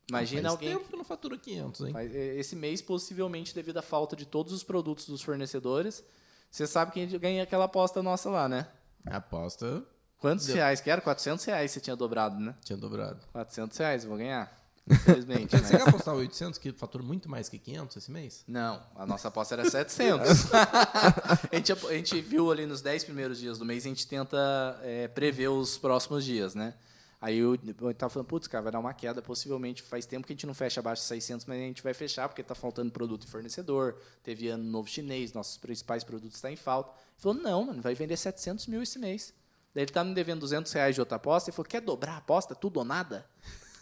Imagina 0.09 0.41
Faz 0.41 0.51
alguém 0.51 0.69
tempo 0.77 0.89
que 0.89 0.97
não 0.97 1.05
fatura 1.05 1.37
500, 1.37 1.81
hein? 1.87 1.93
Eh, 1.95 2.35
Esse 2.37 2.53
mês, 2.55 2.81
possivelmente, 2.81 3.55
devido 3.55 3.77
à 3.77 3.81
falta 3.81 4.13
de 4.13 4.25
todos 4.25 4.51
os 4.51 4.61
produtos 4.63 5.05
dos 5.07 5.21
fornecedores, 5.21 6.03
você 6.49 6.67
sabe 6.67 6.91
que 6.91 6.99
a 6.99 7.03
gente 7.03 7.17
ganha 7.17 7.43
aquela 7.43 7.63
aposta 7.65 8.03
nossa 8.03 8.29
lá, 8.29 8.49
né? 8.49 8.67
A 9.05 9.17
aposta 9.17 9.81
Quantos 10.21 10.45
Deu. 10.45 10.55
reais 10.55 10.79
que 10.79 10.89
era? 10.89 11.01
400 11.01 11.43
reais 11.45 11.71
você 11.71 11.79
tinha 11.79 11.95
dobrado, 11.95 12.39
né? 12.39 12.55
tinha 12.63 12.77
dobrado. 12.77 13.19
400 13.33 13.75
reais, 13.77 14.03
eu 14.03 14.09
vou 14.09 14.17
ganhar. 14.19 14.55
Infelizmente, 14.89 15.57
Você 15.57 15.73
né? 15.73 15.79
quer 15.79 15.89
apostar 15.89 16.15
800 16.15 16.59
que 16.59 16.71
fatura 16.71 17.03
muito 17.03 17.29
mais 17.29 17.49
que 17.49 17.57
500 17.57 17.97
esse 17.97 18.11
mês? 18.11 18.43
Não, 18.47 18.81
a 18.95 19.05
nossa 19.05 19.27
aposta 19.27 19.55
era 19.55 19.69
700. 19.69 20.51
a, 20.53 21.55
gente, 21.55 21.71
a 21.71 21.93
gente 21.93 22.21
viu 22.21 22.51
ali 22.51 22.65
nos 22.65 22.81
10 22.81 23.03
primeiros 23.03 23.39
dias 23.39 23.57
do 23.57 23.65
mês, 23.65 23.85
a 23.85 23.89
gente 23.89 24.07
tenta 24.07 24.37
eh, 24.83 25.07
prever 25.07 25.49
os 25.49 25.77
próximos 25.77 26.23
dias, 26.23 26.55
né? 26.55 26.73
Aí 27.19 27.37
eu, 27.37 27.55
eu 27.81 27.93
tava 27.93 28.09
falando, 28.11 28.27
putz, 28.27 28.47
cara, 28.47 28.63
vai 28.63 28.71
dar 28.71 28.79
uma 28.79 28.93
queda, 28.93 29.21
possivelmente 29.21 29.83
faz 29.83 30.07
tempo 30.07 30.25
que 30.25 30.33
a 30.33 30.35
gente 30.35 30.47
não 30.47 30.55
fecha 30.55 30.79
abaixo 30.79 31.03
de 31.03 31.07
600, 31.07 31.45
mas 31.45 31.57
a 31.57 31.61
gente 31.61 31.83
vai 31.83 31.93
fechar 31.93 32.27
porque 32.27 32.41
tá 32.41 32.55
faltando 32.55 32.91
produto 32.91 33.25
e 33.25 33.29
fornecedor, 33.29 33.95
teve 34.23 34.47
ano 34.49 34.63
novo 34.63 34.89
chinês, 34.89 35.31
nossos 35.31 35.57
principais 35.57 36.03
produtos 36.03 36.37
estão 36.37 36.49
em 36.49 36.55
falta. 36.55 36.89
Ele 36.91 37.19
falou, 37.19 37.37
não, 37.37 37.65
mano, 37.65 37.81
vai 37.81 37.93
vender 37.93 38.17
700 38.17 38.65
mil 38.65 38.81
esse 38.81 38.97
mês. 38.97 39.31
Daí 39.73 39.83
ele 39.85 39.91
tá 39.91 40.03
me 40.03 40.13
devendo 40.13 40.41
200 40.41 40.71
reais 40.73 40.95
de 40.95 41.01
outra 41.01 41.15
aposta, 41.15 41.49
ele 41.49 41.55
falou, 41.55 41.67
quer 41.69 41.81
dobrar 41.81 42.13
a 42.13 42.17
aposta, 42.17 42.53
tudo 42.53 42.77
ou 42.77 42.85
nada? 42.85 43.25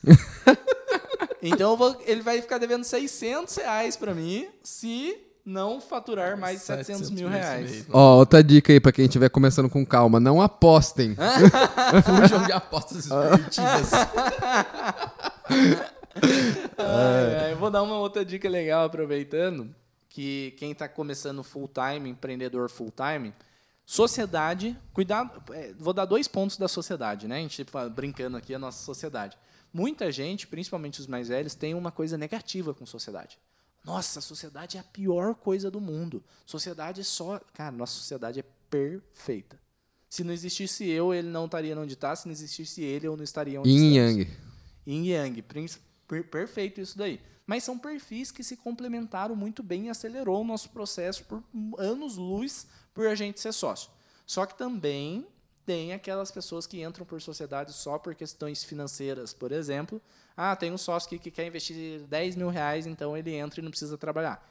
então 1.41 1.71
eu 1.71 1.78
vou- 1.78 2.02
ele 2.06 2.21
vai 2.21 2.41
ficar 2.41 2.58
devendo 2.58 2.84
600 2.84 3.56
reais 3.58 3.95
pra 3.97 4.13
mim 4.13 4.47
se 4.63 5.17
não 5.45 5.82
faturar 5.82 6.38
mais 6.38 6.60
de 6.60 6.65
700 6.65 7.10
mil 7.10 7.28
esse 7.28 7.38
reais. 7.38 7.71
mês. 7.71 7.86
Ó, 7.91 8.17
outra 8.17 8.43
dica 8.43 8.71
aí 8.71 8.80
pra 8.80 8.91
quem 8.91 9.06
estiver 9.06 9.30
começando 9.30 9.67
com 9.69 9.84
calma. 9.84 10.19
Não 10.19 10.39
apostem. 10.41 11.15
Fujam 12.06 12.43
de 12.45 12.52
apostas 12.52 12.97
esportivas. 13.08 13.89
Ai, 16.78 17.54
eu 17.54 17.58
vou 17.58 17.69
dar 17.71 17.82
uma 17.84 17.97
outra 17.97 18.23
dica 18.23 18.47
legal 18.49 18.86
aproveitando 18.86 19.73
que 20.08 20.54
quem 20.58 20.71
está 20.71 20.88
começando 20.88 21.43
full 21.43 21.67
time, 21.69 22.10
empreendedor 22.10 22.69
full 22.69 22.91
time, 22.91 23.34
sociedade, 23.93 24.78
cuidado, 24.93 25.41
é, 25.52 25.73
vou 25.80 25.93
dar 25.93 26.06
dois 26.06 26.28
pontos 26.28 26.58
da 26.58 26.67
sociedade, 26.67 27.28
né? 27.28 27.38
A 27.38 27.41
gente 27.41 27.63
fala- 27.65 27.89
brincando 27.89 28.38
aqui 28.38 28.54
a 28.54 28.60
nossa 28.60 28.84
sociedade. 28.86 29.36
Muita 29.73 30.12
gente, 30.12 30.45
principalmente 30.45 30.99
os 31.02 31.08
mais 31.08 31.28
velhos, 31.30 31.56
tem 31.56 31.73
uma 31.73 31.91
coisa 31.91 32.15
negativa 32.15 32.71
com 32.71 32.86
sociedade. 32.86 33.39
Nossa, 33.84 34.19
a 34.19 34.21
sociedade 34.21 34.78
é 34.78 34.80
a 34.80 34.84
pior 34.84 35.34
coisa 35.34 35.71
do 35.71 35.82
mundo. 35.82 36.23
Sociedade 36.45 37.02
é 37.02 37.04
só, 37.04 37.41
cara, 37.52 37.71
nossa 37.71 37.93
sociedade 37.93 38.39
é 38.39 38.43
perfeita. 38.69 39.60
Se 40.08 40.23
não 40.23 40.34
existisse 40.34 40.88
eu, 40.88 41.12
ele 41.12 41.28
não 41.30 41.45
estaria 41.45 41.75
onde 41.80 41.93
está. 41.93 42.15
Se 42.15 42.28
não 42.28 42.32
existisse 42.32 42.84
ele, 42.84 43.08
eu 43.08 43.17
não 43.17 43.23
estaria 43.23 43.60
onde 43.60 43.69
Yin 43.71 43.95
estamos. 43.97 44.17
Yang. 44.17 44.38
Yin 44.86 45.06
Yang, 45.08 45.41
per- 46.08 46.30
perfeito 46.30 46.80
isso 46.80 46.95
daí. 46.95 47.19
Mas 47.47 47.63
são 47.63 47.80
perfis 47.80 48.30
que 48.32 48.43
se 48.43 48.56
complementaram 48.56 49.36
muito 49.36 49.63
bem 49.63 49.88
e 49.88 49.89
acelerou 49.89 50.41
o 50.41 50.43
nosso 50.45 50.69
processo 50.69 51.23
por 51.23 51.43
anos-luz 51.80 52.67
por 52.99 53.07
a 53.07 53.15
gente 53.15 53.39
ser 53.39 53.53
sócio. 53.53 53.89
Só 54.25 54.45
que 54.45 54.57
também 54.57 55.25
tem 55.65 55.93
aquelas 55.93 56.31
pessoas 56.31 56.67
que 56.67 56.83
entram 56.83 57.05
por 57.05 57.21
sociedade 57.21 57.71
só 57.71 57.97
por 57.97 58.13
questões 58.13 58.62
financeiras, 58.62 59.33
por 59.33 59.53
exemplo. 59.53 60.01
Ah, 60.35 60.53
tem 60.53 60.69
um 60.69 60.77
sócio 60.77 61.07
aqui 61.07 61.17
que 61.17 61.31
quer 61.31 61.47
investir 61.47 62.01
10 62.01 62.35
mil 62.35 62.49
reais, 62.49 62.85
então 62.85 63.15
ele 63.15 63.33
entra 63.33 63.62
e 63.62 63.63
não 63.63 63.69
precisa 63.69 63.97
trabalhar. 63.97 64.45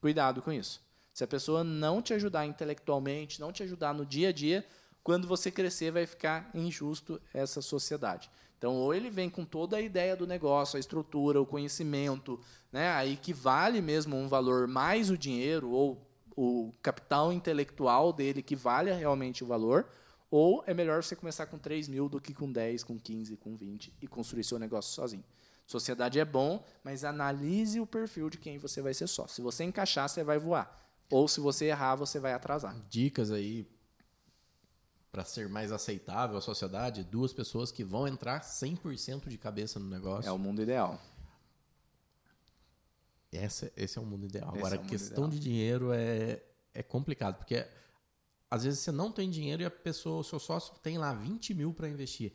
Cuidado 0.00 0.40
com 0.40 0.52
isso. 0.52 0.80
Se 1.12 1.24
a 1.24 1.26
pessoa 1.26 1.64
não 1.64 2.00
te 2.00 2.14
ajudar 2.14 2.46
intelectualmente, 2.46 3.40
não 3.40 3.50
te 3.50 3.64
ajudar 3.64 3.92
no 3.92 4.06
dia 4.06 4.28
a 4.28 4.32
dia, 4.32 4.64
quando 5.02 5.26
você 5.26 5.50
crescer 5.50 5.90
vai 5.90 6.06
ficar 6.06 6.48
injusto 6.54 7.20
essa 7.34 7.60
sociedade. 7.60 8.30
Então, 8.56 8.76
ou 8.76 8.94
ele 8.94 9.10
vem 9.10 9.28
com 9.28 9.44
toda 9.44 9.76
a 9.76 9.80
ideia 9.80 10.14
do 10.14 10.24
negócio, 10.24 10.76
a 10.76 10.80
estrutura, 10.80 11.40
o 11.40 11.46
conhecimento, 11.46 12.38
né, 12.70 12.92
aí 12.92 13.16
que 13.16 13.32
vale 13.32 13.80
mesmo 13.80 14.16
um 14.16 14.28
valor 14.28 14.68
mais 14.68 15.10
o 15.10 15.18
dinheiro 15.18 15.70
ou 15.70 16.07
o 16.40 16.72
capital 16.80 17.32
intelectual 17.32 18.12
dele 18.12 18.44
que 18.44 18.54
vale 18.54 18.92
realmente 18.92 19.42
o 19.42 19.46
valor, 19.46 19.88
ou 20.30 20.62
é 20.68 20.72
melhor 20.72 21.02
você 21.02 21.16
começar 21.16 21.46
com 21.46 21.58
3 21.58 21.88
mil 21.88 22.08
do 22.08 22.20
que 22.20 22.32
com 22.32 22.52
10, 22.52 22.84
com 22.84 22.96
15, 22.96 23.36
com 23.38 23.56
20 23.56 23.92
e 24.00 24.06
construir 24.06 24.44
seu 24.44 24.56
negócio 24.56 24.94
sozinho. 24.94 25.24
Sociedade 25.66 26.20
é 26.20 26.24
bom, 26.24 26.64
mas 26.84 27.02
analise 27.02 27.80
o 27.80 27.86
perfil 27.86 28.30
de 28.30 28.38
quem 28.38 28.56
você 28.56 28.80
vai 28.80 28.94
ser 28.94 29.08
sócio. 29.08 29.34
Se 29.34 29.42
você 29.42 29.64
encaixar, 29.64 30.08
você 30.08 30.22
vai 30.22 30.38
voar. 30.38 30.88
Ou 31.10 31.26
se 31.26 31.40
você 31.40 31.64
errar, 31.64 31.96
você 31.96 32.20
vai 32.20 32.32
atrasar. 32.32 32.76
Dicas 32.88 33.32
aí 33.32 33.66
para 35.10 35.24
ser 35.24 35.48
mais 35.48 35.72
aceitável 35.72 36.38
à 36.38 36.40
sociedade, 36.40 37.02
duas 37.02 37.32
pessoas 37.32 37.72
que 37.72 37.82
vão 37.82 38.06
entrar 38.06 38.42
100% 38.42 39.28
de 39.28 39.36
cabeça 39.36 39.80
no 39.80 39.88
negócio. 39.88 40.28
É 40.28 40.32
o 40.32 40.38
mundo 40.38 40.62
ideal. 40.62 41.00
Essa, 43.32 43.70
esse 43.76 43.98
é 43.98 44.00
o 44.00 44.04
mundo 44.06 44.24
ideal. 44.26 44.48
Esse 44.50 44.58
Agora, 44.58 44.74
é 44.76 44.78
mundo 44.78 44.88
questão 44.88 45.24
ideal. 45.24 45.30
de 45.30 45.38
dinheiro 45.38 45.92
é, 45.92 46.42
é 46.74 46.82
complicado, 46.82 47.36
porque 47.36 47.66
às 48.50 48.64
vezes 48.64 48.80
você 48.80 48.90
não 48.92 49.12
tem 49.12 49.28
dinheiro 49.30 49.62
e 49.62 49.66
a 49.66 49.70
pessoa, 49.70 50.20
o 50.20 50.24
seu 50.24 50.38
sócio, 50.38 50.74
tem 50.82 50.96
lá 50.96 51.12
20 51.12 51.52
mil 51.54 51.72
para 51.74 51.88
investir. 51.88 52.32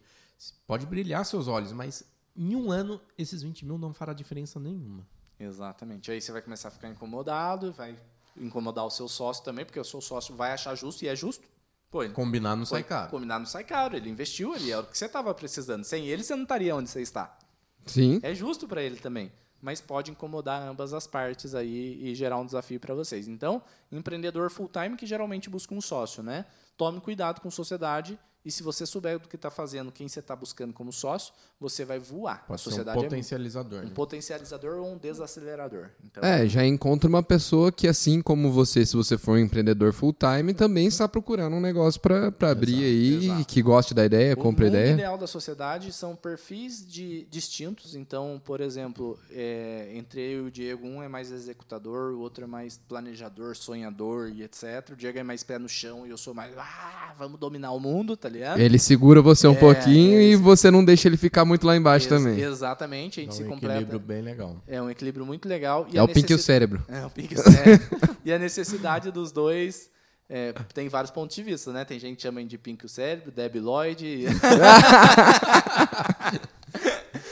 Pode 0.67 0.85
brilhar 0.85 1.25
seus 1.25 1.47
olhos, 1.47 1.71
mas 1.71 2.03
em 2.35 2.55
um 2.55 2.71
ano 2.71 3.01
esses 3.17 3.41
20 3.41 3.65
mil 3.65 3.77
não 3.77 3.93
fará 3.93 4.13
diferença 4.13 4.59
nenhuma. 4.59 5.07
Exatamente. 5.39 6.11
Aí 6.11 6.21
você 6.21 6.31
vai 6.31 6.41
começar 6.41 6.67
a 6.67 6.71
ficar 6.71 6.89
incomodado, 6.89 7.71
vai 7.73 7.97
incomodar 8.37 8.85
o 8.85 8.89
seu 8.91 9.07
sócio 9.07 9.43
também, 9.43 9.65
porque 9.65 9.79
o 9.79 9.83
seu 9.83 9.99
sócio 10.01 10.35
vai 10.35 10.51
achar 10.51 10.75
justo 10.75 11.03
e 11.03 11.07
é 11.07 11.15
justo. 11.15 11.47
Pô, 11.89 12.07
Combinar 12.09 12.55
não 12.55 12.65
sai 12.65 12.81
foi- 12.81 12.89
caro. 12.89 13.11
Combinar 13.11 13.39
não 13.39 13.45
sai 13.45 13.63
caro. 13.63 13.95
Ele 13.95 14.09
investiu 14.09 14.53
ali, 14.53 14.71
era 14.71 14.81
o 14.81 14.85
que 14.85 14.97
você 14.97 15.05
estava 15.05 15.33
precisando. 15.33 15.83
Sem 15.83 16.07
ele, 16.07 16.23
você 16.23 16.35
não 16.35 16.43
estaria 16.43 16.75
onde 16.75 16.89
você 16.89 17.01
está. 17.01 17.37
Sim. 17.85 18.19
É 18.23 18.33
justo 18.33 18.67
para 18.67 18.81
ele 18.81 18.97
também, 18.97 19.31
mas 19.63 19.79
pode 19.79 20.11
incomodar 20.11 20.61
ambas 20.61 20.93
as 20.93 21.07
partes 21.07 21.55
aí 21.55 21.97
e 22.03 22.13
gerar 22.13 22.37
um 22.37 22.45
desafio 22.45 22.81
para 22.81 22.93
vocês. 22.93 23.29
Então, 23.29 23.61
empreendedor 23.89 24.51
full 24.51 24.67
time 24.67 24.97
que 24.97 25.05
geralmente 25.05 25.49
busca 25.49 25.73
um 25.73 25.79
sócio, 25.79 26.21
né? 26.21 26.45
Tome 26.75 26.99
cuidado 26.99 27.39
com 27.39 27.49
sociedade 27.49 28.19
e 28.45 28.51
se 28.51 28.61
você 28.63 28.85
souber 28.85 29.19
do 29.19 29.27
que 29.27 29.35
está 29.35 29.49
fazendo, 29.49 29.91
quem 29.91 30.07
você 30.07 30.19
está 30.19 30.35
buscando 30.35 30.73
como 30.73 30.91
sócio, 30.91 31.33
você 31.59 31.85
vai 31.85 31.97
voar. 31.99 32.45
Pode 32.45 32.51
a 32.51 32.55
um 32.55 32.57
sociedade 32.57 32.99
é 32.99 33.03
potencializador. 33.03 33.79
um 33.81 33.85
né? 33.85 33.91
potencializador 33.95 34.79
ou 34.79 34.93
um 34.93 34.97
desacelerador. 34.97 35.89
Então, 36.03 36.23
É, 36.23 36.47
já 36.47 36.65
encontra 36.65 37.07
uma 37.07 37.23
pessoa 37.23 37.71
que, 37.71 37.87
assim 37.87 38.21
como 38.21 38.51
você, 38.51 38.85
se 38.85 38.95
você 38.95 39.17
for 39.17 39.33
um 39.33 39.39
empreendedor 39.39 39.93
full 39.93 40.13
time, 40.13 40.53
também 40.53 40.87
está 40.87 41.07
procurando 41.07 41.55
um 41.55 41.61
negócio 41.61 42.01
para 42.01 42.33
abrir 42.51 42.83
aí, 42.83 43.25
exato. 43.25 43.45
que 43.45 43.61
goste 43.61 43.93
da 43.93 44.05
ideia, 44.05 44.33
O 44.33 44.37
compre 44.37 44.65
a 44.65 44.67
mundo 44.67 44.77
ideia. 44.77 44.93
ideal 44.93 45.17
da 45.17 45.27
sociedade 45.27 45.91
são 45.93 46.15
perfis 46.15 46.85
de, 46.85 47.25
distintos. 47.29 47.95
Então, 47.95 48.41
por 48.43 48.59
exemplo, 48.61 49.17
é, 49.31 49.91
entre 49.93 50.19
eu 50.21 50.45
e 50.45 50.47
o 50.47 50.51
Diego, 50.51 50.85
um 50.85 51.01
é 51.01 51.07
mais 51.07 51.31
executador, 51.31 52.13
o 52.13 52.19
outro 52.19 52.43
é 52.43 52.47
mais 52.47 52.77
planejador, 52.77 53.55
sonhador 53.55 54.29
e 54.29 54.43
etc. 54.43 54.89
O 54.91 54.95
Diego 54.95 55.17
é 55.19 55.23
mais 55.23 55.43
pé 55.43 55.57
no 55.57 55.69
chão 55.69 56.05
e 56.05 56.09
eu 56.09 56.17
sou 56.17 56.33
mais, 56.33 56.53
ah, 56.57 57.13
vamos 57.17 57.39
dominar 57.39 57.71
o 57.71 57.79
mundo, 57.79 58.17
tá 58.17 58.29
ligado? 58.33 58.59
Ele 58.59 58.77
segura 58.79 59.21
você 59.21 59.47
um 59.47 59.53
É, 59.53 59.55
pouquinho 59.55 60.17
é, 60.19 60.23
e 60.23 60.35
você 60.35 60.69
não 60.69 60.83
deixa 60.83 61.07
ele 61.07 61.17
ficar 61.17 61.45
muito 61.45 61.65
lá 61.65 61.75
embaixo 61.75 62.07
Ex- 62.07 62.21
também. 62.23 62.39
Exatamente, 62.41 63.19
a 63.19 63.23
gente 63.23 63.35
se 63.35 63.43
um 63.43 63.47
completa. 63.49 63.73
equilíbrio 63.75 63.99
bem 63.99 64.21
legal. 64.21 64.57
É 64.67 64.81
um 64.81 64.89
equilíbrio 64.89 65.25
muito 65.25 65.47
legal. 65.47 65.87
E 65.91 65.97
É 65.97 66.03
o 66.03 66.07
pink 66.07 66.29
e 66.31 66.35
o 66.35 66.39
cérebro. 66.39 66.83
É, 66.87 67.05
o 67.05 67.09
pink 67.09 67.33
e 67.33 67.37
o 67.39 67.41
cérebro. 67.41 67.87
e 68.25 68.33
a 68.33 68.39
necessidade 68.39 69.11
dos 69.11 69.31
dois 69.31 69.89
é, 70.29 70.53
tem 70.73 70.87
vários 70.89 71.11
pontos 71.11 71.35
de 71.35 71.43
vista, 71.43 71.71
né? 71.71 71.85
Tem 71.85 71.99
gente 71.99 72.15
que 72.17 72.21
chama 72.23 72.43
de 72.43 72.57
pink 72.57 72.83
e 72.83 72.85
o 72.85 72.89
cérebro, 72.89 73.31
Debbie 73.31 73.59
Lloyd. 73.59 74.05
e- 74.07 74.25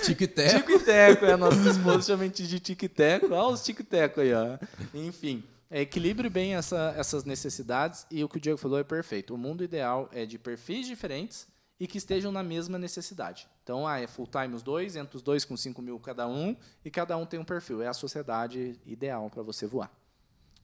Tic-tac. 0.03 0.55
Tico 0.57 0.71
e 0.71 0.79
Teco, 0.79 1.25
é. 1.25 1.37
Nossa 1.37 1.69
esposa 1.69 2.01
chama 2.07 2.23
a 2.23 2.25
gente 2.25 2.45
de 2.47 2.59
Tico 2.59 2.85
e 2.85 2.89
Teco. 2.89 3.27
Olha 3.33 3.53
os 3.53 3.63
Tico 3.63 3.81
e 3.81 3.85
Teco 3.85 4.19
aí, 4.21 4.33
ó. 4.33 4.57
Enfim, 4.93 5.43
é, 5.71 5.81
equilibre 5.81 6.29
bem 6.29 6.53
essa- 6.55 6.93
essas 6.97 7.23
necessidades 7.23 8.05
e 8.11 8.23
o 8.23 8.29
que 8.29 8.37
o 8.37 8.39
Diego 8.41 8.57
falou 8.59 8.77
é 8.77 8.83
perfeito. 8.83 9.33
O 9.33 9.37
mundo 9.37 9.63
ideal 9.63 10.07
é 10.11 10.25
de 10.25 10.37
perfis 10.37 10.85
diferentes 10.85 11.47
e 11.79 11.87
que 11.87 11.97
estejam 11.97 12.31
na 12.31 12.43
mesma 12.43 12.77
necessidade. 12.77 13.47
Então, 13.63 13.87
ah, 13.87 13.99
é 13.99 14.05
full 14.05 14.27
time 14.27 14.53
os 14.53 14.61
dois, 14.61 14.95
entre 14.95 15.15
os 15.15 15.23
dois 15.23 15.43
com 15.45 15.57
5 15.57 15.81
mil 15.81 15.97
cada 15.99 16.27
um 16.27 16.55
e 16.85 16.91
cada 16.91 17.17
um 17.17 17.25
tem 17.25 17.39
um 17.39 17.43
perfil. 17.45 17.81
É 17.81 17.87
a 17.87 17.93
sociedade 17.93 18.79
ideal 18.85 19.29
para 19.29 19.41
você 19.41 19.65
voar. 19.65 19.89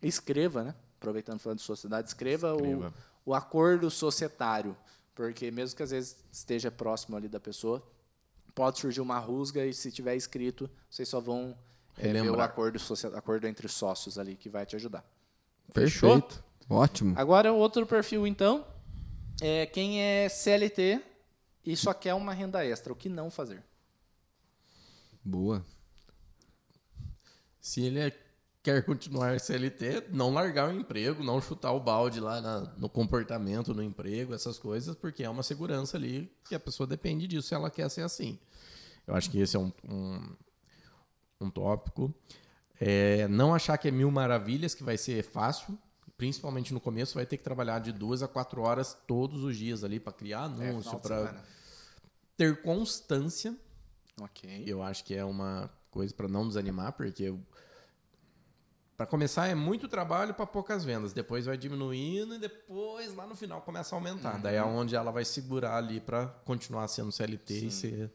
Escreva, 0.01 0.63
né? 0.63 0.75
aproveitando 0.99 1.39
falando 1.39 1.59
de 1.59 1.63
sociedade, 1.63 2.07
escreva, 2.07 2.53
Escreva. 2.55 2.93
O, 3.25 3.31
o 3.31 3.33
acordo 3.33 3.89
societário, 3.89 4.75
porque 5.15 5.49
mesmo 5.51 5.77
que 5.77 5.83
às 5.83 5.91
vezes 5.91 6.17
esteja 6.31 6.69
próximo 6.71 7.15
ali 7.15 7.27
da 7.27 7.39
pessoa, 7.39 7.81
pode 8.53 8.79
surgir 8.79 9.01
uma 9.01 9.19
rusga 9.19 9.65
e 9.65 9.73
se 9.73 9.91
tiver 9.91 10.15
escrito, 10.15 10.69
vocês 10.89 11.07
só 11.07 11.19
vão 11.19 11.55
é, 11.97 12.13
ver 12.13 12.29
o 12.31 12.39
acordo, 12.41 12.79
acordo 13.15 13.47
entre 13.47 13.67
sócios 13.67 14.17
ali 14.17 14.35
que 14.35 14.49
vai 14.49 14.65
te 14.65 14.75
ajudar. 14.75 15.03
Fechou? 15.71 16.21
Perfeito. 16.21 16.43
Ótimo. 16.69 17.13
Agora, 17.17 17.51
o 17.53 17.57
outro 17.57 17.85
perfil, 17.85 18.27
então, 18.27 18.65
é 19.41 19.65
quem 19.65 20.01
é 20.01 20.27
CLT 20.29 21.01
e 21.65 21.75
só 21.77 21.93
quer 21.93 22.13
uma 22.13 22.33
renda 22.33 22.65
extra. 22.65 22.91
O 22.91 22.95
que 22.95 23.07
não 23.09 23.29
fazer? 23.31 23.63
Boa. 25.23 25.65
Se 27.59 27.81
ele 27.81 27.99
é- 27.99 28.17
quer 28.63 28.83
continuar 28.85 29.39
CLT, 29.39 30.07
não 30.11 30.33
largar 30.33 30.69
o 30.69 30.73
emprego, 30.77 31.23
não 31.23 31.41
chutar 31.41 31.71
o 31.71 31.79
balde 31.79 32.19
lá 32.19 32.41
na- 32.41 32.61
no 32.77 32.89
comportamento, 32.89 33.73
no 33.73 33.81
emprego, 33.83 34.33
essas 34.33 34.57
coisas, 34.59 34.95
porque 34.95 35.23
é 35.23 35.29
uma 35.29 35.43
segurança 35.43 35.95
ali 35.97 36.29
que 36.47 36.53
a 36.55 36.59
pessoa 36.59 36.85
depende 36.87 37.27
disso 37.27 37.47
se 37.47 37.53
ela 37.55 37.69
quer 37.71 37.89
ser 37.89 38.01
assim. 38.01 38.37
Eu 39.05 39.15
acho 39.15 39.29
que 39.31 39.39
esse 39.39 39.55
é 39.55 39.59
um, 39.59 39.71
um, 39.87 40.35
um 41.39 41.49
tópico. 41.49 42.13
É, 42.79 43.27
não 43.27 43.53
achar 43.53 43.77
que 43.77 43.87
é 43.87 43.91
mil 43.91 44.11
maravilhas, 44.11 44.75
que 44.75 44.83
vai 44.83 44.97
ser 44.97 45.23
fácil. 45.23 45.77
Principalmente 46.17 46.73
no 46.73 46.79
começo, 46.79 47.15
vai 47.15 47.25
ter 47.25 47.37
que 47.37 47.43
trabalhar 47.43 47.79
de 47.79 47.91
duas 47.91 48.23
a 48.23 48.27
quatro 48.27 48.61
horas 48.61 48.97
todos 49.07 49.43
os 49.43 49.55
dias 49.55 49.83
ali 49.83 49.99
para 49.99 50.13
criar 50.13 50.41
É, 50.59 50.69
anúncio, 50.69 50.95
de 50.95 51.01
para 51.01 51.43
ter 52.35 52.61
constância 52.61 53.55
Ok. 54.21 54.63
eu 54.65 54.81
acho 54.81 55.03
que 55.03 55.13
é 55.13 55.23
uma 55.23 55.69
coisa 55.91 56.13
para 56.13 56.27
não 56.27 56.47
desanimar, 56.47 56.93
porque 56.93 57.33
para 58.95 59.05
começar 59.05 59.47
é 59.47 59.53
muito 59.53 59.87
trabalho 59.87 60.33
para 60.33 60.47
poucas 60.47 60.83
vendas, 60.83 61.13
depois 61.13 61.45
vai 61.45 61.55
diminuindo 61.55 62.33
e 62.33 62.39
depois 62.39 63.13
lá 63.13 63.27
no 63.27 63.35
final 63.35 63.61
começa 63.61 63.95
a 63.95 63.97
aumentar. 63.97 64.39
Daí 64.41 64.55
é 64.55 64.63
onde 64.63 64.95
ela 64.95 65.11
vai 65.11 65.23
segurar 65.23 65.77
ali 65.77 65.99
para 65.99 66.25
continuar 66.45 66.87
sendo 66.87 67.11
CLT 67.11 67.53
e 67.53 67.71
ser. 67.71 68.11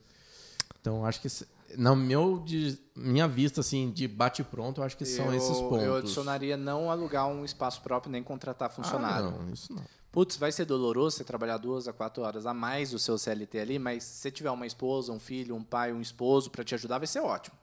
Então 0.81 1.07
acho 1.07 1.21
que 1.21 1.29
na 1.77 1.95
meu 1.95 2.39
de 2.41 2.79
minha 2.97 3.27
vista 3.27 3.61
assim 3.61 3.91
de 3.91 4.07
bate 4.07 4.43
pronto, 4.43 4.81
eu 4.81 4.85
acho 4.85 4.97
que 4.97 5.05
são 5.05 5.27
eu, 5.27 5.35
esses 5.35 5.59
pontos. 5.59 5.83
Eu 5.83 5.97
adicionaria 5.97 6.57
não 6.57 6.91
alugar 6.91 7.27
um 7.27 7.45
espaço 7.45 7.81
próprio 7.83 8.13
nem 8.13 8.23
contratar 8.23 8.71
funcionário. 8.71 9.29
Ah, 9.29 9.43
não, 9.43 9.53
isso 9.53 9.73
não. 9.73 9.83
Putz, 10.13 10.37
vai 10.37 10.53
ser 10.53 10.67
doloroso 10.67 11.17
você 11.17 11.25
trabalhar 11.25 11.57
duas 11.57 11.89
a 11.89 11.93
quatro 11.93 12.23
horas 12.23 12.45
a 12.45 12.53
mais 12.53 12.91
do 12.91 12.99
seu 12.99 13.17
CLT 13.17 13.59
ali, 13.59 13.79
mas 13.79 14.05
se 14.05 14.19
você 14.19 14.31
tiver 14.31 14.51
uma 14.51 14.67
esposa, 14.67 15.11
um 15.11 15.19
filho, 15.19 15.57
um 15.57 15.65
pai, 15.65 15.91
um 15.91 16.03
esposo 16.03 16.51
para 16.51 16.63
te 16.63 16.75
ajudar, 16.75 16.99
vai 16.99 17.07
ser 17.07 17.21
ótimo. 17.21 17.57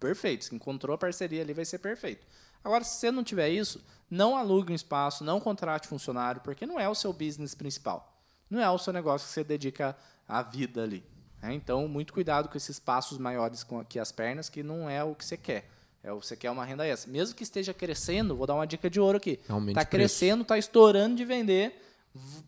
Perfeito. 0.00 0.46
Se 0.46 0.54
encontrou 0.54 0.94
a 0.94 0.98
parceria 0.98 1.42
ali, 1.42 1.54
vai 1.54 1.64
ser 1.64 1.78
perfeito. 1.78 2.26
Agora, 2.64 2.82
se 2.82 2.98
você 2.98 3.12
não 3.12 3.22
tiver 3.22 3.50
isso, 3.50 3.80
não 4.10 4.36
alugue 4.36 4.72
um 4.72 4.74
espaço, 4.74 5.22
não 5.22 5.38
contrate 5.38 5.86
funcionário, 5.86 6.40
porque 6.40 6.66
não 6.66 6.80
é 6.80 6.88
o 6.88 6.94
seu 6.94 7.12
business 7.12 7.54
principal. 7.54 8.20
Não 8.50 8.60
é 8.60 8.68
o 8.68 8.78
seu 8.78 8.92
negócio 8.92 9.28
que 9.28 9.32
você 9.32 9.44
dedica 9.44 9.96
a 10.26 10.42
vida 10.42 10.82
ali. 10.82 11.04
Né? 11.42 11.54
Então, 11.54 11.86
muito 11.88 12.12
cuidado 12.12 12.48
com 12.48 12.56
esses 12.56 12.78
passos 12.78 13.18
maiores 13.18 13.62
com 13.62 13.78
aqui 13.78 13.98
as 13.98 14.12
pernas, 14.12 14.48
que 14.48 14.62
não 14.62 14.88
é 14.88 15.02
o 15.02 15.14
que 15.14 15.24
você 15.24 15.36
quer. 15.36 15.68
É 16.02 16.12
você 16.12 16.36
quer 16.36 16.50
uma 16.50 16.64
renda 16.64 16.86
extra. 16.86 17.10
Mesmo 17.10 17.34
que 17.34 17.42
esteja 17.42 17.74
crescendo, 17.74 18.36
vou 18.36 18.46
dar 18.46 18.54
uma 18.54 18.66
dica 18.66 18.88
de 18.88 19.00
ouro 19.00 19.16
aqui. 19.16 19.40
Está 19.68 19.84
crescendo, 19.84 20.42
está 20.42 20.56
estourando 20.56 21.16
de 21.16 21.24
vender. 21.24 21.82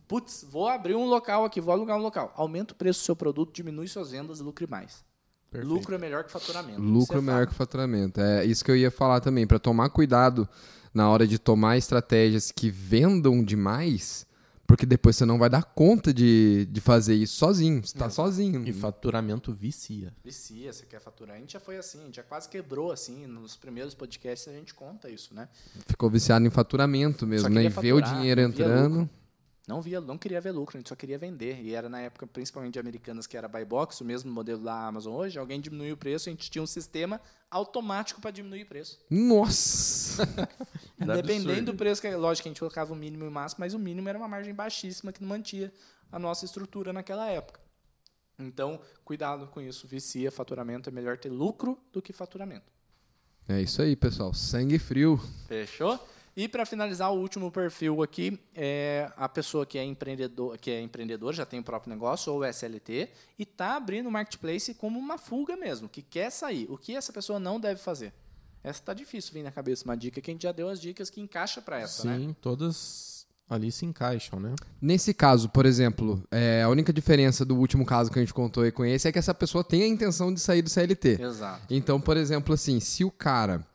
Putz, 0.07 0.47
vou 0.49 0.69
abrir 0.69 0.95
um 0.95 1.07
local 1.07 1.45
aqui, 1.45 1.61
vou 1.61 1.73
alugar 1.73 1.99
um 1.99 2.03
local. 2.03 2.33
Aumenta 2.37 2.73
o 2.73 2.77
preço 2.77 3.01
do 3.01 3.05
seu 3.05 3.17
produto, 3.17 3.53
diminui 3.53 3.89
suas 3.89 4.13
vendas 4.13 4.39
e 4.39 4.43
lucre 4.43 4.67
mais. 4.67 5.05
Perfeito. 5.51 5.75
Lucro 5.75 5.95
é 5.95 5.99
melhor 5.99 6.25
que 6.25 6.31
faturamento. 6.31 6.81
Lucro 6.81 7.17
é 7.17 7.19
é 7.19 7.23
maior 7.23 7.41
fato. 7.41 7.49
que 7.49 7.55
faturamento. 7.55 8.21
É 8.21 8.45
isso 8.45 8.65
que 8.65 8.71
eu 8.71 8.77
ia 8.77 8.91
falar 8.91 9.21
também. 9.21 9.47
Para 9.47 9.59
tomar 9.59 9.89
cuidado 9.91 10.49
na 10.93 11.11
hora 11.11 11.27
de 11.27 11.39
tomar 11.39 11.77
estratégias 11.77 12.53
que 12.53 12.71
vendam 12.71 13.43
demais, 13.43 14.27
porque 14.69 14.85
depois 14.85 15.17
você 15.17 15.25
não 15.25 15.39
vai 15.39 15.49
dar 15.49 15.65
conta 15.65 16.13
de, 16.13 16.69
de 16.71 16.79
fazer 16.79 17.15
isso 17.15 17.37
sozinho. 17.37 17.81
Você 17.83 17.97
tá 17.97 18.11
sozinho. 18.11 18.69
E 18.69 18.73
faturamento 18.73 19.51
vicia. 19.51 20.13
Vicia, 20.23 20.71
você 20.71 20.85
quer 20.85 21.01
faturar. 21.01 21.37
A 21.37 21.41
gente 21.41 21.55
já 21.55 21.59
foi 21.59 21.79
assim, 21.79 22.03
a 22.03 22.05
gente 22.05 22.17
já 22.17 22.23
quase 22.23 22.51
quebrou 22.51 22.93
assim. 22.93 23.27
Nos 23.27 23.57
primeiros 23.57 23.95
podcasts 23.95 24.47
a 24.47 24.53
gente 24.55 24.75
conta 24.75 25.09
isso, 25.09 25.33
né? 25.33 25.49
Ficou 25.87 26.11
viciado 26.11 26.47
em 26.47 26.51
faturamento 26.51 27.27
mesmo, 27.27 27.49
né? 27.49 27.65
E 27.65 27.69
ver 27.71 27.95
o 27.95 28.01
dinheiro 28.03 28.43
entrando. 28.43 29.09
Não 29.69 29.83
via, 29.83 30.01
não 30.01 30.17
queria 30.17 30.41
ver 30.41 30.51
lucro, 30.53 30.79
a 30.79 30.81
gente 30.81 30.89
só 30.89 30.97
queria 30.97 31.19
vender. 31.19 31.61
E 31.61 31.75
era 31.75 31.91
na 31.91 32.01
época, 32.01 32.27
principalmente 32.27 32.73
de 32.73 32.79
americanas, 32.79 33.27
que 33.27 33.37
era 33.37 33.47
buy 33.47 33.67
box, 33.67 34.01
o 34.01 34.05
mesmo 34.05 34.33
modelo 34.33 34.65
da 34.65 34.87
Amazon 34.87 35.13
hoje. 35.15 35.39
Alguém 35.39 35.61
diminuiu 35.61 35.95
o 35.95 35.97
preço, 35.99 36.31
a 36.31 36.33
gente 36.33 36.51
tinha 36.51 36.63
um 36.63 36.67
sistema 36.67 37.21
automático 37.51 38.19
para 38.19 38.31
diminuir 38.31 38.63
o 38.63 38.67
preço. 38.67 38.99
Nossa! 39.11 40.23
Independente 40.99 41.51
absurdo. 41.51 41.73
do 41.73 41.75
preço, 41.75 42.01
que 42.01 42.09
lógico 42.17 42.45
que 42.45 42.49
a 42.49 42.51
gente 42.53 42.61
colocava 42.61 42.95
o 42.95 42.97
mínimo 42.97 43.25
e 43.25 43.29
o 43.29 43.31
máximo, 43.31 43.61
mas 43.61 43.75
o 43.75 43.79
mínimo 43.79 44.09
era 44.09 44.17
uma 44.17 44.27
margem 44.27 44.55
baixíssima 44.55 45.13
que 45.13 45.21
não 45.21 45.29
mantia 45.29 45.71
a 46.11 46.19
nossa 46.19 46.47
estrutura 46.47 46.91
naquela 46.91 47.29
época. 47.29 47.61
Então, 48.39 48.81
cuidado 49.05 49.49
com 49.49 49.61
isso. 49.61 49.87
Vicia, 49.87 50.33
faturamento, 50.33 50.89
é 50.89 50.93
melhor 50.93 51.19
ter 51.19 51.29
lucro 51.29 51.79
do 51.93 52.01
que 52.01 52.15
faturamento. 52.15 52.73
É 53.47 53.61
isso 53.61 53.83
aí, 53.83 53.95
pessoal. 53.95 54.33
Sangue 54.33 54.79
frio. 54.79 55.21
Fechou? 55.47 56.01
E 56.39 56.47
para 56.47 56.65
finalizar, 56.65 57.13
o 57.13 57.19
último 57.19 57.51
perfil 57.51 58.01
aqui 58.01 58.39
é 58.55 59.11
a 59.17 59.29
pessoa 59.29 59.67
que 59.67 59.77
é 59.77 59.83
empreendedor, 59.83 60.57
que 60.57 60.71
é 60.71 60.81
empreendedor, 60.81 61.35
já 61.35 61.45
tem 61.45 61.59
o 61.59 61.65
próprio 61.65 61.93
negócio 61.93 62.33
ou 62.33 62.45
SLT 62.45 63.09
e 63.37 63.43
está 63.43 63.75
abrindo 63.75 64.07
o 64.07 64.13
marketplace 64.13 64.73
como 64.75 65.01
uma 65.01 65.19
fuga 65.19 65.57
mesmo, 65.57 65.89
que 65.89 66.01
quer 66.01 66.31
sair. 66.31 66.69
O 66.71 66.79
que 66.79 66.95
essa 66.95 67.13
pessoa 67.13 67.41
não 67.41 67.59
deve 67.59 67.81
fazer? 67.81 68.15
Essa 68.63 68.81
tá 68.81 68.95
difícil 68.95 69.35
vir 69.35 69.43
na 69.43 69.51
cabeça 69.51 69.85
uma 69.85 69.97
dica 69.97 70.21
que 70.21 70.31
a 70.31 70.33
gente 70.33 70.45
já 70.45 70.53
deu 70.53 70.69
as 70.69 70.81
dicas 70.81 71.11
que 71.11 71.21
encaixa 71.21 71.61
para 71.61 71.81
essa, 71.81 72.07
né? 72.07 72.17
Sim, 72.17 72.37
todas 72.41 73.27
ali 73.51 73.73
se 73.73 73.85
encaixam, 73.85 74.39
né? 74.39 74.55
Nesse 74.81 75.13
caso, 75.13 75.49
por 75.49 75.67
exemplo, 75.67 76.23
é, 76.31 76.63
a 76.63 76.69
única 76.69 76.93
diferença 76.93 77.45
do 77.45 77.57
último 77.57 77.85
caso 77.85 78.13
que 78.13 78.19
a 78.21 78.23
gente 78.23 78.33
contou 78.33 78.63
aí 78.63 78.71
com 78.71 78.85
esse 78.85 79.09
é 79.09 79.13
que 79.13 79.19
essa 79.19 79.35
pessoa 79.35 79.65
tem 79.65 79.83
a 79.83 79.89
intenção 79.89 80.33
de 80.33 80.39
sair 80.39 80.63
do 80.63 80.71
CLT. 80.71 81.21
Exato. 81.21 81.63
Então, 81.69 82.01
por 82.01 82.17
exemplo, 82.17 82.55
assim, 82.55 82.79
se 82.79 83.03
o 83.03 83.11
cara 83.11 83.67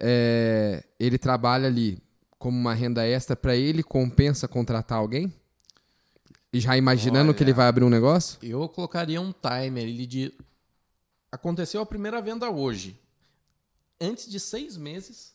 é, 0.00 0.82
ele 0.98 1.18
trabalha 1.18 1.66
ali 1.66 1.98
como 2.38 2.58
uma 2.58 2.72
renda 2.74 3.06
extra, 3.06 3.36
para 3.36 3.54
ele 3.54 3.82
compensa 3.82 4.48
contratar 4.48 4.98
alguém? 4.98 5.32
E 6.52 6.58
já 6.58 6.76
imaginando 6.76 7.32
que 7.32 7.42
ele 7.42 7.50
Olha. 7.50 7.56
vai 7.56 7.66
abrir 7.68 7.84
um 7.84 7.90
negócio? 7.90 8.38
Eu 8.42 8.68
colocaria 8.68 9.20
um 9.20 9.32
timer 9.32 9.84
ali 9.84 10.06
de. 10.06 10.34
Aconteceu 11.30 11.80
a 11.80 11.86
primeira 11.86 12.20
venda 12.20 12.50
hoje. 12.50 12.98
Antes 14.00 14.28
de 14.28 14.40
seis 14.40 14.76
meses, 14.76 15.34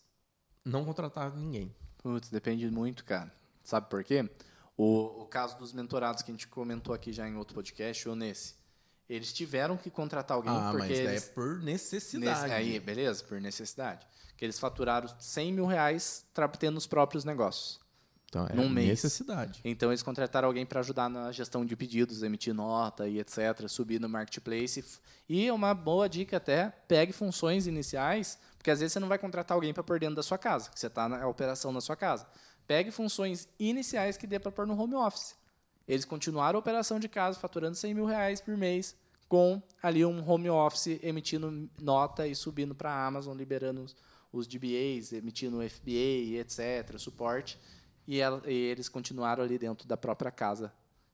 não 0.65 0.83
contratar 0.83 1.33
ninguém. 1.35 1.73
Putz, 1.99 2.29
depende 2.29 2.69
muito, 2.69 3.05
cara. 3.05 3.31
Sabe 3.63 3.89
por 3.89 4.03
quê? 4.03 4.29
O, 4.75 5.21
o 5.21 5.25
caso 5.25 5.57
dos 5.57 5.71
mentorados 5.71 6.21
que 6.21 6.31
a 6.31 6.33
gente 6.33 6.47
comentou 6.47 6.93
aqui 6.93 7.13
já 7.13 7.27
em 7.29 7.35
outro 7.35 7.55
podcast 7.55 8.09
ou 8.09 8.15
nesse. 8.15 8.55
Eles 9.07 9.31
tiveram 9.31 9.77
que 9.77 9.89
contratar 9.89 10.35
alguém 10.35 10.51
Ah, 10.51 10.69
porque 10.71 10.87
mas 10.89 10.99
é 10.99 11.03
eles, 11.11 11.25
por 11.29 11.59
necessidade. 11.61 12.41
Nesse- 12.41 12.53
aí, 12.53 12.79
beleza, 12.79 13.23
por 13.23 13.39
necessidade. 13.39 14.05
Que 14.37 14.45
eles 14.45 14.59
faturaram 14.59 15.07
100 15.19 15.53
mil 15.53 15.65
reais 15.65 16.25
tendo 16.59 16.77
os 16.77 16.87
próprios 16.87 17.23
negócios. 17.23 17.79
Então, 18.35 18.47
é 18.49 18.53
num 18.53 18.67
mês. 18.67 18.89
necessidade. 18.89 19.61
Então 19.63 19.91
eles 19.91 20.03
contrataram 20.03 20.47
alguém 20.47 20.65
para 20.65 20.81
ajudar 20.81 21.09
na 21.09 21.31
gestão 21.31 21.65
de 21.65 21.73
pedidos, 21.75 22.21
emitir 22.21 22.53
nota 22.53 23.07
e 23.07 23.19
etc, 23.19 23.67
subir 23.69 23.99
no 23.99 24.09
marketplace. 24.09 24.83
E 25.29 25.49
uma 25.51 25.73
boa 25.73 26.09
dica 26.09 26.35
até, 26.35 26.69
pegue 26.85 27.13
funções 27.13 27.65
iniciais, 27.65 28.37
porque 28.57 28.69
às 28.69 28.79
vezes 28.79 28.91
você 28.91 28.99
não 28.99 29.07
vai 29.07 29.17
contratar 29.17 29.55
alguém 29.55 29.73
para 29.73 29.83
pôr 29.83 29.99
dentro 29.99 30.15
da 30.15 30.23
sua 30.23 30.37
casa, 30.37 30.69
que 30.69 30.77
você 30.77 30.87
está 30.87 31.07
na 31.07 31.25
operação 31.27 31.71
na 31.71 31.79
sua 31.79 31.95
casa. 31.95 32.27
Pegue 32.67 32.91
funções 32.91 33.47
iniciais 33.57 34.17
que 34.17 34.27
dê 34.27 34.37
para 34.37 34.51
pôr 34.51 34.67
no 34.67 34.77
home 34.77 34.95
office. 34.95 35.35
Eles 35.87 36.03
continuaram 36.03 36.57
a 36.57 36.59
operação 36.59 36.99
de 36.99 37.07
casa, 37.07 37.39
faturando 37.39 37.75
100 37.75 37.93
mil 37.93 38.05
reais 38.05 38.41
por 38.41 38.57
mês, 38.57 38.97
com 39.29 39.61
ali 39.81 40.03
um 40.03 40.27
home 40.29 40.49
office 40.49 40.99
emitindo 41.01 41.69
nota 41.79 42.27
e 42.27 42.35
subindo 42.35 42.75
para 42.75 42.91
a 42.91 43.05
Amazon, 43.05 43.37
liberando 43.37 43.85
os, 44.37 44.47
DBAs, 44.47 45.11
emitindo 45.13 45.57
FBA, 45.61 46.39
etc., 46.39 46.97
suporte. 46.97 47.59
E, 48.07 48.19
ela- 48.19 48.41
e 48.45 48.53
eles 48.53 48.87
continuaram 48.89 49.43
ali 49.43 49.57
dentro 49.57 49.87
da 49.87 49.97
própria 49.97 50.29
casa, 50.31 50.71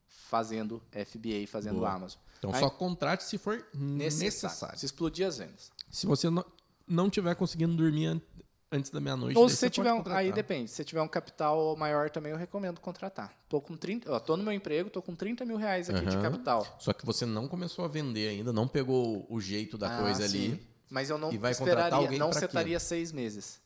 fazendo 0.07 0.81
FBA, 0.91 1.47
fazendo 1.47 1.75
Boa. 1.79 1.91
Amazon. 1.91 2.19
Então 2.37 2.53
Aí- 2.53 2.59
só 2.59 2.69
contrate 2.69 3.23
se 3.23 3.37
for 3.37 3.55
Necessário. 3.73 4.25
necessário. 4.25 4.79
Se 4.79 4.85
explodir 4.85 5.27
as 5.27 5.37
vendas. 5.37 5.71
Se 5.89 6.05
você 6.05 6.29
não, 6.29 6.43
não 6.87 7.09
tiver 7.09 7.35
conseguindo 7.35 7.75
dormir 7.75 8.07
an- 8.07 8.21
antes 8.71 8.89
da 8.91 8.99
meia-noite, 8.99 9.37
Ou 9.37 9.47
se 9.47 9.55
você 9.57 9.69
tiver 9.69 9.93
um, 9.93 10.01
aí 10.07 10.31
depende, 10.31 10.69
se 10.69 10.77
você 10.77 10.83
tiver 10.83 11.01
um 11.01 11.07
capital 11.07 11.75
maior 11.77 12.09
também 12.09 12.31
eu 12.31 12.37
recomendo 12.37 12.79
contratar. 12.79 13.33
Tô 13.47 13.61
com 13.61 13.75
30, 13.77 14.11
ó, 14.11 14.19
tô 14.19 14.35
no 14.35 14.43
meu 14.43 14.53
emprego, 14.53 14.89
tô 14.89 15.01
com 15.01 15.13
30 15.15 15.45
mil 15.45 15.57
reais 15.57 15.89
aqui 15.89 16.05
de 16.05 16.15
Aham. 16.15 16.21
capital. 16.21 16.77
Só 16.79 16.91
que 16.93 17.05
você 17.05 17.25
não 17.25 17.47
começou 17.47 17.85
a 17.85 17.87
vender 17.87 18.29
ainda, 18.29 18.51
não 18.51 18.67
pegou 18.67 19.25
o 19.29 19.39
jeito 19.39 19.77
da 19.77 19.95
Ah, 19.97 20.01
coisa 20.01 20.27
sim. 20.27 20.51
ali. 20.53 20.70
Mas 20.91 21.09
eu 21.09 21.17
não 21.17 21.31
esperaria, 21.31 22.11
não 22.19 22.29
pra 22.29 22.39
setaria 22.39 22.79
seis 22.79 23.11
meses. 23.11 23.59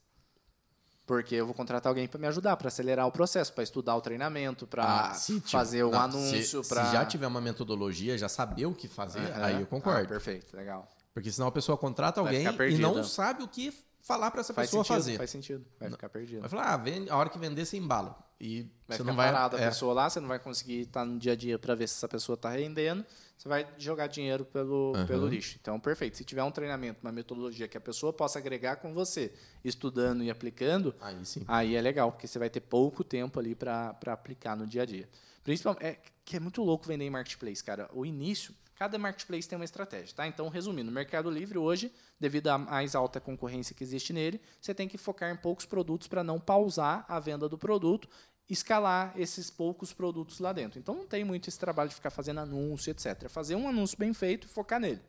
Porque 1.07 1.36
eu 1.36 1.45
vou 1.45 1.53
contratar 1.53 1.89
alguém 1.91 2.07
para 2.07 2.19
me 2.19 2.28
ajudar, 2.28 2.55
para 2.57 2.67
acelerar 2.67 3.05
o 3.05 3.11
processo, 3.11 3.51
para 3.53 3.63
estudar 3.63 3.95
o 3.95 4.01
treinamento, 4.01 4.65
para 4.65 5.11
Ah, 5.11 5.13
fazer 5.45 5.84
o 5.84 5.91
não, 5.91 6.01
anúncio, 6.01 6.63
se, 6.63 6.69
para 6.69 6.86
se 6.86 6.93
já 6.93 7.05
tiver 7.05 7.28
uma 7.28 7.41
metodologia, 7.41 8.17
já 8.17 8.28
saber 8.30 8.65
o 8.65 8.73
que 8.73 8.88
fazer, 8.88 9.32
aí 9.36 9.59
eu 9.61 9.67
concordo. 9.67 10.07
perfeito, 10.07 10.55
legal. 10.55 10.88
Porque 11.13 11.32
senão 11.32 11.47
a 11.47 11.51
pessoa 11.51 11.78
contrata 11.78 12.21
Vai 12.23 12.45
alguém 12.45 12.71
e 12.71 12.78
não 12.78 13.03
sabe 13.03 13.43
o 13.43 13.47
que 13.47 13.71
falar 14.01 14.30
para 14.32 14.41
essa 14.41 14.53
Faz 14.53 14.67
pessoa 14.69 14.84
sentido, 14.84 14.95
fazer. 14.97 15.17
faz 15.17 15.30
sentido. 15.30 15.65
Vai 15.80 15.89
ficar 15.91 16.09
perdido. 16.09 16.41
Vai 16.41 16.49
falar, 16.49 16.73
ah, 16.73 16.78
vende, 16.78 17.09
a 17.09 17.15
hora 17.17 17.30
que 17.30 17.38
vender, 17.39 17.65
você 17.65 17.78
embala. 17.78 18.17
E 18.40 18.64
Vai 18.88 18.98
você 18.98 19.04
ficar 19.04 19.04
não 19.06 19.16
vai. 19.16 19.32
parada 19.32 19.58
a 19.58 19.62
é, 19.62 19.68
pessoa 19.68 19.94
lá, 19.94 20.10
você 20.10 20.20
não 20.20 20.28
vai 20.28 20.40
conseguir 20.40 20.82
estar 20.82 21.06
no 21.06 21.18
dia 21.18 21.32
a 21.32 21.36
dia 21.36 21.58
para 21.58 21.74
ver 21.74 21.88
se 21.88 21.96
essa 21.96 22.08
pessoa 22.08 22.36
está 22.36 22.50
rendendo. 22.50 23.06
Você 23.38 23.48
vai 23.50 23.68
jogar 23.78 24.08
dinheiro 24.08 24.46
pelo, 24.46 24.94
Aham. 24.96 25.06
pelo 25.06 25.28
lixo. 25.28 25.58
Então, 25.62 25.80
perfeito. 25.80 26.18
Se 26.18 26.24
tiver 26.24 26.44
um 26.44 26.52
treinamento, 26.52 27.00
uma 27.02 27.12
metodologia 27.12 27.68
que 27.68 27.78
a 27.78 27.82
pessoa 27.82 28.12
possa 28.14 28.40
agregar 28.40 28.78
com 28.78 28.94
você, 28.94 29.34
estudando 29.64 30.24
e 30.24 30.30
aplicando, 30.30 30.96
Aí 31.02 31.16
aí 31.48 31.76
é 31.76 31.82
legal, 31.82 32.12
porque 32.12 32.28
você 32.28 32.40
vai 32.40 32.50
ter 32.50 32.62
pouco 32.62 33.04
tempo 33.04 33.40
ali 33.40 33.56
para 33.56 33.96
aplicar 34.08 34.56
no 34.56 34.66
dia 34.66 34.84
a 34.84 34.86
dia. 34.86 35.10
Principalmente, 35.44 35.86
é 35.86 35.98
que 36.24 36.38
é 36.38 36.40
muito 36.40 36.64
louco 36.64 36.86
vender 36.88 37.06
em 37.06 37.10
marketplace, 37.10 37.64
cara. 37.64 37.90
O 37.94 38.06
início, 38.06 38.54
cada 38.76 38.97
marketplace 38.97 39.47
tem 39.47 39.57
uma 39.57 39.65
estratégia, 39.65 40.15
tá? 40.15 40.28
Então, 40.28 40.49
resumindo, 40.49 40.91
o 40.91 40.93
Mercado 40.93 41.30
Livre 41.30 41.57
hoje, 41.57 41.91
devido 42.19 42.47
à 42.47 42.57
mais 42.57 42.93
alta 42.95 43.19
concorrência 43.19 43.76
que 43.76 43.84
existe 43.84 44.11
nele, 44.11 44.41
você 44.59 44.73
tem 44.73 44.88
que 44.88 44.97
focar 44.97 45.32
em 45.32 45.38
poucos 45.38 45.65
produtos 45.65 46.07
para 46.07 46.23
não 46.23 46.39
pausar 46.39 47.05
a 47.07 47.19
venda 47.19 47.47
do 47.47 47.57
produto, 47.57 48.09
escalar 48.49 49.13
esses 49.15 49.49
poucos 49.49 49.93
produtos 49.93 50.39
lá 50.39 50.53
dentro. 50.53 50.78
Então, 50.78 50.93
não 50.93 51.07
tem 51.07 51.23
muito 51.23 51.47
esse 51.47 51.57
trabalho 51.57 51.89
de 51.89 51.95
ficar 51.95 52.09
fazendo 52.09 52.41
anúncio, 52.41 52.91
etc. 52.91 53.30
Fazer 53.30 53.55
um 53.55 53.67
anúncio 53.67 53.97
bem 53.97 54.13
feito 54.13 54.45
e 54.45 54.49
focar 54.49 54.80
nele. 54.80 55.01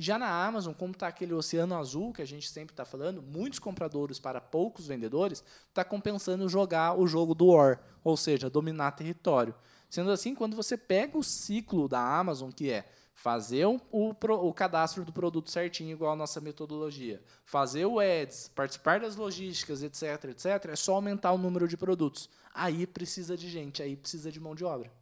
Já 0.00 0.16
na 0.16 0.28
Amazon, 0.46 0.72
como 0.72 0.92
está 0.92 1.08
aquele 1.08 1.34
oceano 1.34 1.76
azul 1.76 2.12
que 2.12 2.22
a 2.22 2.26
gente 2.26 2.48
sempre 2.48 2.72
está 2.72 2.84
falando, 2.84 3.20
muitos 3.20 3.58
compradores 3.58 4.20
para 4.20 4.40
poucos 4.40 4.86
vendedores, 4.86 5.42
está 5.68 5.84
compensando 5.84 6.48
jogar 6.48 6.96
o 6.96 7.04
jogo 7.08 7.34
do 7.34 7.48
War, 7.48 7.80
ou 8.04 8.16
seja, 8.16 8.48
dominar 8.48 8.92
território. 8.92 9.52
Sendo 9.90 10.12
assim, 10.12 10.36
quando 10.36 10.54
você 10.54 10.76
pega 10.76 11.18
o 11.18 11.24
ciclo 11.24 11.88
da 11.88 12.00
Amazon, 12.00 12.52
que 12.52 12.70
é 12.70 12.88
fazer 13.18 13.66
o, 13.66 13.80
o 13.90 14.14
o 14.48 14.54
cadastro 14.54 15.04
do 15.04 15.12
produto 15.12 15.50
certinho, 15.50 15.90
igual 15.90 16.12
a 16.12 16.16
nossa 16.16 16.40
metodologia, 16.40 17.20
fazer 17.44 17.84
o 17.84 17.98
ads, 17.98 18.48
participar 18.54 19.00
das 19.00 19.16
logísticas, 19.16 19.82
etc, 19.82 20.26
etc, 20.26 20.66
é 20.70 20.76
só 20.76 20.94
aumentar 20.94 21.32
o 21.32 21.38
número 21.38 21.66
de 21.66 21.76
produtos. 21.76 22.30
Aí 22.54 22.86
precisa 22.86 23.36
de 23.36 23.50
gente, 23.50 23.82
aí 23.82 23.96
precisa 23.96 24.30
de 24.30 24.38
mão 24.38 24.54
de 24.54 24.64
obra. 24.64 24.92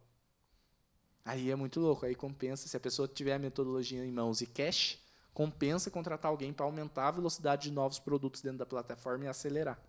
Aí 1.23 1.51
é 1.51 1.55
muito 1.55 1.79
louco, 1.79 2.07
aí 2.07 2.15
compensa, 2.15 2.67
se 2.67 2.75
a 2.75 2.79
pessoa 2.79 3.07
tiver 3.07 3.35
a 3.35 3.39
metodologia 3.39 4.03
em 4.03 4.11
mãos 4.11 4.41
e 4.41 4.47
cash, 4.47 4.97
compensa 5.31 5.91
contratar 5.91 6.31
alguém 6.31 6.51
para 6.51 6.65
aumentar 6.65 7.09
a 7.09 7.11
velocidade 7.11 7.69
de 7.69 7.71
novos 7.71 7.99
produtos 7.99 8.41
dentro 8.41 8.57
da 8.57 8.65
plataforma 8.65 9.25
e 9.25 9.27
acelerar. 9.27 9.79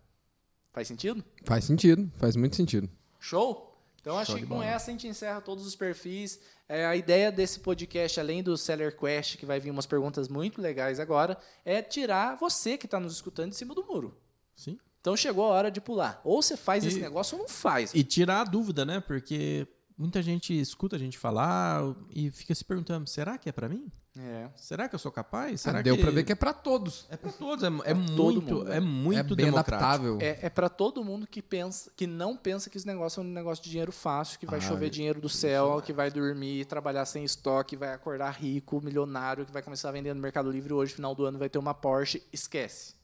Faz 0.71 0.87
sentido? 0.87 1.25
Faz 1.45 1.65
sentido, 1.65 2.13
faz 2.19 2.37
muito 2.37 2.57
sentido. 2.57 2.91
Show? 3.19 3.69
Então 4.03 4.19
acho 4.19 4.35
que 4.37 4.43
com 4.43 4.57
bola. 4.57 4.67
essa 4.67 4.91
a 4.91 4.93
gente 4.93 5.07
encerra 5.07 5.41
todos 5.41 5.67
os 5.67 5.75
perfis. 5.75 6.41
É, 6.69 6.85
a 6.85 6.95
ideia 6.95 7.33
desse 7.33 7.61
podcast, 7.61 8.21
além 8.21 8.43
do 8.43 8.57
Seller 8.57 8.95
Quest, 8.97 9.37
que 9.39 9.47
vai 9.47 9.59
vir 9.59 9.71
umas 9.71 9.87
perguntas 9.87 10.29
muito 10.29 10.61
legais 10.61 11.01
agora, 11.01 11.39
é 11.65 11.81
tirar 11.81 12.37
você 12.37 12.77
que 12.77 12.85
está 12.87 13.01
nos 13.01 13.15
escutando 13.15 13.51
de 13.51 13.57
cima 13.57 13.75
do 13.75 13.85
muro. 13.85 14.15
Sim. 14.55 14.79
Então 15.01 15.17
chegou 15.17 15.45
a 15.47 15.49
hora 15.49 15.71
de 15.71 15.81
pular. 15.81 16.21
Ou 16.25 16.43
você 16.43 16.57
faz 16.57 16.85
E- 16.85 16.89
esse 16.89 16.99
negócio 17.01 17.37
ou 17.39 17.43
não 17.45 17.49
faz. 17.49 17.95
E 17.95 18.05
tirar 18.05 18.43
a 18.43 18.45
dúvida, 18.45 18.85
né? 18.85 19.01
Porque 19.01 19.67
muita 19.99 20.23
gente 20.23 20.59
escuta 20.59 20.97
a 20.97 20.99
gente 20.99 21.19
falar 21.19 21.83
e 22.15 22.31
fica 22.31 22.55
se 22.55 22.65
perguntando: 22.65 23.09
será 23.09 23.37
que 23.37 23.49
é 23.49 23.53
pra 23.53 23.69
mim? 23.69 23.91
É. 24.21 24.49
Será 24.57 24.89
que 24.89 24.95
eu 24.97 24.99
sou 24.99 25.13
capaz? 25.13 25.55
Ah, 25.61 25.71
Será 25.71 25.83
deu 25.83 25.95
que... 25.95 26.03
pra 26.03 26.11
ver 26.11 26.25
que 26.25 26.33
é 26.33 26.35
pra 26.35 26.53
todos. 26.53 27.07
É 27.09 27.17
pra 27.17 27.31
todos, 27.31 27.63
é, 27.63 27.69
é 27.85 27.95
todo 28.17 28.33
muito, 28.33 28.55
mundo, 28.55 28.73
é 28.73 28.81
muito 28.81 29.19
é 29.19 29.37
bem 29.37 29.47
democrático. 29.47 29.75
adaptável. 29.77 30.19
É, 30.21 30.39
é 30.43 30.51
para 30.51 30.69
todo 30.69 31.05
mundo 31.05 31.25
que 31.25 31.41
pensa, 31.41 31.89
que 31.95 32.05
não 32.05 32.37
pensa 32.37 32.69
que 32.69 32.77
esse 32.77 32.87
negócio 32.87 33.21
é 33.21 33.25
um 33.25 33.29
negócio 33.29 33.63
de 33.63 33.71
dinheiro 33.71 33.93
fácil, 33.93 34.39
que 34.41 34.47
vai 34.47 34.59
Ah, 34.59 34.63
chover 34.63 34.91
dinheiro 34.91 35.21
do 35.21 35.29
céu, 35.29 35.81
que 35.81 35.93
vai 35.93 36.11
dormir, 36.11 36.65
trabalhar 36.65 37.05
sem 37.05 37.23
estoque, 37.23 37.77
vai 37.77 37.93
acordar 37.93 38.31
rico, 38.31 38.81
milionário, 38.83 39.47
que 39.47 39.53
vai 39.53 39.63
começar 39.63 39.91
a 39.91 39.93
vender 39.93 40.13
no 40.15 40.21
Mercado 40.21 40.51
Livre 40.51 40.73
hoje, 40.73 40.95
final 40.95 41.15
do 41.15 41.25
ano 41.25 41.39
vai 41.39 41.49
ter 41.49 41.59
uma 41.59 41.73
Porsche. 41.75 42.21
Esquece. 42.33 42.95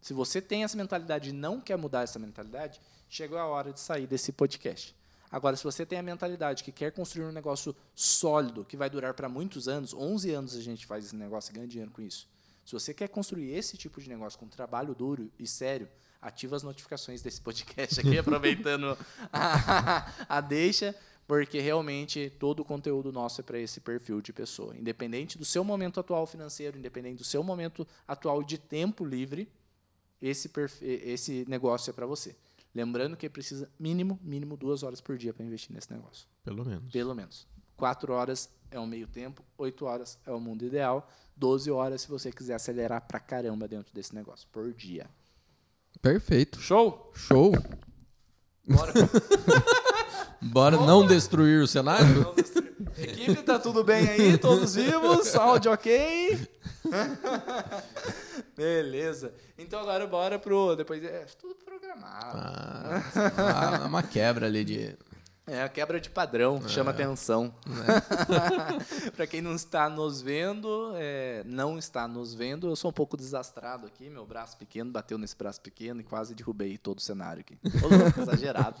Se 0.00 0.14
você 0.14 0.40
tem 0.40 0.62
essa 0.62 0.76
mentalidade 0.76 1.30
e 1.30 1.32
não 1.32 1.60
quer 1.60 1.76
mudar 1.76 2.02
essa 2.02 2.18
mentalidade, 2.20 2.80
chegou 3.08 3.38
a 3.38 3.44
hora 3.46 3.72
de 3.72 3.80
sair 3.80 4.06
desse 4.06 4.30
podcast. 4.30 4.94
Agora, 5.30 5.56
se 5.56 5.64
você 5.64 5.84
tem 5.84 5.98
a 5.98 6.02
mentalidade 6.02 6.64
que 6.64 6.72
quer 6.72 6.92
construir 6.92 7.24
um 7.24 7.32
negócio 7.32 7.74
sólido, 7.94 8.64
que 8.64 8.76
vai 8.76 8.88
durar 8.88 9.14
para 9.14 9.28
muitos 9.28 9.68
anos, 9.68 9.92
11 9.92 10.30
anos 10.32 10.56
a 10.56 10.60
gente 10.60 10.86
faz 10.86 11.04
esse 11.04 11.16
negócio 11.16 11.50
e 11.50 11.54
ganha 11.54 11.66
dinheiro 11.68 11.90
com 11.90 12.02
isso. 12.02 12.28
Se 12.64 12.72
você 12.72 12.92
quer 12.92 13.08
construir 13.08 13.52
esse 13.52 13.76
tipo 13.76 14.00
de 14.00 14.08
negócio 14.08 14.38
com 14.38 14.46
trabalho 14.46 14.94
duro 14.94 15.30
e 15.38 15.46
sério, 15.46 15.88
ativa 16.20 16.56
as 16.56 16.62
notificações 16.62 17.22
desse 17.22 17.40
podcast 17.40 18.00
aqui, 18.00 18.16
aproveitando 18.18 18.96
a, 19.32 20.12
a 20.28 20.40
deixa, 20.40 20.94
porque 21.26 21.60
realmente 21.60 22.30
todo 22.38 22.60
o 22.60 22.64
conteúdo 22.64 23.12
nosso 23.12 23.40
é 23.40 23.44
para 23.44 23.58
esse 23.58 23.80
perfil 23.80 24.20
de 24.20 24.32
pessoa. 24.32 24.76
Independente 24.76 25.38
do 25.38 25.44
seu 25.44 25.62
momento 25.62 26.00
atual 26.00 26.26
financeiro, 26.26 26.78
independente 26.78 27.18
do 27.18 27.24
seu 27.24 27.42
momento 27.42 27.86
atual 28.06 28.42
de 28.42 28.58
tempo 28.58 29.04
livre, 29.04 29.50
esse, 30.20 30.50
esse 30.82 31.44
negócio 31.48 31.90
é 31.90 31.92
para 31.92 32.06
você. 32.06 32.34
Lembrando 32.78 33.16
que 33.16 33.28
precisa 33.28 33.68
mínimo, 33.76 34.20
mínimo 34.22 34.56
duas 34.56 34.84
horas 34.84 35.00
por 35.00 35.18
dia 35.18 35.34
para 35.34 35.44
investir 35.44 35.74
nesse 35.74 35.92
negócio. 35.92 36.28
Pelo 36.44 36.64
menos. 36.64 36.92
Pelo 36.92 37.12
menos. 37.12 37.44
Quatro 37.76 38.12
horas 38.12 38.48
é 38.70 38.78
o 38.78 38.86
meio 38.86 39.08
tempo, 39.08 39.42
oito 39.58 39.84
horas 39.84 40.16
é 40.24 40.30
o 40.30 40.38
mundo 40.38 40.64
ideal, 40.64 41.10
12 41.36 41.72
horas 41.72 42.02
se 42.02 42.08
você 42.08 42.30
quiser 42.30 42.54
acelerar 42.54 43.04
pra 43.08 43.18
caramba 43.18 43.66
dentro 43.66 43.92
desse 43.92 44.14
negócio, 44.14 44.46
por 44.52 44.72
dia. 44.72 45.10
Perfeito. 46.00 46.60
Show? 46.60 47.10
Show. 47.16 47.50
Bora. 48.64 48.92
Bora 50.40 50.76
não 50.76 51.06
destruir 51.06 51.62
o 51.62 51.66
cenário? 51.66 52.34
Equipe, 52.96 53.42
tá 53.42 53.58
tudo 53.58 53.82
bem 53.84 54.08
aí? 54.08 54.38
Todos 54.38 54.74
vivos? 54.74 55.34
Áudio 55.34 55.72
ok? 55.72 56.38
Beleza. 58.56 59.32
Então 59.58 59.80
agora 59.80 60.06
bora 60.06 60.38
pro. 60.38 60.76
Depois 60.76 61.02
é 61.04 61.26
tudo 61.40 61.54
programado. 61.56 62.38
Ah, 63.36 63.82
uma 63.86 64.02
quebra 64.02 64.46
ali 64.46 64.64
de. 64.64 64.96
É 65.48 65.62
a 65.62 65.68
quebra 65.68 65.98
de 65.98 66.10
padrão, 66.10 66.60
chama 66.68 66.90
atenção. 66.90 67.54
Para 69.16 69.26
quem 69.26 69.40
não 69.40 69.54
está 69.54 69.88
nos 69.88 70.20
vendo, 70.20 70.92
é, 70.96 71.42
não 71.46 71.78
está 71.78 72.06
nos 72.06 72.34
vendo, 72.34 72.68
eu 72.68 72.76
sou 72.76 72.90
um 72.90 72.92
pouco 72.92 73.16
desastrado 73.16 73.86
aqui, 73.86 74.10
meu 74.10 74.26
braço 74.26 74.58
pequeno 74.58 74.90
bateu 74.90 75.16
nesse 75.16 75.36
braço 75.36 75.60
pequeno 75.60 76.00
e 76.00 76.04
quase 76.04 76.34
derrubei 76.34 76.76
todo 76.76 76.98
o 76.98 77.00
cenário 77.02 77.40
aqui. 77.40 77.58
Ô, 77.64 77.88
exagerado. 78.20 78.76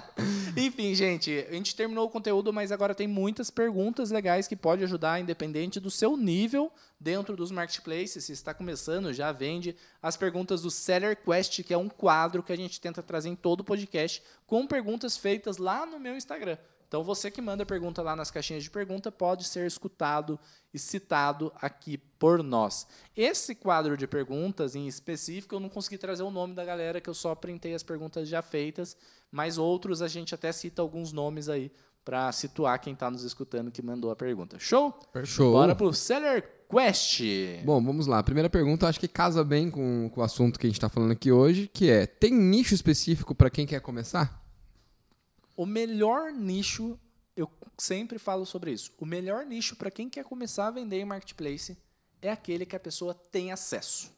Enfim, 0.56 0.94
gente, 0.94 1.46
a 1.48 1.52
gente 1.52 1.74
terminou 1.74 2.06
o 2.06 2.10
conteúdo, 2.10 2.52
mas 2.52 2.70
agora 2.70 2.94
tem 2.94 3.08
muitas 3.08 3.50
perguntas 3.50 4.10
legais 4.10 4.46
que 4.46 4.56
pode 4.56 4.84
ajudar, 4.84 5.20
independente 5.20 5.80
do 5.80 5.90
seu 5.90 6.16
nível 6.16 6.70
dentro 7.00 7.34
dos 7.34 7.50
marketplaces. 7.50 8.24
Se 8.24 8.32
está 8.32 8.52
começando, 8.52 9.12
já 9.12 9.32
vende 9.32 9.74
as 10.02 10.16
perguntas 10.16 10.60
do 10.60 10.70
Seller 10.70 11.16
Quest, 11.16 11.62
que 11.62 11.72
é 11.72 11.78
um 11.78 11.88
quadro 11.88 12.42
que 12.42 12.52
a 12.52 12.56
gente 12.56 12.80
tenta 12.80 13.02
trazer 13.02 13.30
em 13.30 13.36
todo 13.36 13.60
o 13.60 13.64
podcast, 13.64 14.22
com 14.46 14.66
perguntas 14.66 15.16
feitas 15.16 15.56
lá 15.56 15.86
no 15.86 15.98
meu 15.98 16.14
Instagram. 16.16 16.58
Então, 16.86 17.04
você 17.04 17.30
que 17.30 17.40
manda 17.40 17.64
pergunta 17.64 18.02
lá 18.02 18.16
nas 18.16 18.32
caixinhas 18.32 18.64
de 18.64 18.70
pergunta 18.70 19.12
pode 19.12 19.44
ser 19.44 19.64
escutado 19.64 20.36
e 20.74 20.78
citado 20.78 21.52
aqui 21.54 21.96
por 21.96 22.42
nós. 22.42 22.84
Esse 23.16 23.54
quadro 23.54 23.96
de 23.96 24.08
perguntas 24.08 24.74
em 24.74 24.88
específico, 24.88 25.54
eu 25.54 25.60
não 25.60 25.68
consegui 25.68 25.96
trazer 25.96 26.24
o 26.24 26.32
nome 26.32 26.52
da 26.52 26.64
galera, 26.64 27.00
que 27.00 27.08
eu 27.08 27.14
só 27.14 27.32
printei 27.32 27.74
as 27.74 27.84
perguntas 27.84 28.28
já 28.28 28.42
feitas, 28.42 28.96
mas 29.30 29.56
outros 29.56 30.02
a 30.02 30.08
gente 30.08 30.34
até 30.34 30.50
cita 30.50 30.82
alguns 30.82 31.12
nomes 31.12 31.48
aí 31.48 31.70
para 32.04 32.32
situar 32.32 32.80
quem 32.80 32.94
está 32.94 33.08
nos 33.08 33.22
escutando 33.22 33.70
que 33.70 33.82
mandou 33.82 34.10
a 34.10 34.16
pergunta. 34.16 34.58
Show? 34.58 34.98
Show. 35.24 35.52
Bora 35.52 35.76
pro 35.76 35.92
Seller 35.92 36.59
Quest. 36.70 37.20
Bom, 37.64 37.82
vamos 37.82 38.06
lá. 38.06 38.20
A 38.20 38.22
primeira 38.22 38.48
pergunta, 38.48 38.86
acho 38.86 39.00
que 39.00 39.08
casa 39.08 39.42
bem 39.42 39.68
com, 39.68 40.08
com 40.08 40.20
o 40.20 40.24
assunto 40.24 40.58
que 40.58 40.66
a 40.66 40.70
gente 40.70 40.76
está 40.76 40.88
falando 40.88 41.10
aqui 41.10 41.32
hoje, 41.32 41.68
que 41.72 41.90
é: 41.90 42.06
tem 42.06 42.32
nicho 42.32 42.74
específico 42.74 43.34
para 43.34 43.50
quem 43.50 43.66
quer 43.66 43.80
começar? 43.80 44.40
O 45.56 45.66
melhor 45.66 46.32
nicho, 46.32 46.98
eu 47.36 47.50
sempre 47.76 48.18
falo 48.18 48.46
sobre 48.46 48.70
isso. 48.70 48.92
O 48.98 49.04
melhor 49.04 49.44
nicho 49.44 49.74
para 49.74 49.90
quem 49.90 50.08
quer 50.08 50.24
começar 50.24 50.68
a 50.68 50.70
vender 50.70 51.00
em 51.00 51.04
marketplace 51.04 51.76
é 52.22 52.30
aquele 52.30 52.64
que 52.64 52.76
a 52.76 52.80
pessoa 52.80 53.14
tem 53.14 53.50
acesso. 53.50 54.12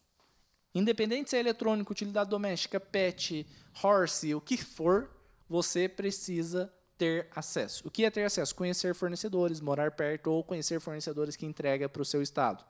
Independente 0.75 1.31
se 1.31 1.37
é 1.37 1.39
eletrônico, 1.39 1.91
utilidade 1.91 2.29
doméstica, 2.29 2.79
pet, 2.79 3.47
horse, 3.81 4.33
o 4.33 4.41
que 4.41 4.57
for, 4.57 5.09
você 5.49 5.89
precisa 5.89 6.71
ter 6.97 7.27
acesso. 7.35 7.87
O 7.87 7.91
que 7.91 8.05
é 8.05 8.09
ter 8.09 8.23
acesso? 8.23 8.55
Conhecer 8.55 8.93
fornecedores, 8.95 9.59
morar 9.59 9.91
perto 9.91 10.27
ou 10.31 10.43
conhecer 10.43 10.79
fornecedores 10.79 11.35
que 11.35 11.45
entrega 11.45 11.89
para 11.89 12.01
o 12.01 12.05
seu 12.05 12.21
estado. 12.21 12.63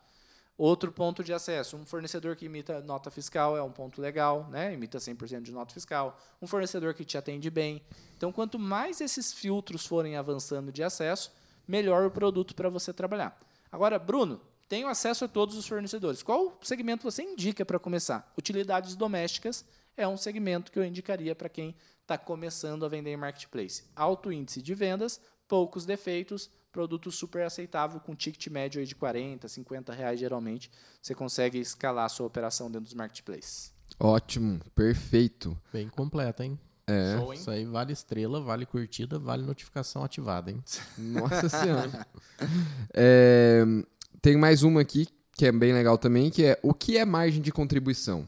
Outro 0.55 0.91
ponto 0.91 1.23
de 1.23 1.33
acesso, 1.33 1.75
um 1.75 1.85
fornecedor 1.85 2.35
que 2.35 2.45
imita 2.45 2.79
nota 2.81 3.09
fiscal 3.09 3.57
é 3.57 3.63
um 3.63 3.71
ponto 3.71 3.99
legal, 3.99 4.47
né? 4.51 4.71
imita 4.71 4.99
100% 4.99 5.41
de 5.41 5.51
nota 5.51 5.73
fiscal. 5.73 6.19
Um 6.41 6.45
fornecedor 6.45 6.93
que 6.93 7.03
te 7.03 7.17
atende 7.17 7.49
bem. 7.49 7.81
Então, 8.15 8.31
quanto 8.31 8.59
mais 8.59 9.01
esses 9.01 9.33
filtros 9.33 9.85
forem 9.85 10.15
avançando 10.15 10.71
de 10.71 10.83
acesso, 10.83 11.31
melhor 11.67 12.05
o 12.05 12.11
produto 12.11 12.53
para 12.53 12.69
você 12.69 12.93
trabalhar. 12.93 13.35
Agora, 13.71 13.97
Bruno, 13.97 14.39
tenho 14.69 14.87
acesso 14.87 15.25
a 15.25 15.27
todos 15.27 15.57
os 15.57 15.67
fornecedores. 15.67 16.21
Qual 16.21 16.57
segmento 16.61 17.03
você 17.03 17.23
indica 17.23 17.65
para 17.65 17.79
começar? 17.79 18.31
Utilidades 18.37 18.95
domésticas 18.95 19.65
é 19.95 20.07
um 20.07 20.17
segmento 20.17 20.71
que 20.71 20.79
eu 20.79 20.85
indicaria 20.85 21.35
para 21.35 21.49
quem 21.49 21.75
está 22.01 22.17
começando 22.17 22.85
a 22.85 22.89
vender 22.89 23.11
em 23.11 23.17
marketplace. 23.17 23.83
Alto 23.95 24.31
índice 24.31 24.61
de 24.61 24.73
vendas, 24.73 25.19
poucos 25.47 25.85
defeitos, 25.85 26.49
produto 26.71 27.11
super 27.11 27.45
aceitável, 27.45 27.99
com 27.99 28.15
ticket 28.15 28.47
médio 28.47 28.79
aí 28.79 28.85
de 28.85 28.95
40, 28.95 29.47
50 29.47 29.93
reais 29.93 30.19
geralmente. 30.19 30.71
Você 31.01 31.13
consegue 31.13 31.59
escalar 31.59 32.05
a 32.05 32.09
sua 32.09 32.25
operação 32.25 32.67
dentro 32.67 32.85
dos 32.85 32.93
marketplaces. 32.93 33.73
Ótimo, 33.99 34.59
perfeito. 34.73 35.57
Bem 35.71 35.87
completa, 35.87 36.43
hein? 36.43 36.59
É. 36.87 37.17
Show, 37.17 37.33
hein? 37.33 37.39
Isso 37.39 37.51
aí 37.51 37.65
vale 37.65 37.93
estrela, 37.93 38.41
vale 38.41 38.65
curtida, 38.65 39.19
vale 39.19 39.43
notificação 39.43 40.03
ativada, 40.03 40.51
hein? 40.51 40.61
Nossa 40.97 41.47
Senhora. 41.47 42.05
É, 42.93 43.63
tem 44.21 44.35
mais 44.35 44.63
uma 44.63 44.81
aqui 44.81 45.07
que 45.35 45.45
é 45.45 45.51
bem 45.51 45.73
legal 45.73 45.97
também, 45.97 46.29
que 46.29 46.45
é 46.45 46.59
o 46.61 46.73
que 46.73 46.97
é 46.97 47.05
margem 47.05 47.41
de 47.41 47.51
contribuição? 47.51 48.27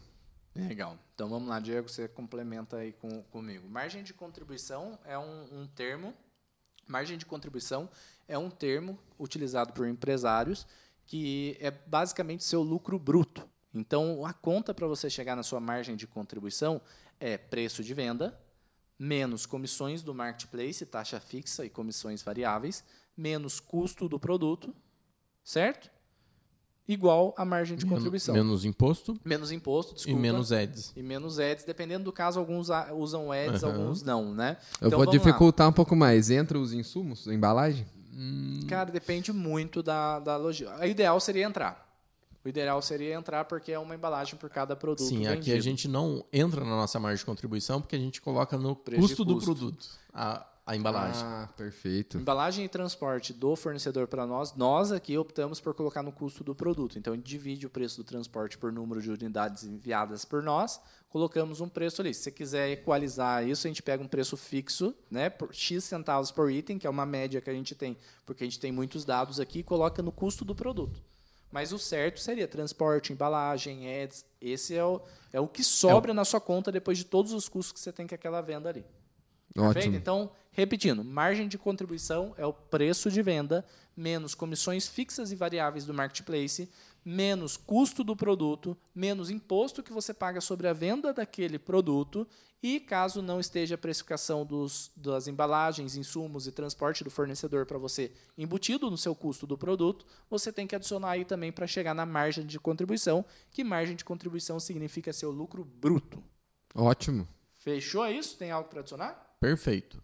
Legal. 0.55 0.97
Então 1.13 1.27
vamos 1.27 1.49
lá, 1.49 1.59
Diego, 1.59 1.89
você 1.89 2.07
complementa 2.07 2.77
aí 2.77 2.93
com, 2.93 3.21
comigo. 3.23 3.67
Margem 3.69 4.03
de 4.03 4.13
contribuição 4.13 4.97
é 5.03 5.17
um, 5.17 5.61
um 5.61 5.67
termo. 5.67 6.13
Margem 6.87 7.17
de 7.17 7.25
contribuição 7.25 7.89
é 8.27 8.37
um 8.37 8.49
termo 8.49 8.97
utilizado 9.19 9.73
por 9.73 9.87
empresários 9.87 10.65
que 11.05 11.57
é 11.59 11.69
basicamente 11.69 12.43
seu 12.43 12.61
lucro 12.61 12.97
bruto. 12.97 13.47
Então, 13.73 14.25
a 14.25 14.33
conta 14.33 14.73
para 14.73 14.87
você 14.87 15.09
chegar 15.09 15.35
na 15.35 15.43
sua 15.43 15.59
margem 15.59 15.95
de 15.95 16.07
contribuição 16.07 16.81
é 17.19 17.37
preço 17.37 17.83
de 17.83 17.93
venda, 17.93 18.39
menos 18.97 19.45
comissões 19.45 20.01
do 20.01 20.15
marketplace, 20.15 20.85
taxa 20.85 21.19
fixa 21.19 21.65
e 21.65 21.69
comissões 21.69 22.23
variáveis, 22.23 22.83
menos 23.15 23.59
custo 23.59 24.07
do 24.07 24.19
produto, 24.19 24.73
certo? 25.43 25.91
Igual 26.87 27.33
a 27.35 27.43
margem 27.43 27.75
de 27.75 27.85
Men- 27.85 27.95
contribuição. 27.95 28.35
Menos 28.35 28.63
imposto 28.63 29.19
Menos 29.25 29.51
imposto, 29.51 29.93
e 29.93 29.95
desculpa. 29.95 30.19
menos 30.19 30.51
ads. 30.51 30.93
E 30.95 31.01
menos 31.01 31.39
ads, 31.39 31.65
dependendo 31.65 32.03
do 32.05 32.11
caso, 32.11 32.39
alguns 32.39 32.69
a- 32.69 32.93
usam 32.93 33.31
ads, 33.31 33.63
Aham. 33.63 33.73
alguns 33.73 34.03
não, 34.03 34.33
né? 34.33 34.57
Eu 34.79 34.87
Então, 34.87 34.89
vou 34.91 34.99
vamos 34.99 35.05
lá. 35.07 35.11
dificultar 35.11 35.67
um 35.67 35.73
pouco 35.73 35.95
mais. 35.95 36.29
Entra 36.29 36.59
os 36.59 36.73
insumos, 36.73 37.27
a 37.27 37.33
embalagem? 37.33 37.85
Cara, 38.69 38.91
depende 38.91 39.33
muito 39.33 39.83
da, 39.83 40.19
da 40.19 40.37
logística. 40.37 40.79
O 40.79 40.85
ideal 40.85 41.19
seria 41.19 41.43
entrar. 41.45 41.83
O 42.43 42.47
ideal 42.47 42.79
seria 42.81 43.15
entrar 43.15 43.43
porque 43.45 43.71
é 43.71 43.79
uma 43.79 43.95
embalagem 43.95 44.35
por 44.35 44.49
cada 44.51 44.75
produto 44.75 45.07
Sim, 45.07 45.25
aqui 45.25 45.49
a 45.49 45.55
vendido. 45.55 45.61
gente 45.61 45.87
não 45.87 46.23
entra 46.31 46.61
na 46.63 46.69
nossa 46.69 46.99
margem 46.99 47.17
de 47.17 47.25
contribuição 47.25 47.81
porque 47.81 47.95
a 47.95 47.99
gente 47.99 48.21
coloca 48.21 48.55
no 48.57 48.75
Preço 48.75 49.01
de 49.01 49.07
custo 49.07 49.25
do 49.25 49.33
custo. 49.35 49.45
produto 49.55 49.87
a, 50.13 50.45
a 50.65 50.75
embalagem. 50.75 51.21
Ah, 51.23 51.47
perfeito. 51.55 52.17
Embalagem 52.17 52.65
e 52.65 52.69
transporte 52.69 53.31
do 53.31 53.55
fornecedor 53.55 54.07
para 54.07 54.25
nós, 54.25 54.55
nós 54.55 54.91
aqui 54.91 55.15
optamos 55.15 55.59
por 55.59 55.75
colocar 55.75 56.01
no 56.01 56.11
custo 56.11 56.43
do 56.43 56.55
produto. 56.55 56.97
Então, 56.97 57.13
a 57.13 57.15
gente 57.15 57.27
divide 57.27 57.67
o 57.67 57.69
preço 57.69 57.97
do 57.97 58.03
transporte 58.03 58.57
por 58.57 58.71
número 58.71 58.99
de 58.99 59.11
unidades 59.11 59.63
enviadas 59.63 60.25
por 60.25 60.41
nós, 60.41 60.81
colocamos 61.07 61.61
um 61.61 61.69
preço 61.69 62.01
ali. 62.01 62.13
Se 62.13 62.23
você 62.23 62.31
quiser 62.31 62.71
equalizar 62.71 63.47
isso, 63.47 63.67
a 63.67 63.69
gente 63.69 63.83
pega 63.83 64.03
um 64.03 64.07
preço 64.07 64.35
fixo, 64.35 64.95
né, 65.09 65.29
por 65.29 65.53
X 65.53 65.83
centavos 65.83 66.31
por 66.31 66.51
item, 66.51 66.79
que 66.79 66.87
é 66.87 66.89
uma 66.89 67.05
média 67.05 67.39
que 67.39 67.49
a 67.49 67.53
gente 67.53 67.75
tem, 67.75 67.95
porque 68.25 68.43
a 68.43 68.47
gente 68.47 68.59
tem 68.59 68.71
muitos 68.71 69.05
dados 69.05 69.39
aqui, 69.39 69.59
e 69.59 69.63
coloca 69.63 70.01
no 70.01 70.11
custo 70.11 70.43
do 70.43 70.55
produto. 70.55 70.99
Mas 71.51 71.71
o 71.71 71.77
certo 71.77 72.19
seria 72.19 72.47
transporte, 72.47 73.13
embalagem, 73.13 73.87
ads. 74.01 74.25
Esse 74.41 74.75
é 74.75 74.83
o, 74.83 74.99
é 75.31 75.39
o 75.39 75.47
que 75.47 75.63
sobra 75.63 76.13
na 76.13 76.25
sua 76.25 76.41
conta 76.41 76.71
depois 76.71 76.97
de 76.97 77.05
todos 77.05 77.31
os 77.31 77.47
custos 77.47 77.71
que 77.71 77.79
você 77.79 77.93
tem 77.93 78.05
com 78.05 78.15
aquela 78.15 78.41
venda 78.41 78.67
ali. 78.67 78.83
Perfeito? 79.53 79.77
Ótimo. 79.77 79.95
Então, 79.95 80.31
repetindo, 80.55 81.03
margem 81.03 81.47
de 81.47 81.57
contribuição 81.57 82.33
é 82.37 82.45
o 82.45 82.53
preço 82.53 83.11
de 83.11 83.21
venda 83.21 83.63
menos 83.95 84.33
comissões 84.33 84.87
fixas 84.87 85.31
e 85.31 85.35
variáveis 85.35 85.85
do 85.85 85.93
marketplace, 85.93 86.69
menos 87.03 87.55
custo 87.55 88.03
do 88.03 88.15
produto, 88.15 88.75
menos 88.93 89.29
imposto 89.29 89.83
que 89.83 89.93
você 89.93 90.13
paga 90.13 90.41
sobre 90.41 90.67
a 90.67 90.73
venda 90.73 91.13
daquele 91.13 91.59
produto 91.59 92.27
e 92.61 92.79
caso 92.79 93.21
não 93.21 93.39
esteja 93.39 93.75
a 93.75 93.77
precificação 93.77 94.43
dos, 94.43 94.91
das 94.95 95.27
embalagens, 95.27 95.95
insumos 95.95 96.47
e 96.47 96.51
transporte 96.51 97.03
do 97.03 97.11
fornecedor 97.11 97.65
para 97.65 97.77
você 97.77 98.11
embutido 98.37 98.89
no 98.89 98.97
seu 98.97 99.13
custo 99.13 99.45
do 99.45 99.57
produto, 99.57 100.05
você 100.29 100.51
tem 100.51 100.65
que 100.65 100.75
adicionar 100.75 101.11
aí 101.11 101.25
também 101.25 101.51
para 101.51 101.67
chegar 101.67 101.93
na 101.93 102.05
margem 102.05 102.45
de 102.45 102.59
contribuição, 102.59 103.23
que 103.51 103.63
margem 103.63 103.95
de 103.95 104.03
contribuição 104.03 104.59
significa 104.59 105.13
seu 105.13 105.29
lucro 105.29 105.63
bruto. 105.63 106.23
Ótimo. 106.73 107.27
Fechou 107.53 108.07
isso? 108.07 108.35
Tem 108.37 108.51
algo 108.51 108.67
para 108.67 108.79
adicionar? 108.79 109.37
Perfeito. 109.39 110.01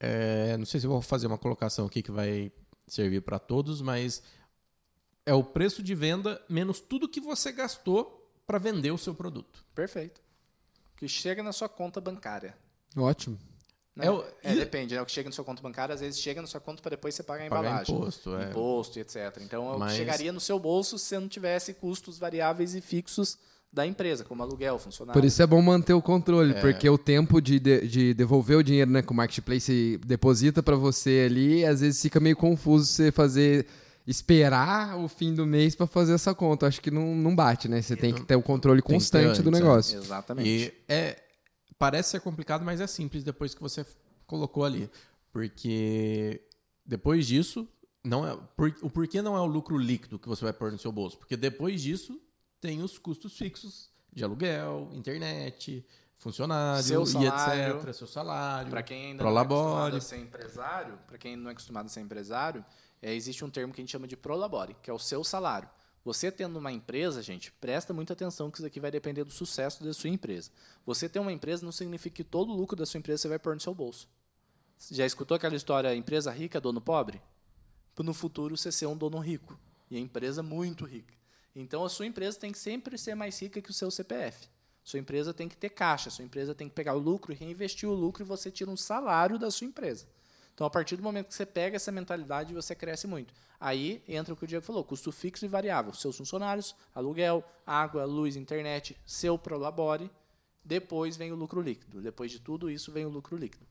É, 0.00 0.56
não 0.56 0.64
sei 0.64 0.80
se 0.80 0.86
eu 0.86 0.90
vou 0.90 1.02
fazer 1.02 1.26
uma 1.26 1.36
colocação 1.38 1.84
aqui 1.86 2.02
que 2.02 2.10
vai 2.10 2.50
servir 2.86 3.20
para 3.20 3.38
todos, 3.38 3.80
mas 3.82 4.22
é 5.26 5.34
o 5.34 5.44
preço 5.44 5.82
de 5.82 5.94
venda 5.94 6.42
menos 6.48 6.80
tudo 6.80 7.08
que 7.08 7.20
você 7.20 7.52
gastou 7.52 8.16
para 8.46 8.58
vender 8.58 8.90
o 8.90 8.98
seu 8.98 9.14
produto. 9.14 9.64
Perfeito. 9.74 10.20
Que 10.96 11.06
chega 11.06 11.42
na 11.42 11.52
sua 11.52 11.68
conta 11.68 12.00
bancária. 12.00 12.56
Ótimo. 12.96 13.38
né? 13.94 14.06
É 14.06 14.10
o- 14.10 14.24
É, 14.42 14.52
e- 14.52 14.56
depende, 14.56 14.94
né? 14.94 15.02
O 15.02 15.06
que 15.06 15.12
chega 15.12 15.28
na 15.28 15.34
sua 15.34 15.44
conta 15.44 15.60
bancária, 15.62 15.94
às 15.94 16.00
vezes 16.00 16.18
chega 16.20 16.40
na 16.40 16.46
sua 16.48 16.60
conta 16.60 16.80
para 16.82 16.90
depois 16.90 17.14
você 17.14 17.22
pagar 17.22 17.46
a 17.46 17.48
Pagar 17.50 17.68
embalagem. 17.70 17.94
imposto, 17.94 18.36
é. 18.36 18.48
Imposto 18.50 18.98
etc. 18.98 19.16
Então, 19.42 19.66
é 19.66 19.70
o 19.70 19.72
que 19.74 19.78
Mas- 19.80 19.92
chegaria 19.94 20.32
no 20.32 20.40
seu 20.40 20.58
bolso 20.58 20.98
se 20.98 21.04
você 21.06 21.18
não 21.18 21.28
tivesse 21.28 21.74
custos 21.74 22.18
variáveis 22.18 22.74
e 22.74 22.80
fixos 22.80 23.36
da 23.72 23.86
empresa, 23.86 24.24
como 24.24 24.42
aluguel, 24.42 24.78
funcionário. 24.78 25.20
Por 25.20 25.24
isso 25.26 25.40
é 25.42 25.46
bom 25.46 25.62
manter 25.62 25.92
o 25.94 26.02
controle, 26.02 26.52
É. 26.54 26.60
porque 26.60 26.88
o 26.88 26.98
tempo 26.98 27.40
de, 27.40 27.60
de, 27.60 27.86
de 27.86 28.14
devolver 28.14 28.56
o 28.56 28.62
dinheiro 28.64 28.90
né, 28.90 29.00
que 29.02 29.12
o 29.12 29.14
marketplace 29.14 29.98
deposita 30.04 30.60
pra 30.62 30.74
você 30.74 31.26
ali, 31.30 31.64
às 31.64 31.80
vezes 31.80 32.02
fica 32.02 32.18
meio 32.18 32.36
confuso 32.36 32.86
você 32.86 33.12
fazer 33.12 33.66
esperar 34.06 34.98
o 34.98 35.06
fim 35.06 35.32
do 35.32 35.46
mês 35.46 35.76
pra 35.76 35.86
fazer 35.86 36.14
essa 36.14 36.34
conta. 36.34 36.66
Acho 36.66 36.80
que 36.80 36.90
não, 36.90 37.14
não 37.14 37.34
bate, 37.36 37.68
né? 37.68 37.80
Você 37.80 37.94
tem 37.94 38.12
que 38.12 38.22
ter 38.24 38.34
o 38.34 38.42
controle 38.42 38.82
constante 38.82 39.40
do 39.40 39.48
antes, 39.50 39.60
é. 39.60 39.62
negócio. 39.62 39.98
Exatamente. 40.00 40.48
E 40.48 40.72
é, 40.88 41.16
parece 41.78 42.10
ser 42.10 42.20
complicado, 42.20 42.64
mas 42.64 42.80
é 42.80 42.88
simples 42.88 43.22
depois 43.22 43.54
que 43.54 43.60
você 43.62 43.86
colocou 44.26 44.64
ali. 44.64 44.90
Porque 45.32 46.40
depois 46.84 47.26
disso, 47.26 47.68
não 48.04 48.26
é, 48.26 48.36
por- 48.56 48.74
o 48.82 48.90
porquê 48.90 49.22
não 49.22 49.36
é 49.36 49.40
o 49.40 49.46
lucro 49.46 49.78
líquido 49.78 50.18
que 50.18 50.28
você 50.28 50.42
vai 50.44 50.52
pôr 50.52 50.72
no 50.72 50.78
seu 50.78 50.90
bolso? 50.90 51.16
Porque 51.18 51.36
depois 51.36 51.80
disso 51.80 52.20
tem 52.60 52.82
os 52.82 52.98
custos 52.98 53.36
fixos 53.36 53.90
de 54.12 54.24
aluguel, 54.24 54.90
internet, 54.92 55.84
funcionário 56.18 56.82
Seu 56.82 57.02
e 57.02 57.06
salário. 57.06 57.76
etc. 57.78 57.94
Seu 57.94 58.06
salário. 58.06 58.70
Para 58.70 58.82
quem 58.82 59.06
ainda 59.06 59.24
não 59.24 59.30
é 59.30 59.40
acostumado 59.40 59.96
a 59.96 60.00
ser 60.00 60.18
empresário, 60.18 60.98
para 61.06 61.18
quem 61.18 61.36
não 61.36 61.48
é 61.48 61.52
acostumado 61.52 61.86
a 61.86 61.88
ser 61.88 62.00
empresário, 62.00 62.64
é, 63.00 63.14
existe 63.14 63.44
um 63.44 63.50
termo 63.50 63.72
que 63.72 63.80
a 63.80 63.82
gente 63.82 63.90
chama 63.90 64.06
de 64.06 64.16
prolabore, 64.16 64.76
que 64.82 64.90
é 64.90 64.92
o 64.92 64.98
seu 64.98 65.24
salário. 65.24 65.68
Você 66.04 66.30
tendo 66.32 66.58
uma 66.58 66.72
empresa, 66.72 67.22
gente, 67.22 67.52
presta 67.52 67.92
muita 67.92 68.14
atenção 68.14 68.50
que 68.50 68.58
isso 68.58 68.66
aqui 68.66 68.80
vai 68.80 68.90
depender 68.90 69.22
do 69.22 69.30
sucesso 69.30 69.84
da 69.84 69.92
sua 69.92 70.08
empresa. 70.08 70.50
Você 70.86 71.08
ter 71.08 71.18
uma 71.18 71.32
empresa 71.32 71.64
não 71.64 71.72
significa 71.72 72.16
que 72.16 72.24
todo 72.24 72.52
o 72.52 72.56
lucro 72.56 72.74
da 72.74 72.86
sua 72.86 72.98
empresa 72.98 73.22
você 73.22 73.28
vai 73.28 73.38
pôr 73.38 73.54
no 73.54 73.60
seu 73.60 73.74
bolso. 73.74 74.08
Já 74.90 75.04
escutou 75.04 75.34
aquela 75.34 75.54
história 75.54 75.94
empresa 75.94 76.30
rica, 76.30 76.60
dono 76.60 76.80
pobre? 76.80 77.20
No 77.98 78.14
futuro 78.14 78.56
você 78.56 78.72
ser 78.72 78.86
um 78.86 78.96
dono 78.96 79.18
rico 79.18 79.60
e 79.90 79.96
a 79.98 80.00
empresa 80.00 80.42
muito 80.42 80.86
rica. 80.86 81.19
Então 81.54 81.84
a 81.84 81.88
sua 81.88 82.06
empresa 82.06 82.38
tem 82.38 82.52
que 82.52 82.58
sempre 82.58 82.96
ser 82.96 83.14
mais 83.14 83.38
rica 83.40 83.60
que 83.60 83.70
o 83.70 83.74
seu 83.74 83.90
CPF. 83.90 84.48
Sua 84.82 84.98
empresa 84.98 85.34
tem 85.34 85.48
que 85.48 85.56
ter 85.56 85.70
caixa, 85.70 86.10
sua 86.10 86.24
empresa 86.24 86.54
tem 86.54 86.68
que 86.68 86.74
pegar 86.74 86.94
o 86.94 86.98
lucro 86.98 87.34
reinvestir 87.34 87.88
o 87.88 87.94
lucro 87.94 88.22
e 88.22 88.26
você 88.26 88.50
tira 88.50 88.70
um 88.70 88.76
salário 88.76 89.38
da 89.38 89.50
sua 89.50 89.66
empresa. 89.66 90.06
Então, 90.54 90.66
a 90.66 90.70
partir 90.70 90.96
do 90.96 91.02
momento 91.02 91.28
que 91.28 91.34
você 91.34 91.46
pega 91.46 91.76
essa 91.76 91.90
mentalidade, 91.90 92.52
você 92.52 92.74
cresce 92.74 93.06
muito. 93.06 93.32
Aí 93.58 94.02
entra 94.06 94.34
o 94.34 94.36
que 94.36 94.44
o 94.44 94.46
Diego 94.46 94.64
falou: 94.64 94.84
custo 94.84 95.10
fixo 95.10 95.44
e 95.44 95.48
variável. 95.48 95.92
Seus 95.94 96.16
funcionários, 96.16 96.74
aluguel, 96.94 97.44
água, 97.66 98.04
luz, 98.04 98.36
internet, 98.36 98.96
seu 99.06 99.38
prolabore. 99.38 100.10
Depois 100.62 101.16
vem 101.16 101.32
o 101.32 101.34
lucro 101.34 101.62
líquido. 101.62 102.02
Depois 102.02 102.30
de 102.30 102.40
tudo 102.40 102.70
isso, 102.70 102.92
vem 102.92 103.06
o 103.06 103.08
lucro 103.08 103.36
líquido. 103.36 103.66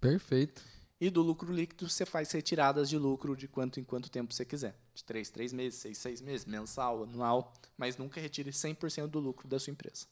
Perfeito. 0.00 0.62
E 1.00 1.10
do 1.10 1.22
lucro 1.22 1.52
líquido, 1.52 1.88
você 1.88 2.04
faz 2.04 2.32
retiradas 2.32 2.88
de 2.88 2.98
lucro 2.98 3.36
de 3.36 3.46
quanto 3.46 3.78
em 3.78 3.84
quanto 3.84 4.10
tempo 4.10 4.34
você 4.34 4.44
quiser. 4.44 4.76
De 4.94 5.04
3, 5.04 5.30
3 5.30 5.52
meses, 5.52 5.80
6, 5.80 5.98
6 5.98 6.20
meses, 6.22 6.46
mensal, 6.46 7.04
anual. 7.04 7.52
Mas 7.76 7.96
nunca 7.96 8.20
retire 8.20 8.50
100% 8.50 9.06
do 9.06 9.20
lucro 9.20 9.46
da 9.46 9.60
sua 9.60 9.70
empresa. 9.70 10.06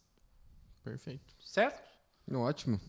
Perfeito. 0.85 1.35
Certo? 1.45 1.83
Ótimo. 2.33 2.81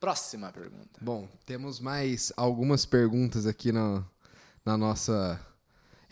Próxima 0.00 0.50
pergunta. 0.52 1.00
Bom, 1.02 1.28
temos 1.44 1.80
mais 1.80 2.32
algumas 2.36 2.86
perguntas 2.86 3.46
aqui 3.46 3.72
na, 3.72 4.04
na 4.64 4.76
nossa 4.78 5.38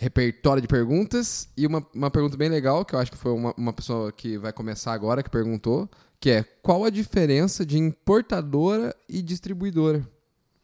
repertório 0.02 0.60
de 0.60 0.68
perguntas. 0.68 1.48
E 1.56 1.66
uma, 1.66 1.86
uma 1.94 2.10
pergunta 2.10 2.36
bem 2.36 2.48
legal, 2.48 2.84
que 2.84 2.94
eu 2.94 2.98
acho 2.98 3.10
que 3.10 3.16
foi 3.16 3.32
uma, 3.32 3.54
uma 3.56 3.72
pessoa 3.72 4.12
que 4.12 4.36
vai 4.36 4.52
começar 4.52 4.92
agora 4.92 5.22
que 5.22 5.30
perguntou, 5.30 5.88
que 6.20 6.30
é 6.30 6.42
qual 6.42 6.84
a 6.84 6.90
diferença 6.90 7.64
de 7.64 7.78
importadora 7.78 8.94
e 9.08 9.22
distribuidora? 9.22 10.06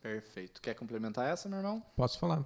Perfeito. 0.03 0.61
Quer 0.61 0.75
complementar 0.75 1.29
essa, 1.29 1.49
meu 1.49 1.59
irmão? 1.59 1.83
Posso 1.97 2.19
falar. 2.19 2.45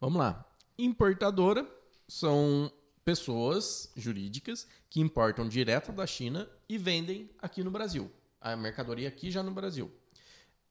Vamos 0.00 0.18
lá. 0.18 0.44
Importadora 0.78 1.66
são 2.08 2.70
pessoas 3.04 3.92
jurídicas 3.94 4.66
que 4.88 5.00
importam 5.00 5.48
direto 5.48 5.92
da 5.92 6.06
China 6.06 6.48
e 6.68 6.78
vendem 6.78 7.30
aqui 7.38 7.62
no 7.62 7.70
Brasil. 7.70 8.10
A 8.40 8.56
mercadoria 8.56 9.08
aqui 9.08 9.30
já 9.30 9.42
no 9.42 9.50
Brasil. 9.50 9.92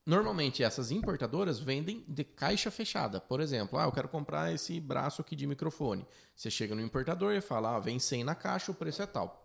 Normalmente 0.05 0.63
essas 0.63 0.91
importadoras 0.91 1.59
vendem 1.59 2.03
de 2.07 2.23
caixa 2.25 2.69
fechada. 2.69 3.21
Por 3.21 3.39
exemplo, 3.39 3.79
ah, 3.79 3.85
eu 3.85 3.91
quero 3.91 4.09
comprar 4.09 4.53
esse 4.53 4.79
braço 4.79 5.21
aqui 5.21 5.35
de 5.35 5.47
microfone. 5.47 6.05
Você 6.35 6.51
chega 6.51 6.75
no 6.75 6.81
importador 6.81 7.33
e 7.33 7.39
fala, 7.39 7.77
ah, 7.77 7.79
vem 7.79 7.99
100 7.99 8.25
na 8.25 8.35
caixa, 8.35 8.71
o 8.71 8.75
preço 8.75 9.01
é 9.01 9.05
tal. 9.05 9.42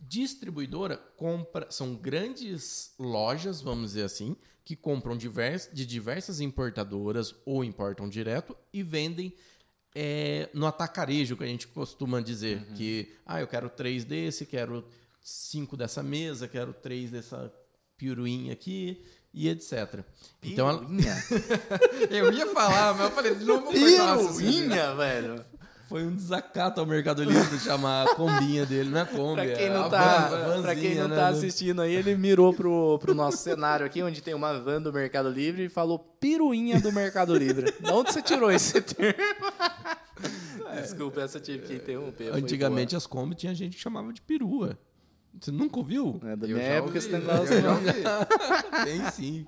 Distribuidora 0.00 0.96
compra, 1.16 1.70
são 1.70 1.94
grandes 1.94 2.92
lojas, 2.98 3.60
vamos 3.60 3.90
dizer 3.90 4.04
assim, 4.04 4.36
que 4.64 4.76
compram 4.76 5.16
divers, 5.16 5.68
de 5.72 5.84
diversas 5.84 6.40
importadoras 6.40 7.34
ou 7.44 7.64
importam 7.64 8.08
direto 8.08 8.56
e 8.72 8.82
vendem 8.82 9.34
é, 9.94 10.48
no 10.54 10.66
atacarejo, 10.66 11.36
que 11.36 11.44
a 11.44 11.46
gente 11.46 11.66
costuma 11.68 12.20
dizer. 12.20 12.58
Uhum. 12.68 12.74
Que, 12.74 13.14
ah, 13.26 13.40
eu 13.40 13.46
quero 13.46 13.68
três 13.68 14.04
desse, 14.04 14.46
quero 14.46 14.84
cinco 15.20 15.76
dessa 15.76 16.02
mesa, 16.02 16.46
quero 16.46 16.72
três 16.72 17.10
dessa 17.10 17.52
piruinha 17.96 18.52
aqui 18.52 19.04
e 19.34 19.48
etc. 19.48 20.04
Então, 20.42 20.68
ela- 20.68 20.80
Piruinha? 20.80 21.14
Eu 22.10 22.32
ia 22.32 22.46
falar, 22.52 22.94
mas 22.94 23.06
eu 23.06 23.10
falei, 23.10 23.34
não 23.34 23.62
vou 23.62 23.72
essa 23.72 24.16
Piruinha, 24.38 24.94
velho. 24.94 25.44
Foi 25.88 26.04
um 26.04 26.14
desacato 26.14 26.80
ao 26.80 26.86
Mercado 26.86 27.24
Livre 27.24 27.58
chamar 27.58 28.06
a 28.06 28.14
combinha 28.14 28.66
dele, 28.66 28.90
não 28.90 29.00
é 29.00 29.04
Kombi. 29.06 29.34
Pra 29.34 29.46
quem 29.46 29.66
é 29.66 29.72
não 29.72 29.84
a 29.86 29.88
tá, 29.88 30.28
van- 30.28 30.74
quem 30.74 30.94
não 30.96 31.08
né? 31.08 31.16
tá 31.16 31.28
assistindo 31.28 31.80
aí, 31.80 31.94
ele 31.94 32.14
mirou 32.14 32.52
pro, 32.52 32.98
pro 32.98 33.14
nosso 33.14 33.38
cenário 33.38 33.86
aqui, 33.86 34.02
onde 34.02 34.20
tem 34.20 34.34
uma 34.34 34.58
van 34.58 34.82
do 34.82 34.92
Mercado 34.92 35.30
Livre 35.30 35.64
e 35.64 35.68
falou 35.70 35.98
piruinha 35.98 36.78
do 36.78 36.92
Mercado 36.92 37.34
Livre. 37.34 37.72
De 37.80 37.90
onde 37.90 38.12
você 38.12 38.20
tirou 38.20 38.50
esse 38.50 38.80
termo? 38.82 39.18
Desculpa, 40.82 41.22
essa 41.22 41.38
eu 41.38 41.42
tive 41.42 41.66
que 41.66 41.74
interromper. 41.74 42.34
Antigamente 42.34 42.94
as 42.94 43.06
Kombi 43.06 43.34
tinha 43.34 43.54
gente 43.54 43.76
que 43.76 43.82
chamava 43.82 44.12
de 44.12 44.20
perua. 44.20 44.78
Você 45.40 45.50
nunca 45.50 45.78
ouviu? 45.78 46.20
É, 46.22 46.36
da 46.36 46.46
minha 46.46 46.58
época 46.60 46.86
ouvi, 46.96 46.98
esse 46.98 47.08
negócio 47.10 47.70
ouvi. 47.70 48.02
Tem 48.84 49.10
sim. 49.10 49.46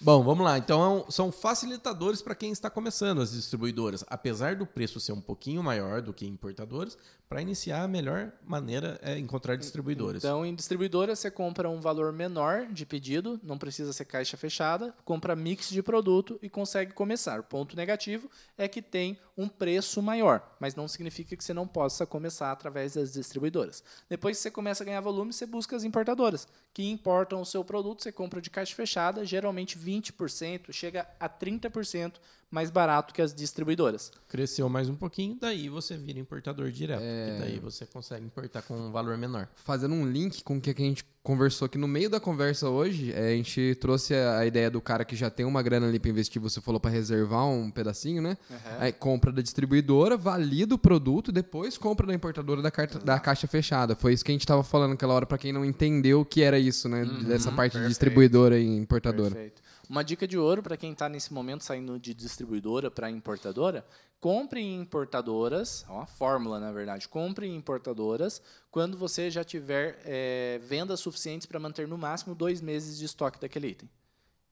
Bom, 0.00 0.22
vamos 0.22 0.44
lá. 0.44 0.58
Então, 0.58 1.06
são 1.08 1.32
facilitadores 1.32 2.20
para 2.22 2.34
quem 2.34 2.52
está 2.52 2.68
começando 2.68 3.20
as 3.20 3.32
distribuidoras. 3.32 4.04
Apesar 4.08 4.54
do 4.56 4.66
preço 4.66 5.00
ser 5.00 5.12
um 5.12 5.20
pouquinho 5.20 5.62
maior 5.62 6.02
do 6.02 6.12
que 6.12 6.26
importadores, 6.26 6.96
para 7.28 7.42
iniciar, 7.42 7.82
a 7.82 7.88
melhor 7.88 8.32
maneira 8.46 9.00
é 9.02 9.18
encontrar 9.18 9.56
distribuidores. 9.56 10.22
Então, 10.22 10.46
em 10.46 10.54
distribuidora, 10.54 11.16
você 11.16 11.28
compra 11.28 11.68
um 11.68 11.80
valor 11.80 12.12
menor 12.12 12.66
de 12.66 12.86
pedido, 12.86 13.40
não 13.42 13.58
precisa 13.58 13.92
ser 13.92 14.04
caixa 14.04 14.36
fechada, 14.36 14.94
compra 15.04 15.34
mix 15.34 15.68
de 15.68 15.82
produto 15.82 16.38
e 16.40 16.48
consegue 16.48 16.92
começar. 16.92 17.40
O 17.40 17.42
ponto 17.42 17.74
negativo 17.74 18.30
é 18.56 18.68
que 18.68 18.80
tem 18.80 19.18
um 19.36 19.48
preço 19.48 20.00
maior, 20.00 20.56
mas 20.60 20.76
não 20.76 20.86
significa 20.86 21.36
que 21.36 21.42
você 21.42 21.52
não 21.52 21.66
possa 21.66 22.06
começar 22.06 22.52
através 22.52 22.94
das 22.94 23.12
distribuidoras. 23.12 23.82
Depois 24.08 24.36
que 24.36 24.42
você 24.44 24.50
começa 24.50 24.84
a 24.84 24.86
ganhar 24.86 25.00
volume, 25.00 25.32
você 25.32 25.46
busca 25.46 25.74
as 25.74 25.82
importadoras, 25.82 26.46
que 26.72 26.88
importam 26.88 27.40
o 27.40 27.46
seu 27.46 27.64
produto, 27.64 28.04
você 28.04 28.12
compra 28.12 28.40
de 28.40 28.50
caixa 28.50 28.74
fechada, 28.74 29.24
geralmente 29.24 29.55
20%, 29.64 30.72
chega 30.72 31.08
a 31.18 31.28
30% 31.28 32.14
mais 32.50 32.70
barato 32.70 33.12
que 33.12 33.20
as 33.20 33.34
distribuidoras. 33.34 34.12
Cresceu 34.28 34.68
mais 34.68 34.88
um 34.88 34.94
pouquinho, 34.94 35.36
daí 35.40 35.68
você 35.68 35.96
vira 35.96 36.18
importador 36.18 36.70
direto. 36.70 37.00
Que 37.00 37.40
daí 37.40 37.58
você 37.58 37.86
consegue 37.86 38.24
importar 38.24 38.62
com 38.62 38.74
um 38.74 38.92
valor 38.92 39.16
menor. 39.16 39.48
Fazendo 39.56 39.94
um 39.94 40.08
link 40.08 40.42
com 40.42 40.56
o 40.56 40.60
que 40.60 40.70
a 40.70 40.74
gente 40.74 41.04
conversou 41.22 41.66
aqui 41.66 41.76
no 41.76 41.88
meio 41.88 42.08
da 42.08 42.20
conversa 42.20 42.68
hoje, 42.68 43.12
é, 43.12 43.32
a 43.32 43.36
gente 43.36 43.76
trouxe 43.80 44.14
a, 44.14 44.46
ideia 44.46 44.70
do 44.70 44.80
cara 44.80 45.04
que 45.04 45.16
já 45.16 45.28
tem 45.28 45.44
uma 45.44 45.60
grana 45.60 45.88
ali 45.88 45.98
para 45.98 46.08
investir, 46.08 46.40
você 46.40 46.60
falou 46.60 46.78
para 46.78 46.90
reservar 46.90 47.48
um 47.48 47.68
pedacinho, 47.68 48.22
né? 48.22 48.38
Aí 48.78 48.92
compra 48.92 49.32
da 49.32 49.42
distribuidora, 49.42 50.16
valida 50.16 50.76
o 50.76 50.78
produto, 50.78 51.32
depois 51.32 51.76
compra 51.76 52.06
da 52.06 52.14
importadora 52.14 52.62
da, 52.62 52.70
carta, 52.70 53.00
da 53.00 53.18
caixa 53.18 53.48
fechada. 53.48 53.96
Foi 53.96 54.12
isso 54.12 54.24
que 54.24 54.30
a 54.30 54.34
gente 54.34 54.46
tava 54.46 54.62
falando 54.62 54.92
aquela 54.92 55.14
hora 55.14 55.26
para 55.26 55.36
quem 55.36 55.52
não 55.52 55.64
entendeu 55.64 56.20
o 56.20 56.24
que 56.24 56.42
era 56.42 56.60
isso, 56.60 56.88
né? 56.88 57.04
Dessa 57.26 57.50
parte 57.50 57.72
de 57.72 57.78
perfeito. 57.78 57.88
distribuidora 57.88 58.56
e 58.56 58.76
importadora. 58.76 59.34
Perfeito. 59.34 59.65
Uma 59.88 60.02
dica 60.02 60.26
de 60.26 60.36
ouro 60.36 60.62
para 60.62 60.76
quem 60.76 60.92
está 60.92 61.08
nesse 61.08 61.32
momento 61.32 61.62
saindo 61.62 61.98
de 61.98 62.12
distribuidora 62.12 62.90
para 62.90 63.08
importadora: 63.08 63.86
compre 64.20 64.60
em 64.60 64.80
importadoras, 64.80 65.84
é 65.88 65.92
uma 65.92 66.06
fórmula 66.06 66.58
na 66.58 66.72
verdade, 66.72 67.08
compre 67.08 67.46
em 67.46 67.54
importadoras 67.54 68.42
quando 68.70 68.96
você 68.96 69.30
já 69.30 69.44
tiver 69.44 70.00
eh, 70.04 70.60
vendas 70.64 71.00
suficientes 71.00 71.46
para 71.46 71.60
manter 71.60 71.86
no 71.86 71.96
máximo 71.96 72.34
dois 72.34 72.60
meses 72.60 72.98
de 72.98 73.04
estoque 73.04 73.40
daquele 73.40 73.68
item. 73.68 73.88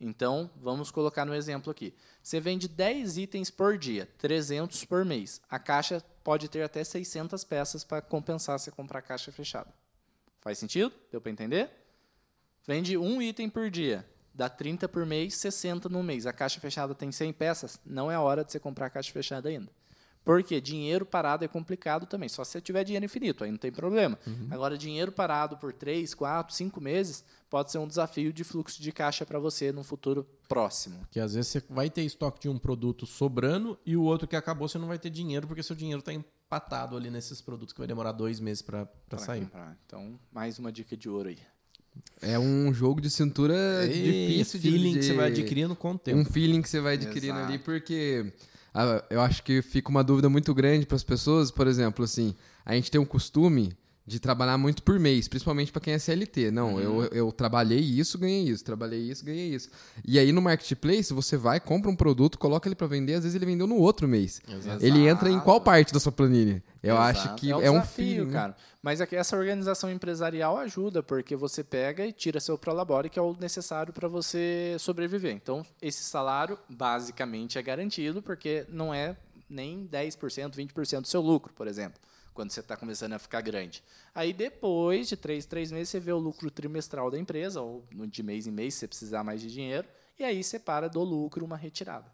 Então, 0.00 0.50
vamos 0.56 0.90
colocar 0.90 1.24
no 1.24 1.34
exemplo 1.34 1.70
aqui. 1.70 1.94
Você 2.22 2.38
vende 2.38 2.68
10 2.68 3.16
itens 3.16 3.50
por 3.50 3.78
dia, 3.78 4.08
300 4.18 4.84
por 4.84 5.04
mês. 5.04 5.40
A 5.48 5.58
caixa 5.58 6.02
pode 6.22 6.48
ter 6.48 6.62
até 6.62 6.82
600 6.84 7.42
peças 7.44 7.84
para 7.84 8.02
compensar 8.02 8.58
você 8.58 8.70
comprar 8.70 9.02
caixa 9.02 9.32
fechada. 9.32 9.72
Faz 10.40 10.58
sentido? 10.58 10.92
Deu 11.10 11.20
para 11.20 11.32
entender? 11.32 11.70
Vende 12.66 12.96
um 12.96 13.20
item 13.20 13.48
por 13.48 13.70
dia, 13.70 14.06
dá 14.34 14.48
30 14.48 14.88
por 14.88 15.06
mês, 15.06 15.34
60 15.36 15.88
no 15.88 16.02
mês. 16.02 16.26
A 16.26 16.32
caixa 16.32 16.60
fechada 16.60 16.94
tem 16.94 17.12
100 17.12 17.32
peças, 17.32 17.80
não 17.86 18.10
é 18.10 18.14
a 18.14 18.20
hora 18.20 18.44
de 18.44 18.52
você 18.52 18.58
comprar 18.58 18.86
a 18.86 18.90
caixa 18.90 19.12
fechada 19.12 19.48
ainda. 19.48 19.70
Porque 20.24 20.58
dinheiro 20.58 21.04
parado 21.04 21.44
é 21.44 21.48
complicado 21.48 22.06
também. 22.06 22.30
Só 22.30 22.42
se 22.44 22.52
você 22.52 22.60
tiver 22.60 22.82
dinheiro 22.82 23.04
infinito, 23.04 23.44
aí 23.44 23.50
não 23.50 23.58
tem 23.58 23.70
problema. 23.70 24.18
Agora, 24.50 24.78
dinheiro 24.78 25.12
parado 25.12 25.58
por 25.58 25.70
3, 25.72 26.14
4, 26.14 26.54
5 26.54 26.80
meses 26.80 27.22
pode 27.50 27.70
ser 27.70 27.76
um 27.76 27.86
desafio 27.86 28.32
de 28.32 28.42
fluxo 28.42 28.80
de 28.80 28.90
caixa 28.90 29.26
para 29.26 29.38
você 29.38 29.70
no 29.70 29.84
futuro 29.84 30.26
próximo. 30.48 30.98
Porque 31.00 31.20
às 31.20 31.34
vezes 31.34 31.50
você 31.50 31.62
vai 31.68 31.90
ter 31.90 32.02
estoque 32.02 32.40
de 32.40 32.48
um 32.48 32.58
produto 32.58 33.04
sobrando 33.04 33.78
e 33.84 33.96
o 33.98 34.02
outro 34.02 34.26
que 34.26 34.34
acabou 34.34 34.66
você 34.66 34.78
não 34.78 34.88
vai 34.88 34.98
ter 34.98 35.10
dinheiro 35.10 35.46
porque 35.46 35.62
seu 35.62 35.76
dinheiro 35.76 36.00
está 36.00 36.12
empatado 36.12 36.96
ali 36.96 37.10
nesses 37.10 37.42
produtos 37.42 37.74
que 37.74 37.78
vai 37.78 37.86
demorar 37.86 38.12
dois 38.12 38.40
meses 38.40 38.62
para 38.62 38.88
sair. 39.18 39.42
comprar. 39.42 39.76
Então, 39.84 40.18
mais 40.32 40.58
uma 40.58 40.72
dica 40.72 40.96
de 40.96 41.08
ouro 41.08 41.28
aí. 41.28 41.38
É 42.20 42.38
um 42.38 42.72
jogo 42.72 43.00
de 43.00 43.10
cintura 43.10 43.54
É 43.54 43.86
difícil 43.86 44.58
de 44.58 44.70
feeling 44.70 44.94
que 44.94 45.02
você 45.02 45.12
vai 45.12 45.28
adquirindo 45.28 45.76
com 45.76 45.92
o 45.92 45.98
tempo. 45.98 46.18
Um 46.18 46.24
feeling 46.24 46.62
que 46.62 46.68
você 46.68 46.80
vai 46.80 46.94
adquirindo 46.94 47.36
Exato. 47.36 47.52
ali, 47.52 47.58
porque 47.58 48.32
ah, 48.72 49.04
eu 49.10 49.20
acho 49.20 49.42
que 49.42 49.60
fica 49.62 49.90
uma 49.90 50.02
dúvida 50.02 50.28
muito 50.28 50.54
grande 50.54 50.86
para 50.86 50.96
as 50.96 51.04
pessoas. 51.04 51.50
Por 51.50 51.66
exemplo, 51.66 52.04
assim, 52.04 52.34
a 52.64 52.74
gente 52.74 52.90
tem 52.90 53.00
um 53.00 53.04
costume 53.04 53.76
de 54.06 54.20
trabalhar 54.20 54.58
muito 54.58 54.82
por 54.82 55.00
mês, 55.00 55.28
principalmente 55.28 55.72
para 55.72 55.80
quem 55.80 55.94
é 55.94 55.98
CLT. 55.98 56.50
Não, 56.50 56.78
eu, 56.78 57.04
eu 57.04 57.32
trabalhei 57.32 57.78
isso, 57.78 58.18
ganhei 58.18 58.42
isso, 58.42 58.62
trabalhei 58.62 59.00
isso, 59.00 59.24
ganhei 59.24 59.54
isso. 59.54 59.70
E 60.04 60.18
aí 60.18 60.30
no 60.30 60.42
marketplace 60.42 61.14
você 61.14 61.38
vai, 61.38 61.58
compra 61.58 61.90
um 61.90 61.96
produto, 61.96 62.38
coloca 62.38 62.68
ele 62.68 62.74
para 62.74 62.86
vender, 62.86 63.14
às 63.14 63.22
vezes 63.22 63.34
ele 63.34 63.46
vendeu 63.46 63.66
no 63.66 63.76
outro 63.76 64.06
mês. 64.06 64.42
Exato. 64.46 64.84
Ele 64.84 65.08
entra 65.08 65.30
em 65.30 65.40
qual 65.40 65.58
parte 65.58 65.92
da 65.92 65.98
sua 65.98 66.12
planilha? 66.12 66.62
Eu 66.82 66.96
Exato. 66.96 67.18
acho 67.18 67.34
que 67.36 67.50
é 67.50 67.56
um, 67.56 67.62
é 67.62 67.70
um 67.70 67.74
desafio, 67.74 68.04
feeling, 68.04 68.26
né? 68.26 68.32
cara. 68.32 68.56
Mas 68.82 69.00
é 69.00 69.06
que 69.06 69.16
essa 69.16 69.38
organização 69.38 69.90
empresarial 69.90 70.58
ajuda, 70.58 71.02
porque 71.02 71.34
você 71.34 71.64
pega 71.64 72.04
e 72.04 72.12
tira 72.12 72.38
seu 72.38 72.58
prolabore, 72.58 73.08
que 73.08 73.18
é 73.18 73.22
o 73.22 73.34
necessário 73.40 73.94
para 73.94 74.06
você 74.06 74.76
sobreviver. 74.78 75.34
Então, 75.34 75.64
esse 75.80 76.02
salário 76.02 76.58
basicamente 76.68 77.56
é 77.56 77.62
garantido, 77.62 78.20
porque 78.20 78.66
não 78.68 78.92
é 78.92 79.16
nem 79.48 79.88
10%, 79.90 80.50
20% 80.54 81.00
do 81.00 81.08
seu 81.08 81.22
lucro, 81.22 81.54
por 81.54 81.66
exemplo, 81.66 81.98
quando 82.34 82.50
você 82.50 82.60
está 82.60 82.76
começando 82.76 83.12
a 83.14 83.18
ficar 83.18 83.40
grande. 83.40 83.82
Aí, 84.14 84.32
depois 84.32 85.08
de 85.08 85.16
três, 85.16 85.46
três 85.46 85.70
meses, 85.72 85.88
você 85.88 86.00
vê 86.00 86.12
o 86.12 86.18
lucro 86.18 86.50
trimestral 86.50 87.10
da 87.10 87.18
empresa, 87.18 87.60
ou 87.62 87.86
de 88.08 88.22
mês 88.22 88.46
em 88.46 88.50
mês, 88.50 88.74
se 88.74 88.80
você 88.80 88.88
precisar 88.88 89.22
mais 89.24 89.40
de 89.40 89.50
dinheiro, 89.50 89.86
e 90.18 90.24
aí 90.24 90.42
separa 90.44 90.88
do 90.88 91.02
lucro 91.02 91.44
uma 91.44 91.56
retirada. 91.56 92.12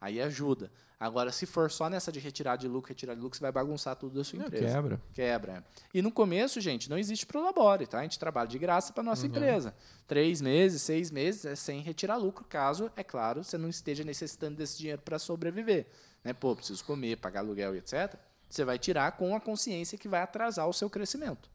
Aí 0.00 0.20
ajuda. 0.20 0.70
Agora, 0.98 1.32
se 1.32 1.46
for 1.46 1.70
só 1.70 1.88
nessa 1.88 2.12
de 2.12 2.20
retirar 2.20 2.56
de 2.56 2.68
lucro, 2.68 2.88
retirar 2.88 3.14
de 3.14 3.20
lucro, 3.20 3.36
você 3.36 3.42
vai 3.42 3.50
bagunçar 3.50 3.96
tudo 3.96 4.16
da 4.16 4.24
sua 4.24 4.38
Não, 4.38 4.46
empresa. 4.46 4.66
quebra. 4.74 5.02
Quebra. 5.14 5.52
é. 5.52 5.62
E 5.94 6.02
no 6.02 6.12
começo, 6.12 6.60
gente, 6.60 6.88
não 6.90 6.98
existe 6.98 7.26
prolabore, 7.26 7.86
tá? 7.86 7.98
A 7.98 8.02
gente 8.02 8.18
trabalha 8.18 8.48
de 8.48 8.58
graça 8.58 8.92
para 8.92 9.02
nossa 9.02 9.26
empresa. 9.26 9.74
Três 10.06 10.40
meses, 10.40 10.82
seis 10.82 11.10
meses 11.10 11.44
é 11.44 11.54
sem 11.56 11.80
retirar 11.80 12.16
lucro, 12.16 12.44
caso, 12.44 12.90
é 12.96 13.02
claro, 13.02 13.42
você 13.42 13.58
não 13.58 13.68
esteja 13.68 14.04
necessitando 14.04 14.56
desse 14.56 14.78
dinheiro 14.78 15.02
para 15.02 15.18
sobreviver. 15.18 15.86
Né? 16.22 16.32
Pô, 16.32 16.54
preciso 16.54 16.84
comer, 16.84 17.16
pagar 17.16 17.40
aluguel 17.40 17.74
e 17.74 17.78
etc. 17.78 18.14
Você 18.52 18.66
vai 18.66 18.78
tirar 18.78 19.12
com 19.12 19.34
a 19.34 19.40
consciência 19.40 19.96
que 19.96 20.06
vai 20.06 20.20
atrasar 20.20 20.68
o 20.68 20.74
seu 20.74 20.90
crescimento. 20.90 21.48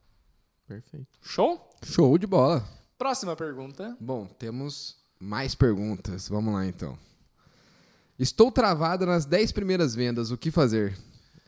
Perfeito. 0.66 1.06
Show? 1.22 1.70
Show 1.84 2.18
de 2.18 2.26
bola. 2.26 2.68
Próxima 2.98 3.36
pergunta. 3.36 3.96
Bom, 4.00 4.26
temos 4.26 4.96
mais 5.16 5.54
perguntas. 5.54 6.28
Vamos 6.28 6.52
lá 6.52 6.66
então. 6.66 6.98
Estou 8.18 8.50
travado 8.50 9.06
nas 9.06 9.24
10 9.24 9.52
primeiras 9.52 9.94
vendas, 9.94 10.32
o 10.32 10.36
que 10.36 10.50
fazer? 10.50 10.98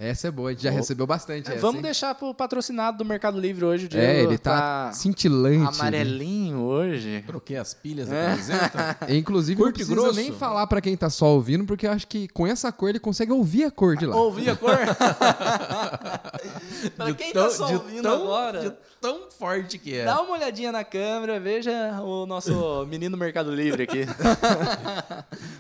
Essa 0.02 0.28
é 0.28 0.30
boa, 0.30 0.48
a 0.48 0.52
gente 0.52 0.62
já 0.62 0.70
Opa. 0.70 0.78
recebeu 0.78 1.06
bastante. 1.06 1.50
essa, 1.50 1.60
Vamos 1.60 1.76
hein? 1.76 1.82
deixar 1.82 2.14
pro 2.14 2.32
patrocinado 2.32 2.96
do 2.96 3.04
Mercado 3.04 3.38
Livre 3.38 3.66
hoje. 3.66 3.84
O 3.84 3.88
É, 3.88 3.90
Diego 4.14 4.30
ele 4.30 4.38
tá 4.38 4.90
cintilante. 4.94 5.78
amarelinho 5.78 6.60
hoje. 6.60 7.22
Troquei 7.26 7.58
as 7.58 7.74
pilhas 7.74 8.08
da 8.08 8.16
É. 8.16 8.30
camiseta. 8.30 8.96
Inclusive, 9.12 9.58
não 9.60 9.66
Curto 9.66 9.76
e 9.76 9.84
precisa 9.84 10.00
grosso. 10.00 10.16
nem 10.18 10.32
falar 10.32 10.66
pra 10.68 10.80
quem 10.80 10.96
tá 10.96 11.10
só 11.10 11.26
ouvindo, 11.34 11.66
porque 11.66 11.86
eu 11.86 11.90
acho 11.92 12.06
que 12.06 12.28
com 12.28 12.46
essa 12.46 12.72
cor 12.72 12.88
ele 12.88 12.98
consegue 12.98 13.30
ouvir 13.30 13.64
a 13.64 13.70
cor 13.70 13.94
de 13.94 14.06
lá. 14.06 14.16
Ouvi 14.16 14.48
a 14.48 14.56
cor? 14.56 14.78
pra 16.96 17.04
De 17.06 17.14
quem 17.14 17.32
tão- 17.34 17.44
tá 17.44 17.50
só 17.50 17.66
de 17.66 17.74
ouvindo 17.74 18.02
tão- 18.02 18.14
agora, 18.22 18.60
de 18.60 18.72
tão 19.02 19.30
forte 19.30 19.76
que 19.78 19.94
é. 19.96 20.06
dá 20.06 20.22
uma 20.22 20.32
olhadinha 20.32 20.72
na 20.72 20.82
câmera, 20.82 21.38
veja 21.38 22.00
o 22.02 22.24
nosso 22.24 22.86
menino 22.88 23.18
Mercado 23.18 23.54
Livre 23.54 23.82
aqui. 23.82 24.06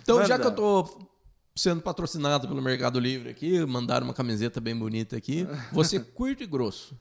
Então, 0.02 0.24
já 0.24 0.38
Manda. 0.38 0.40
que 0.40 0.46
eu 0.46 0.52
tô 0.52 1.09
sendo 1.60 1.82
patrocinado 1.82 2.48
pelo 2.48 2.62
Mercado 2.62 2.98
Livre 2.98 3.28
aqui, 3.28 3.64
mandaram 3.66 4.06
uma 4.06 4.14
camiseta 4.14 4.60
bem 4.60 4.74
bonita 4.76 5.16
aqui, 5.16 5.46
você 5.72 6.00
curto 6.00 6.42
e 6.42 6.46
grosso, 6.46 6.98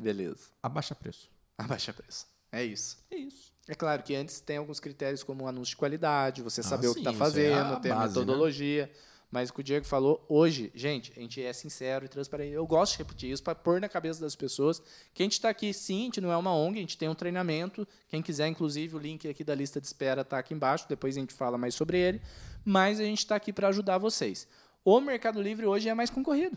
Beleza. 0.00 0.48
abaixa 0.62 0.94
preço. 0.94 1.30
Abaixa 1.56 1.92
preço. 1.92 2.26
É 2.50 2.64
isso. 2.64 2.98
É 3.10 3.16
isso. 3.16 3.52
É 3.68 3.74
claro 3.74 4.02
que 4.02 4.14
antes 4.16 4.40
tem 4.40 4.56
alguns 4.56 4.80
critérios 4.80 5.22
como 5.22 5.46
anúncio 5.46 5.70
de 5.72 5.76
qualidade, 5.76 6.42
você 6.42 6.60
Ah, 6.60 6.64
saber 6.64 6.88
o 6.88 6.92
que 6.94 7.00
está 7.00 7.12
é 7.12 7.14
fazendo, 7.14 7.74
a 7.74 7.80
ter 7.80 7.90
base, 7.90 8.14
né? 8.14 8.20
metodologia. 8.20 8.90
Mas 9.30 9.48
o 9.48 9.54
que 9.54 9.60
o 9.60 9.62
Diego 9.62 9.86
falou 9.86 10.24
hoje, 10.28 10.72
gente, 10.74 11.12
a 11.16 11.20
gente 11.20 11.40
é 11.40 11.52
sincero 11.52 12.04
e 12.04 12.08
transparente. 12.08 12.52
Eu 12.52 12.66
gosto 12.66 12.92
de 12.94 12.98
repetir 12.98 13.30
isso 13.30 13.40
para 13.44 13.54
pôr 13.54 13.80
na 13.80 13.88
cabeça 13.88 14.20
das 14.20 14.34
pessoas 14.34 14.82
que 15.14 15.22
a 15.22 15.24
gente 15.24 15.34
está 15.34 15.48
aqui, 15.48 15.72
sim, 15.72 16.00
a 16.00 16.04
gente 16.06 16.20
não 16.20 16.32
é 16.32 16.36
uma 16.36 16.52
ONG, 16.52 16.78
a 16.78 16.80
gente 16.80 16.98
tem 16.98 17.08
um 17.08 17.14
treinamento. 17.14 17.86
Quem 18.08 18.20
quiser, 18.20 18.48
inclusive, 18.48 18.96
o 18.96 18.98
link 18.98 19.28
aqui 19.28 19.44
da 19.44 19.54
lista 19.54 19.80
de 19.80 19.86
espera 19.86 20.22
está 20.22 20.36
aqui 20.40 20.52
embaixo, 20.52 20.86
depois 20.88 21.16
a 21.16 21.20
gente 21.20 21.32
fala 21.32 21.56
mais 21.56 21.76
sobre 21.76 21.96
ele. 21.96 22.20
Mas 22.64 23.00
a 23.00 23.04
gente 23.04 23.18
está 23.18 23.36
aqui 23.36 23.52
para 23.52 23.68
ajudar 23.68 23.98
vocês. 23.98 24.46
O 24.84 25.00
Mercado 25.00 25.40
Livre 25.40 25.66
hoje 25.66 25.88
é 25.88 25.94
mais 25.94 26.10
concorrido. 26.10 26.56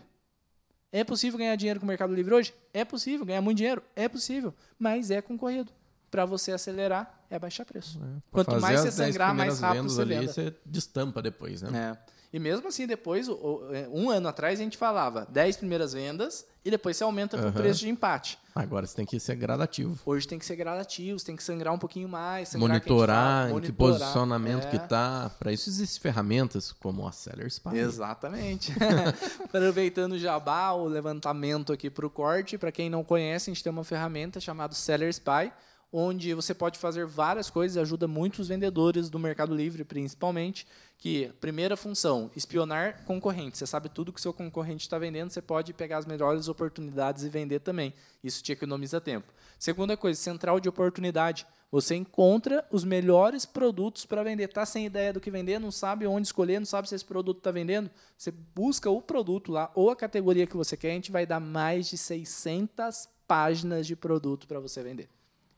É 0.92 1.02
possível 1.02 1.38
ganhar 1.38 1.56
dinheiro 1.56 1.80
com 1.80 1.86
o 1.86 1.88
Mercado 1.88 2.14
Livre 2.14 2.34
hoje? 2.34 2.54
É 2.72 2.84
possível. 2.84 3.26
Ganhar 3.26 3.40
muito 3.40 3.56
dinheiro? 3.56 3.82
É 3.96 4.08
possível. 4.08 4.54
Mas 4.78 5.10
é 5.10 5.20
concorrido. 5.20 5.72
Para 6.10 6.24
você 6.24 6.52
acelerar, 6.52 7.24
é 7.28 7.36
baixar 7.38 7.64
preço. 7.64 7.98
É, 7.98 8.22
Quanto 8.30 8.60
mais 8.60 8.80
você 8.80 8.88
as 8.88 8.96
10 8.96 9.10
sangrar, 9.10 9.34
mais 9.34 9.58
rápido 9.58 9.88
você 9.88 10.02
ali, 10.02 10.14
venda. 10.14 10.32
você 10.32 10.54
destampa 10.64 11.20
depois, 11.20 11.62
né? 11.62 11.98
É. 12.00 12.14
E 12.32 12.38
mesmo 12.38 12.68
assim, 12.68 12.86
depois, 12.86 13.28
é, 13.28 13.88
um 13.92 14.10
ano 14.10 14.28
atrás, 14.28 14.60
a 14.60 14.62
gente 14.62 14.76
falava 14.76 15.26
10 15.30 15.56
primeiras 15.56 15.92
vendas 15.92 16.46
e 16.64 16.70
depois 16.70 16.96
você 16.96 17.04
aumenta 17.04 17.36
para 17.36 17.48
o 17.48 17.52
preço 17.52 17.80
de 17.80 17.88
empate. 17.88 18.38
Agora 18.54 18.86
você 18.86 18.94
tem 18.94 19.04
que 19.04 19.18
ser 19.18 19.34
gradativo. 19.34 19.98
Hoje 20.06 20.28
tem 20.28 20.38
que 20.38 20.46
ser 20.46 20.54
gradativo, 20.54 21.18
você 21.18 21.26
tem 21.26 21.34
que 21.34 21.42
sangrar 21.42 21.74
um 21.74 21.78
pouquinho 21.78 22.08
mais. 22.08 22.54
Monitorar 22.54 23.48
fala, 23.48 23.58
em 23.58 23.60
que 23.60 23.72
monitorar. 23.72 23.98
posicionamento 23.98 24.64
É. 24.66 24.70
que 24.70 24.78
tá. 24.78 25.28
Para 25.40 25.52
isso 25.52 25.68
existem 25.68 26.00
ferramentas 26.00 26.70
como 26.70 27.04
a 27.04 27.10
Seller 27.10 27.48
Spy. 27.48 27.76
Exatamente. 27.76 28.72
Aproveitando 29.42 30.12
o 30.12 30.18
jabá, 30.18 30.70
o 30.70 30.86
levantamento 30.86 31.72
aqui 31.72 31.90
para 31.90 32.06
o 32.06 32.10
corte. 32.10 32.56
Para 32.56 32.70
quem 32.70 32.88
não 32.88 33.02
conhece, 33.02 33.50
a 33.50 33.54
gente 33.54 33.64
tem 33.64 33.72
uma 33.72 33.82
ferramenta 33.82 34.38
chamada 34.38 34.72
Seller 34.72 35.08
Spy, 35.08 35.52
onde 35.92 36.32
você 36.32 36.54
pode 36.54 36.78
fazer 36.78 37.06
várias 37.06 37.50
coisas, 37.50 37.76
ajuda 37.76 38.06
muitos 38.06 38.46
vendedores 38.46 39.10
do 39.10 39.18
Mercado 39.18 39.52
Livre, 39.52 39.82
principalmente. 39.84 40.64
Que 40.98 41.30
primeira 41.40 41.76
função, 41.76 42.30
espionar 42.34 43.04
concorrente. 43.04 43.58
Você 43.58 43.66
sabe 43.66 43.88
tudo 43.88 44.12
que 44.12 44.20
seu 44.20 44.32
concorrente 44.32 44.84
está 44.84 44.98
vendendo, 44.98 45.30
você 45.30 45.42
pode 45.42 45.72
pegar 45.74 45.98
as 45.98 46.06
melhores 46.06 46.48
oportunidades 46.48 47.24
e 47.24 47.28
vender 47.28 47.60
também. 47.60 47.92
Isso 48.22 48.42
te 48.42 48.52
economiza 48.52 49.00
tempo. 49.00 49.32
Segunda 49.58 49.96
coisa, 49.96 50.20
central 50.20 50.58
de 50.58 50.68
oportunidade. 50.68 51.46
Você 51.70 51.96
encontra 51.96 52.64
os 52.70 52.84
melhores 52.84 53.44
produtos 53.44 54.06
para 54.06 54.22
vender. 54.22 54.46
Tá 54.46 54.64
sem 54.64 54.86
ideia 54.86 55.12
do 55.12 55.20
que 55.20 55.30
vender, 55.30 55.58
não 55.58 55.72
sabe 55.72 56.06
onde 56.06 56.28
escolher, 56.28 56.60
não 56.60 56.66
sabe 56.66 56.88
se 56.88 56.94
esse 56.94 57.04
produto 57.04 57.38
está 57.38 57.50
vendendo. 57.50 57.90
Você 58.16 58.30
busca 58.30 58.88
o 58.88 59.02
produto 59.02 59.50
lá 59.50 59.72
ou 59.74 59.90
a 59.90 59.96
categoria 59.96 60.46
que 60.46 60.56
você 60.56 60.76
quer. 60.76 60.92
A 60.92 60.94
gente 60.94 61.10
vai 61.10 61.26
dar 61.26 61.40
mais 61.40 61.88
de 61.88 61.98
600 61.98 63.08
páginas 63.26 63.86
de 63.86 63.96
produto 63.96 64.46
para 64.46 64.60
você 64.60 64.84
vender. 64.84 65.08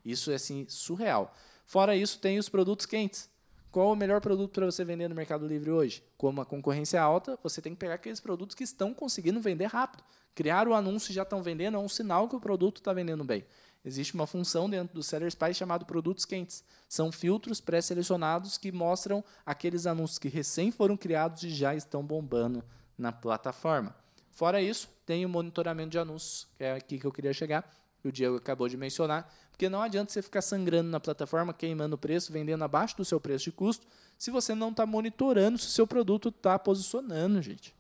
Isso 0.03 0.31
é 0.31 0.37
assim 0.37 0.65
surreal. 0.69 1.35
Fora 1.67 1.95
isso, 1.95 2.19
tem 2.19 2.39
os 2.39 2.49
produtos 2.49 2.87
quentes. 2.87 3.29
Qual 3.77 3.93
o 3.93 3.95
melhor 3.95 4.23
produto 4.23 4.53
para 4.53 4.65
você 4.65 4.87
vender 4.87 5.07
no 5.07 5.15
Mercado 5.15 5.47
Livre 5.47 5.71
hoje? 5.71 6.03
Como 6.17 6.41
a 6.41 6.47
concorrência 6.47 6.97
é 6.97 7.01
alta, 7.01 7.39
você 7.43 7.61
tem 7.61 7.75
que 7.75 7.79
pegar 7.79 7.97
aqueles 7.97 8.21
produtos 8.21 8.55
que 8.55 8.65
estão 8.65 8.95
conseguindo 8.95 9.39
vender 9.39 9.67
rápido. 9.67 10.03
Criar 10.35 10.67
o 10.67 10.73
anúncio 10.73 11.11
e 11.11 11.15
já 11.15 11.25
estão 11.25 11.43
vendendo 11.43 11.77
é 11.77 11.79
um 11.79 11.87
sinal 11.87 12.27
que 12.27 12.35
o 12.35 12.41
produto 12.41 12.79
está 12.79 12.95
vendendo 12.95 13.23
bem. 13.23 13.45
Existe 13.85 14.15
uma 14.15 14.27
função 14.27 14.71
dentro 14.71 14.95
do 14.95 15.03
Seller 15.03 15.29
Spy 15.29 15.53
chamado 15.53 15.85
produtos 15.85 16.25
quentes. 16.25 16.65
São 16.89 17.13
filtros 17.13 17.61
pré-selecionados 17.61 18.57
que 18.57 18.73
mostram 18.73 19.23
aqueles 19.45 19.87
anúncios 19.87 20.19
que 20.19 20.29
recém 20.29 20.71
foram 20.71 20.97
criados 20.97 21.43
e 21.43 21.51
já 21.51 21.75
estão 21.75 22.03
bombando 22.03 22.65
na 22.97 23.13
plataforma. 23.13 23.95
Fora 24.31 24.59
isso, 24.59 24.89
tem 25.05 25.27
o 25.27 25.29
monitoramento 25.29 25.91
de 25.91 25.99
anúncios, 25.99 26.49
que 26.57 26.65
é 26.65 26.73
aqui 26.73 26.99
que 26.99 27.05
eu 27.05 27.13
queria 27.13 27.35
chegar, 27.35 27.71
que 28.01 28.09
o 28.09 28.13
Diego 28.13 28.37
acabou 28.37 28.69
de 28.71 28.77
mencionar, 28.79 29.31
porque 29.57 29.71
não 29.71 29.81
adianta 29.81 30.13
você 30.13 30.21
ficar 30.21 30.43
sangrando 30.43 30.91
na 30.91 31.01
plataforma, 31.01 31.55
queimando 31.55 31.95
o 31.95 31.99
preço, 31.99 32.31
vendendo 32.31 32.63
abaixo 32.63 32.95
do 32.95 33.07
seu 33.07 33.19
preço 33.19 33.45
de 33.45 33.53
custo, 33.53 33.87
se 34.19 34.31
você 34.31 34.55
não 34.55 34.69
está 34.69 34.85
monitorando 34.85 35.57
se 35.57 35.69
o 35.69 35.71
seu 35.71 35.87
produto 35.87 36.29
está 36.29 36.59
posicionando, 36.59 37.41
gente. 37.41 37.75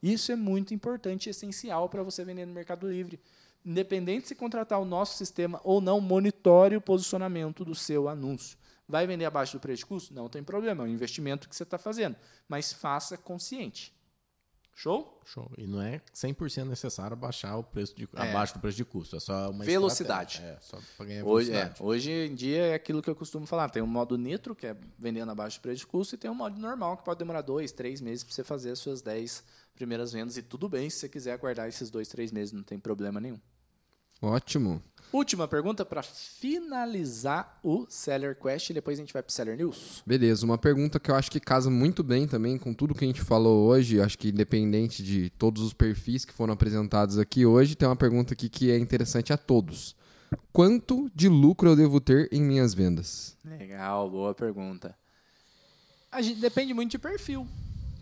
Isso 0.00 0.30
é 0.30 0.36
muito 0.36 0.72
importante 0.72 1.26
e 1.26 1.30
essencial 1.30 1.88
para 1.88 2.04
você 2.04 2.24
vender 2.24 2.46
no 2.46 2.54
Mercado 2.54 2.88
Livre. 2.88 3.18
Independente 3.64 4.22
de 4.22 4.28
se 4.28 4.34
contratar 4.36 4.80
o 4.80 4.84
nosso 4.84 5.16
sistema 5.16 5.60
ou 5.64 5.80
não, 5.80 6.00
monitore 6.00 6.76
o 6.76 6.80
posicionamento 6.80 7.64
do 7.64 7.74
seu 7.74 8.08
anúncio. 8.08 8.56
Vai 8.88 9.04
vender 9.04 9.24
abaixo 9.24 9.56
do 9.56 9.60
preço 9.60 9.80
de 9.80 9.86
custo? 9.86 10.14
Não 10.14 10.28
tem 10.28 10.44
problema, 10.44 10.84
é 10.84 10.86
um 10.86 10.90
investimento 10.90 11.48
que 11.48 11.56
você 11.56 11.64
está 11.64 11.76
fazendo. 11.76 12.14
Mas 12.48 12.72
faça 12.72 13.18
consciente. 13.18 13.92
Show? 14.78 15.20
Show. 15.24 15.50
E 15.56 15.66
não 15.66 15.80
é 15.80 16.02
100% 16.14 16.66
necessário 16.68 17.16
baixar 17.16 17.56
o 17.56 17.64
preço 17.64 17.96
de, 17.96 18.06
É. 18.14 18.28
abaixo 18.30 18.52
do 18.52 18.60
preço 18.60 18.76
de 18.76 18.84
custo. 18.84 19.16
É 19.16 19.20
só 19.20 19.50
uma 19.50 19.64
Velocidade. 19.64 20.42
É, 20.42 20.58
só 20.60 20.78
para 20.98 21.06
ganhar 21.06 21.24
Hoje, 21.24 21.50
é, 21.50 21.54
velocidade. 21.54 21.82
hoje 21.82 22.10
em 22.12 22.34
dia 22.34 22.66
é 22.66 22.74
aquilo 22.74 23.00
que 23.00 23.08
eu 23.08 23.16
costumo 23.16 23.46
falar. 23.46 23.70
Tem 23.70 23.82
um 23.82 23.86
modo 23.86 24.18
nitro, 24.18 24.54
que 24.54 24.66
é 24.66 24.76
vendendo 24.98 25.30
abaixo 25.32 25.58
do 25.58 25.62
preço 25.62 25.78
de 25.80 25.86
custo, 25.86 26.14
e 26.14 26.18
tem 26.18 26.30
um 26.30 26.34
modo 26.34 26.60
normal, 26.60 26.98
que 26.98 27.04
pode 27.06 27.18
demorar 27.18 27.40
dois, 27.40 27.72
três 27.72 28.02
meses 28.02 28.22
para 28.22 28.34
você 28.34 28.44
fazer 28.44 28.70
as 28.72 28.78
suas 28.78 29.00
10 29.00 29.42
primeiras 29.74 30.12
vendas. 30.12 30.36
E 30.36 30.42
tudo 30.42 30.68
bem 30.68 30.90
se 30.90 30.98
você 30.98 31.08
quiser 31.08 31.32
aguardar 31.32 31.66
esses 31.66 31.88
dois, 31.90 32.06
três 32.08 32.30
meses, 32.30 32.52
não 32.52 32.62
tem 32.62 32.78
problema 32.78 33.18
nenhum. 33.18 33.40
Ótimo. 34.20 34.82
Última 35.12 35.46
pergunta 35.46 35.84
para 35.84 36.02
finalizar 36.02 37.58
o 37.62 37.86
Seller 37.88 38.36
Quest 38.36 38.70
e 38.70 38.74
depois 38.74 38.98
a 38.98 39.02
gente 39.02 39.12
vai 39.12 39.22
para 39.22 39.30
o 39.30 39.32
Seller 39.32 39.56
News. 39.56 40.02
Beleza, 40.04 40.44
uma 40.44 40.58
pergunta 40.58 40.98
que 40.98 41.10
eu 41.10 41.14
acho 41.14 41.30
que 41.30 41.38
casa 41.38 41.70
muito 41.70 42.02
bem 42.02 42.26
também 42.26 42.58
com 42.58 42.74
tudo 42.74 42.94
que 42.94 43.04
a 43.04 43.06
gente 43.06 43.22
falou 43.22 43.68
hoje, 43.68 44.00
acho 44.00 44.18
que 44.18 44.28
independente 44.28 45.02
de 45.02 45.30
todos 45.30 45.62
os 45.62 45.72
perfis 45.72 46.24
que 46.24 46.32
foram 46.32 46.52
apresentados 46.52 47.18
aqui 47.18 47.46
hoje, 47.46 47.76
tem 47.76 47.88
uma 47.88 47.96
pergunta 47.96 48.34
aqui 48.34 48.48
que 48.48 48.70
é 48.70 48.78
interessante 48.78 49.32
a 49.32 49.38
todos. 49.38 49.94
Quanto 50.52 51.10
de 51.14 51.28
lucro 51.28 51.70
eu 51.70 51.76
devo 51.76 52.00
ter 52.00 52.28
em 52.32 52.42
minhas 52.42 52.74
vendas? 52.74 53.36
Legal, 53.44 54.10
boa 54.10 54.34
pergunta. 54.34 54.94
A 56.10 56.20
gente 56.20 56.40
depende 56.40 56.74
muito 56.74 56.90
de 56.90 56.98
perfil, 56.98 57.46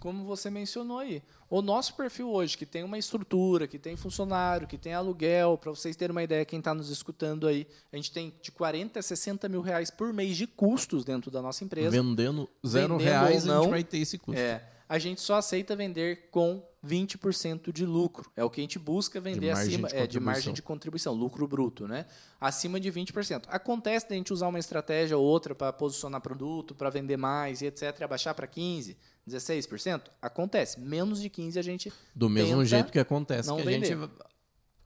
como 0.05 0.23
você 0.23 0.51
mencionou 0.51 0.99
aí. 0.99 1.23
O 1.49 1.63
nosso 1.63 1.95
perfil 1.95 2.29
hoje, 2.29 2.59
que 2.59 2.67
tem 2.67 2.85
uma 2.85 2.99
estrutura, 2.99 3.67
que 3.67 3.79
tem 3.79 3.97
funcionário, 3.97 4.67
que 4.67 4.77
tem 4.77 4.93
aluguel, 4.93 5.57
para 5.57 5.71
vocês 5.71 5.97
terem 5.97 6.11
uma 6.11 6.23
ideia, 6.23 6.45
quem 6.45 6.59
está 6.59 6.75
nos 6.75 6.91
escutando 6.91 7.47
aí, 7.47 7.67
a 7.91 7.97
gente 7.97 8.13
tem 8.13 8.35
de 8.43 8.53
40 8.53 8.99
a 8.99 9.03
60 9.03 9.49
mil 9.49 9.63
reais 9.63 9.91
por 9.91 10.13
mês 10.13 10.37
de 10.37 10.47
custos 10.47 11.07
dentro 11.07 11.31
da 11.31 11.41
nossa 11.41 11.65
empresa. 11.65 11.89
Vendendo 11.89 12.51
zero 12.67 12.99
Vendendo 12.99 13.03
reais, 13.03 13.23
ou 13.23 13.31
a 13.31 13.33
gente 13.33 13.65
não, 13.65 13.71
vai 13.71 13.83
ter 13.83 13.97
esse 13.97 14.19
custo. 14.19 14.39
É, 14.39 14.63
a 14.89 14.99
gente 14.99 15.21
só 15.21 15.37
aceita 15.37 15.75
vender 15.75 16.29
com 16.31 16.63
20% 16.87 17.73
de 17.73 17.87
lucro. 17.87 18.31
É 18.37 18.45
o 18.45 18.51
que 18.51 18.61
a 18.61 18.65
gente 18.65 18.79
busca 18.79 19.19
vender 19.21 19.53
margem 19.55 19.75
acima 19.75 19.89
de 19.89 19.97
é, 19.97 20.07
de 20.07 20.21
margem 20.21 20.53
de 20.53 20.61
contribuição, 20.63 21.15
lucro 21.15 21.49
bruto, 21.49 21.89
né? 21.89 22.05
Acima 22.41 22.79
de 22.79 22.93
20%. 22.93 23.45
Acontece 23.49 24.09
da 24.09 24.15
gente 24.15 24.33
usar 24.33 24.49
uma 24.49 24.59
estratégia 24.59 25.17
ou 25.17 25.25
outra 25.25 25.55
para 25.55 25.73
posicionar 25.73 26.21
produto, 26.21 26.75
para 26.75 26.91
vender 26.91 27.17
mais 27.17 27.63
e 27.63 27.67
etc, 27.67 27.99
e 28.01 28.05
abaixar 28.05 28.35
para 28.35 28.47
15, 28.47 28.97
16%? 29.27 30.03
Acontece. 30.21 30.79
Menos 30.79 31.21
de 31.23 31.31
15 31.31 31.59
a 31.59 31.63
gente 31.63 31.91
Do 32.15 32.29
mesmo 32.29 32.65
jeito 32.65 32.93
que 32.93 32.99
acontece 32.99 33.49
que 33.53 33.61
a 33.61 33.65
vender. 33.65 33.87
gente 33.87 34.11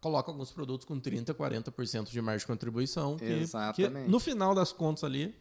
coloca 0.01 0.31
alguns 0.31 0.53
produtos 0.53 0.87
com 0.87 1.01
30, 1.01 1.35
40% 1.35 2.11
de 2.11 2.23
margem 2.23 2.39
de 2.39 2.47
contribuição. 2.47 3.17
que- 3.17 3.25
Exatamente. 3.25 4.05
Que, 4.05 4.11
no 4.11 4.21
final 4.21 4.55
das 4.55 4.73
contas 4.73 5.03
ali, 5.03 5.35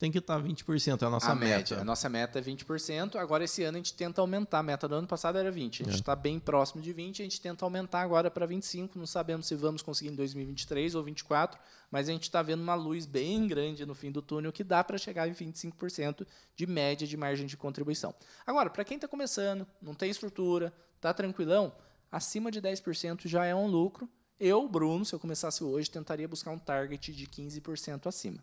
tem 0.00 0.10
que 0.10 0.16
estar 0.18 0.42
20%, 0.42 1.02
é 1.02 1.04
a 1.04 1.10
nossa 1.10 1.30
a 1.30 1.34
meta. 1.34 1.56
média. 1.58 1.78
A 1.80 1.84
nossa 1.84 2.08
meta 2.08 2.38
é 2.38 2.42
20%. 2.42 3.16
Agora, 3.16 3.44
esse 3.44 3.62
ano, 3.62 3.76
a 3.76 3.80
gente 3.80 3.92
tenta 3.92 4.22
aumentar. 4.22 4.60
A 4.60 4.62
meta 4.62 4.88
do 4.88 4.94
ano 4.94 5.06
passado 5.06 5.36
era 5.36 5.52
20%. 5.52 5.82
A 5.82 5.84
gente 5.84 5.90
É. 5.90 6.00
está 6.00 6.16
bem 6.16 6.40
próximo 6.40 6.80
de 6.80 6.92
20%. 6.94 7.20
A 7.20 7.22
gente 7.24 7.38
tenta 7.38 7.66
aumentar 7.66 8.00
agora 8.00 8.30
para 8.30 8.46
25%. 8.46 8.96
Não 8.98 9.06
sabemos 9.06 9.46
se 9.46 9.54
vamos 9.54 9.82
conseguir 9.82 10.10
em 10.10 10.14
2023 10.14 10.94
ou 10.94 11.02
2024. 11.02 11.60
Mas 11.90 12.08
a 12.08 12.12
gente 12.12 12.22
está 12.22 12.40
vendo 12.40 12.62
uma 12.62 12.74
luz 12.74 13.04
bem 13.04 13.46
grande 13.46 13.84
no 13.84 13.94
fim 13.94 14.10
do 14.10 14.22
túnel 14.22 14.50
que 14.52 14.64
dá 14.64 14.82
para 14.82 14.96
chegar 14.96 15.28
em 15.28 15.34
25% 15.34 16.26
de 16.56 16.66
média 16.66 17.06
de 17.06 17.16
margem 17.18 17.46
de 17.46 17.56
contribuição. 17.58 18.14
Agora, 18.46 18.70
para 18.70 18.84
quem 18.84 18.94
está 18.96 19.06
começando, 19.06 19.66
não 19.82 19.92
tem 19.94 20.10
estrutura, 20.10 20.72
está 20.96 21.12
tranquilão, 21.12 21.74
acima 22.10 22.50
de 22.50 22.62
10% 22.62 23.26
já 23.28 23.44
é 23.44 23.54
um 23.54 23.66
lucro. 23.66 24.08
Eu, 24.38 24.66
Bruno, 24.66 25.04
se 25.04 25.14
eu 25.14 25.20
começasse 25.20 25.62
hoje, 25.62 25.90
tentaria 25.90 26.26
buscar 26.26 26.52
um 26.52 26.58
target 26.58 27.12
de 27.12 27.26
15% 27.26 28.06
acima. 28.06 28.42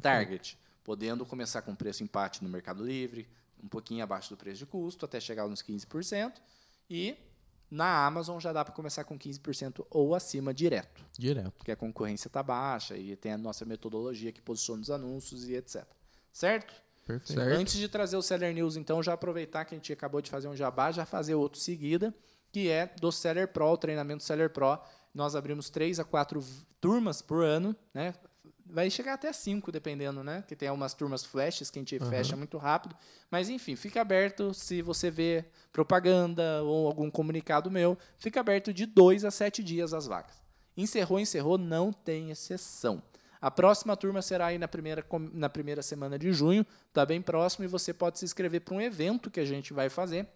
Target, 0.00 0.56
podendo 0.88 1.26
começar 1.26 1.60
com 1.60 1.74
preço 1.74 2.02
empate 2.02 2.42
no 2.42 2.48
Mercado 2.48 2.82
Livre, 2.82 3.28
um 3.62 3.68
pouquinho 3.68 4.02
abaixo 4.02 4.30
do 4.30 4.38
preço 4.38 4.60
de 4.60 4.64
custo, 4.64 5.04
até 5.04 5.20
chegar 5.20 5.46
nos 5.46 5.62
15%. 5.62 6.32
E 6.88 7.14
na 7.70 8.06
Amazon 8.06 8.40
já 8.40 8.54
dá 8.54 8.64
para 8.64 8.72
começar 8.72 9.04
com 9.04 9.18
15% 9.18 9.84
ou 9.90 10.14
acima 10.14 10.54
direto, 10.54 11.04
Direto. 11.18 11.50
porque 11.50 11.70
a 11.70 11.76
concorrência 11.76 12.28
está 12.28 12.42
baixa 12.42 12.96
e 12.96 13.14
tem 13.16 13.32
a 13.32 13.36
nossa 13.36 13.66
metodologia 13.66 14.32
que 14.32 14.40
posiciona 14.40 14.80
os 14.80 14.90
anúncios 14.90 15.46
e 15.46 15.56
etc. 15.56 15.84
Certo? 16.32 16.72
Perfeito. 17.06 17.38
Certo. 17.38 17.60
Antes 17.60 17.74
de 17.74 17.86
trazer 17.86 18.16
o 18.16 18.22
Seller 18.22 18.54
News, 18.54 18.76
então, 18.78 19.02
já 19.02 19.12
aproveitar 19.12 19.66
que 19.66 19.74
a 19.74 19.76
gente 19.76 19.92
acabou 19.92 20.22
de 20.22 20.30
fazer 20.30 20.48
um 20.48 20.56
jabá, 20.56 20.90
já 20.90 21.04
fazer 21.04 21.34
outro 21.34 21.60
seguida, 21.60 22.14
que 22.50 22.70
é 22.70 22.86
do 22.98 23.12
Seller 23.12 23.48
Pro, 23.48 23.66
o 23.66 23.76
treinamento 23.76 24.24
Seller 24.24 24.48
Pro. 24.48 24.78
Nós 25.14 25.36
abrimos 25.36 25.68
três 25.68 26.00
a 26.00 26.04
quatro 26.04 26.42
turmas 26.80 27.20
por 27.20 27.44
ano, 27.44 27.76
né? 27.92 28.14
Vai 28.70 28.90
chegar 28.90 29.14
até 29.14 29.32
cinco, 29.32 29.72
dependendo, 29.72 30.22
né? 30.22 30.44
Que 30.46 30.54
tem 30.54 30.70
umas 30.70 30.92
turmas 30.92 31.24
flashes 31.24 31.70
que 31.70 31.78
a 31.78 31.80
gente 31.80 31.98
fecha 32.00 32.36
muito 32.36 32.58
rápido. 32.58 32.94
Mas, 33.30 33.48
enfim, 33.48 33.74
fica 33.76 34.00
aberto 34.00 34.52
se 34.52 34.82
você 34.82 35.10
vê 35.10 35.44
propaganda 35.72 36.62
ou 36.62 36.86
algum 36.86 37.10
comunicado 37.10 37.70
meu. 37.70 37.96
Fica 38.18 38.40
aberto 38.40 38.72
de 38.72 38.84
dois 38.84 39.24
a 39.24 39.30
sete 39.30 39.62
dias 39.64 39.94
as 39.94 40.06
vagas. 40.06 40.42
Encerrou, 40.76 41.18
encerrou, 41.18 41.56
não 41.56 41.92
tem 41.92 42.30
exceção. 42.30 43.02
A 43.40 43.50
próxima 43.50 43.96
turma 43.96 44.20
será 44.20 44.46
aí 44.46 44.58
na 44.58 44.68
primeira, 44.68 45.04
na 45.32 45.48
primeira 45.48 45.82
semana 45.82 46.18
de 46.18 46.32
junho, 46.32 46.66
está 46.88 47.06
bem 47.06 47.22
próximo, 47.22 47.64
e 47.64 47.68
você 47.68 47.94
pode 47.94 48.18
se 48.18 48.24
inscrever 48.24 48.60
para 48.62 48.74
um 48.74 48.80
evento 48.80 49.30
que 49.30 49.38
a 49.38 49.44
gente 49.44 49.72
vai 49.72 49.88
fazer, 49.88 50.26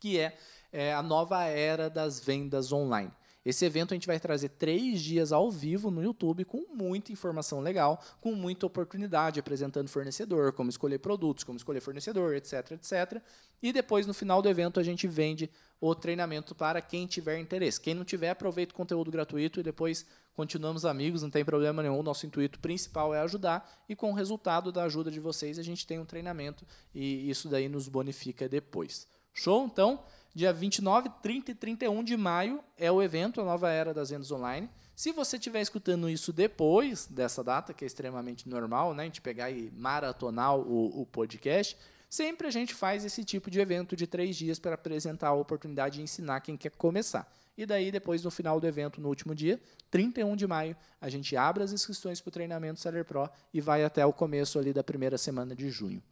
que 0.00 0.18
é, 0.18 0.36
é 0.72 0.92
a 0.92 1.02
nova 1.02 1.44
era 1.44 1.88
das 1.88 2.18
vendas 2.18 2.72
online. 2.72 3.12
Esse 3.44 3.64
evento 3.64 3.92
a 3.92 3.96
gente 3.96 4.06
vai 4.06 4.20
trazer 4.20 4.50
três 4.50 5.00
dias 5.00 5.32
ao 5.32 5.50
vivo 5.50 5.90
no 5.90 6.02
YouTube 6.02 6.44
com 6.44 6.64
muita 6.72 7.10
informação 7.10 7.60
legal, 7.60 8.00
com 8.20 8.34
muita 8.34 8.66
oportunidade, 8.66 9.40
apresentando 9.40 9.88
fornecedor, 9.88 10.52
como 10.52 10.70
escolher 10.70 10.98
produtos, 10.98 11.42
como 11.42 11.56
escolher 11.56 11.80
fornecedor, 11.80 12.34
etc, 12.34 12.72
etc. 12.72 13.20
E 13.60 13.72
depois, 13.72 14.06
no 14.06 14.14
final 14.14 14.40
do 14.40 14.48
evento, 14.48 14.78
a 14.78 14.82
gente 14.82 15.08
vende 15.08 15.50
o 15.80 15.94
treinamento 15.94 16.54
para 16.54 16.80
quem 16.80 17.06
tiver 17.06 17.40
interesse. 17.40 17.80
Quem 17.80 17.94
não 17.94 18.04
tiver, 18.04 18.30
aproveita 18.30 18.72
o 18.72 18.76
conteúdo 18.76 19.10
gratuito 19.10 19.58
e 19.58 19.62
depois 19.64 20.06
continuamos 20.34 20.84
amigos, 20.84 21.22
não 21.22 21.30
tem 21.30 21.44
problema 21.44 21.82
nenhum. 21.82 22.02
Nosso 22.02 22.24
intuito 22.24 22.60
principal 22.60 23.12
é 23.12 23.20
ajudar 23.20 23.84
e 23.88 23.96
com 23.96 24.12
o 24.12 24.14
resultado 24.14 24.70
da 24.70 24.84
ajuda 24.84 25.10
de 25.10 25.18
vocês, 25.18 25.58
a 25.58 25.62
gente 25.62 25.86
tem 25.86 25.98
um 25.98 26.04
treinamento 26.04 26.64
e 26.94 27.28
isso 27.28 27.48
daí 27.48 27.68
nos 27.68 27.88
bonifica 27.88 28.48
depois. 28.48 29.06
Show? 29.32 29.64
Então, 29.64 30.04
Dia 30.34 30.50
29, 30.50 31.10
30 31.22 31.50
e 31.50 31.54
31 31.54 32.02
de 32.02 32.16
maio 32.16 32.64
é 32.78 32.90
o 32.90 33.02
evento, 33.02 33.38
a 33.38 33.44
nova 33.44 33.70
era 33.70 33.92
das 33.92 34.08
vendas 34.08 34.30
online. 34.30 34.68
Se 34.96 35.12
você 35.12 35.36
estiver 35.36 35.60
escutando 35.60 36.08
isso 36.08 36.32
depois 36.32 37.06
dessa 37.06 37.44
data, 37.44 37.74
que 37.74 37.84
é 37.84 37.86
extremamente 37.86 38.48
normal, 38.48 38.94
né? 38.94 39.02
A 39.02 39.06
gente 39.06 39.20
pegar 39.20 39.50
e 39.50 39.70
maratonar 39.76 40.56
o, 40.56 41.02
o 41.02 41.04
podcast, 41.04 41.76
sempre 42.08 42.46
a 42.46 42.50
gente 42.50 42.72
faz 42.72 43.04
esse 43.04 43.22
tipo 43.24 43.50
de 43.50 43.60
evento 43.60 43.94
de 43.94 44.06
três 44.06 44.34
dias 44.34 44.58
para 44.58 44.74
apresentar 44.74 45.28
a 45.28 45.34
oportunidade 45.34 45.96
de 45.96 46.02
ensinar 46.02 46.40
quem 46.40 46.56
quer 46.56 46.70
começar. 46.70 47.30
E 47.54 47.66
daí, 47.66 47.92
depois, 47.92 48.24
no 48.24 48.30
final 48.30 48.58
do 48.58 48.66
evento, 48.66 49.02
no 49.02 49.08
último 49.08 49.34
dia, 49.34 49.60
31 49.90 50.34
de 50.34 50.46
maio, 50.46 50.74
a 50.98 51.10
gente 51.10 51.36
abre 51.36 51.62
as 51.62 51.72
inscrições 51.72 52.22
para 52.22 52.30
o 52.30 52.32
treinamento 52.32 52.80
Seller 52.80 53.04
Pro 53.04 53.28
e 53.52 53.60
vai 53.60 53.84
até 53.84 54.06
o 54.06 54.14
começo 54.14 54.58
ali 54.58 54.72
da 54.72 54.82
primeira 54.82 55.18
semana 55.18 55.54
de 55.54 55.68
junho. 55.68 56.02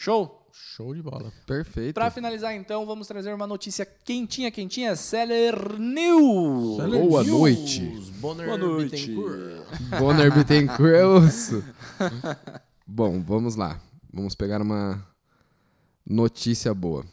Show? 0.00 0.48
Show 0.50 0.94
de 0.94 1.02
bola. 1.02 1.30
Perfeito. 1.46 1.92
Para 1.92 2.10
finalizar, 2.10 2.54
então, 2.54 2.86
vamos 2.86 3.06
trazer 3.06 3.34
uma 3.34 3.46
notícia 3.46 3.84
quentinha, 3.84 4.50
quentinha, 4.50 4.96
Seller 4.96 5.78
News. 5.78 6.76
Seller 6.78 7.06
Boa 7.06 7.22
News. 7.22 7.38
noite. 7.38 7.80
Bonner 8.18 8.46
Boa 8.46 8.56
noite. 8.56 8.92
Bittencourt. 8.92 9.98
Bonner 9.98 10.34
Bittencourt 10.34 10.94
é 10.94 11.04
osso. 11.04 11.62
Bom, 12.88 13.22
vamos 13.22 13.56
lá. 13.56 13.78
Vamos 14.10 14.34
pegar 14.34 14.62
uma 14.62 15.06
notícia 16.08 16.72
boa. 16.72 17.04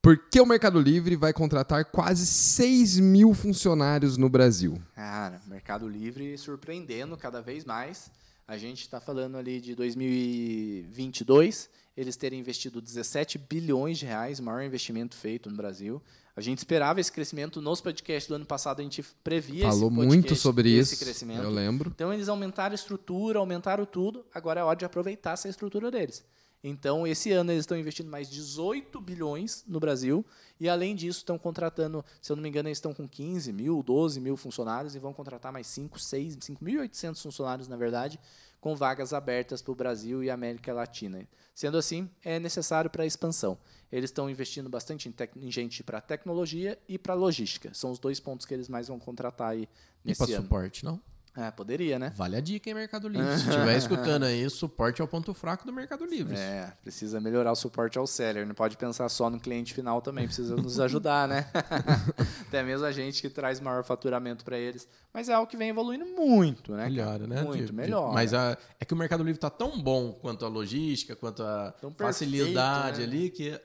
Por 0.00 0.16
que 0.30 0.40
o 0.40 0.46
Mercado 0.46 0.80
Livre 0.80 1.16
vai 1.16 1.34
contratar 1.34 1.84
quase 1.84 2.24
6 2.24 2.98
mil 2.98 3.34
funcionários 3.34 4.16
no 4.16 4.30
Brasil? 4.30 4.80
Cara, 4.94 5.42
Mercado 5.46 5.86
Livre 5.86 6.38
surpreendendo 6.38 7.14
cada 7.18 7.42
vez 7.42 7.62
mais. 7.66 8.10
A 8.48 8.56
gente 8.56 8.80
está 8.80 9.00
falando 9.02 9.36
ali 9.36 9.60
de 9.60 9.74
2022, 9.74 11.68
eles 11.96 12.16
terem 12.16 12.38
investido 12.38 12.80
17 12.80 13.38
bilhões 13.38 13.98
de 13.98 14.06
reais, 14.06 14.38
o 14.38 14.42
maior 14.42 14.62
investimento 14.62 15.16
feito 15.16 15.50
no 15.50 15.56
Brasil. 15.56 16.02
A 16.36 16.40
gente 16.42 16.58
esperava 16.58 17.00
esse 17.00 17.10
crescimento 17.10 17.62
nos 17.62 17.80
podcasts 17.80 18.28
do 18.28 18.34
ano 18.34 18.44
passado, 18.44 18.80
a 18.80 18.82
gente 18.82 19.02
previa 19.24 19.62
Falou 19.62 19.88
podcast, 19.88 20.06
muito 20.06 20.36
sobre 20.36 20.70
esse 20.76 20.94
isso. 20.94 21.02
crescimento. 21.02 21.42
Eu 21.42 21.50
lembro. 21.50 21.90
Então 21.94 22.12
eles 22.12 22.28
aumentaram 22.28 22.72
a 22.72 22.74
estrutura, 22.74 23.38
aumentaram 23.38 23.86
tudo. 23.86 24.24
Agora 24.34 24.60
é 24.60 24.64
hora 24.64 24.78
de 24.78 24.84
aproveitar 24.84 25.32
essa 25.32 25.48
estrutura 25.48 25.90
deles. 25.90 26.22
Então, 26.68 27.06
esse 27.06 27.30
ano 27.30 27.52
eles 27.52 27.62
estão 27.62 27.78
investindo 27.78 28.10
mais 28.10 28.28
18 28.28 29.00
bilhões 29.00 29.62
no 29.68 29.78
Brasil. 29.78 30.26
E, 30.58 30.68
além 30.68 30.96
disso, 30.96 31.18
estão 31.18 31.38
contratando, 31.38 32.04
se 32.20 32.32
eu 32.32 32.34
não 32.34 32.42
me 32.42 32.48
engano, 32.48 32.68
eles 32.68 32.78
estão 32.78 32.92
com 32.92 33.06
15 33.06 33.52
mil, 33.52 33.82
12 33.84 34.18
mil 34.20 34.36
funcionários 34.36 34.94
e 34.96 34.98
vão 34.98 35.12
contratar 35.12 35.52
mais 35.52 35.66
5, 35.68 35.98
6, 35.98 36.36
5.800 36.38 37.22
funcionários, 37.22 37.68
na 37.68 37.76
verdade, 37.76 38.18
com 38.66 38.74
vagas 38.74 39.12
abertas 39.12 39.62
para 39.62 39.70
o 39.70 39.76
Brasil 39.76 40.24
e 40.24 40.28
América 40.28 40.74
Latina. 40.74 41.24
Sendo 41.54 41.78
assim, 41.78 42.10
é 42.24 42.40
necessário 42.40 42.90
para 42.90 43.04
a 43.04 43.06
expansão. 43.06 43.56
Eles 43.92 44.10
estão 44.10 44.28
investindo 44.28 44.68
bastante 44.68 45.08
em, 45.08 45.14
em 45.46 45.52
gente 45.52 45.84
para 45.84 46.00
tecnologia 46.00 46.76
e 46.88 46.98
para 46.98 47.14
logística. 47.14 47.72
São 47.72 47.92
os 47.92 48.00
dois 48.00 48.18
pontos 48.18 48.44
que 48.44 48.52
eles 48.52 48.68
mais 48.68 48.88
vão 48.88 48.98
contratar 48.98 49.50
aí 49.50 49.68
E 50.04 50.08
nesse 50.08 50.18
para 50.18 50.34
ano. 50.34 50.42
suporte, 50.42 50.84
não? 50.84 51.00
É, 51.36 51.50
poderia, 51.50 51.98
né? 51.98 52.12
Vale 52.16 52.36
a 52.36 52.40
dica, 52.40 52.70
hein, 52.70 52.74
Mercado 52.74 53.08
Livre. 53.08 53.26
Se 53.38 53.48
estiver 53.50 53.76
escutando 53.76 54.22
aí, 54.24 54.48
suporte 54.48 55.02
é 55.02 55.04
o 55.04 55.08
ponto 55.08 55.34
fraco 55.34 55.66
do 55.66 55.72
Mercado 55.72 56.04
Livre. 56.06 56.34
É, 56.34 56.72
precisa 56.82 57.20
melhorar 57.20 57.52
o 57.52 57.56
suporte 57.56 57.98
ao 57.98 58.06
seller. 58.06 58.46
Não 58.46 58.54
pode 58.54 58.76
pensar 58.76 59.08
só 59.08 59.28
no 59.28 59.38
cliente 59.38 59.74
final 59.74 60.00
também. 60.00 60.26
Precisa 60.26 60.56
nos 60.56 60.80
ajudar, 60.80 61.28
né? 61.28 61.46
Até 62.48 62.62
mesmo 62.62 62.86
a 62.86 62.92
gente 62.92 63.20
que 63.20 63.28
traz 63.28 63.60
maior 63.60 63.84
faturamento 63.84 64.44
para 64.44 64.56
eles. 64.58 64.88
Mas 65.12 65.28
é 65.28 65.34
algo 65.34 65.46
que 65.50 65.56
vem 65.56 65.68
evoluindo 65.68 66.06
muito, 66.06 66.72
né? 66.72 66.84
Melhora, 66.84 67.26
né? 67.26 67.42
Muito, 67.42 67.66
De- 67.66 67.72
melhor. 67.72 68.12
Mas 68.12 68.32
a- 68.32 68.56
é 68.80 68.84
que 68.84 68.94
o 68.94 68.96
Mercado 68.96 69.22
Livre 69.22 69.38
tá 69.40 69.50
tão 69.50 69.78
bom 69.80 70.12
quanto 70.12 70.44
a 70.44 70.48
logística, 70.48 71.14
quanto 71.14 71.42
a 71.42 71.72
Tão 71.80 71.90
facilidade 71.92 72.96
perfeito, 72.98 73.10
né? 73.10 73.16
ali, 73.18 73.30
que 73.30 73.60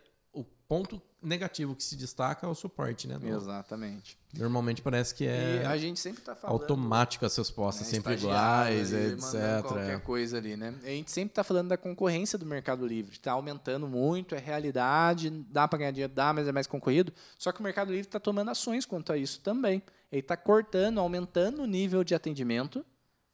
ponto 0.72 1.01
negativo 1.22 1.76
que 1.76 1.84
se 1.84 1.97
destaca 1.97 2.47
é 2.47 2.49
o 2.49 2.55
suporte, 2.55 3.05
né? 3.05 3.19
Não- 3.22 3.36
Exatamente. 3.36 4.17
Normalmente 4.34 4.82
parece 4.82 5.13
que 5.13 5.26
E 5.26 5.28
é 5.28 5.65
a 5.65 5.76
gente 5.76 5.99
sempre 5.99 6.22
tá 6.22 6.34
falando... 6.34 6.61
automático 6.61 7.26
as 7.26 7.36
respostas 7.36 7.88
né, 7.88 7.93
sempre 7.93 8.13
iguais, 8.13 8.93
ali, 8.93 9.07
etc. 9.07 9.63
Qualquer 9.63 10.01
coisa 10.01 10.38
ali, 10.38 10.55
né? 10.55 10.74
A 10.82 10.88
gente 10.88 11.11
sempre 11.11 11.34
está 11.34 11.43
falando 11.43 11.67
da 11.67 11.78
concorrência 11.78 12.39
do 12.39 12.45
Mercado 12.45 12.88
Livre. 12.88 13.11
Está 13.11 13.34
aumentando 13.34 13.86
muito, 13.86 14.34
é 14.34 14.39
realidade, 14.39 15.30
dá 15.49 15.67
para 15.67 15.80
ganhar 15.80 15.91
dinheiro, 15.91 16.13
dá, 16.13 16.32
mas 16.32 16.47
é 16.47 16.53
mais 16.53 16.67
concorrido. 16.67 17.11
Só 17.38 17.51
que 17.51 17.59
o 17.59 17.63
Mercado 17.63 17.89
Livre 17.89 18.07
está 18.07 18.22
tomando 18.22 18.49
ações 18.49 18.86
quanto 18.86 19.11
a 19.11 19.17
isso 19.17 19.41
também. 19.41 19.84
Ele 20.09 20.22
está 20.22 20.38
cortando, 20.38 20.99
aumentando 20.99 21.63
o 21.63 21.65
nível 21.65 22.01
de 22.01 22.15
atendimento 22.15 22.86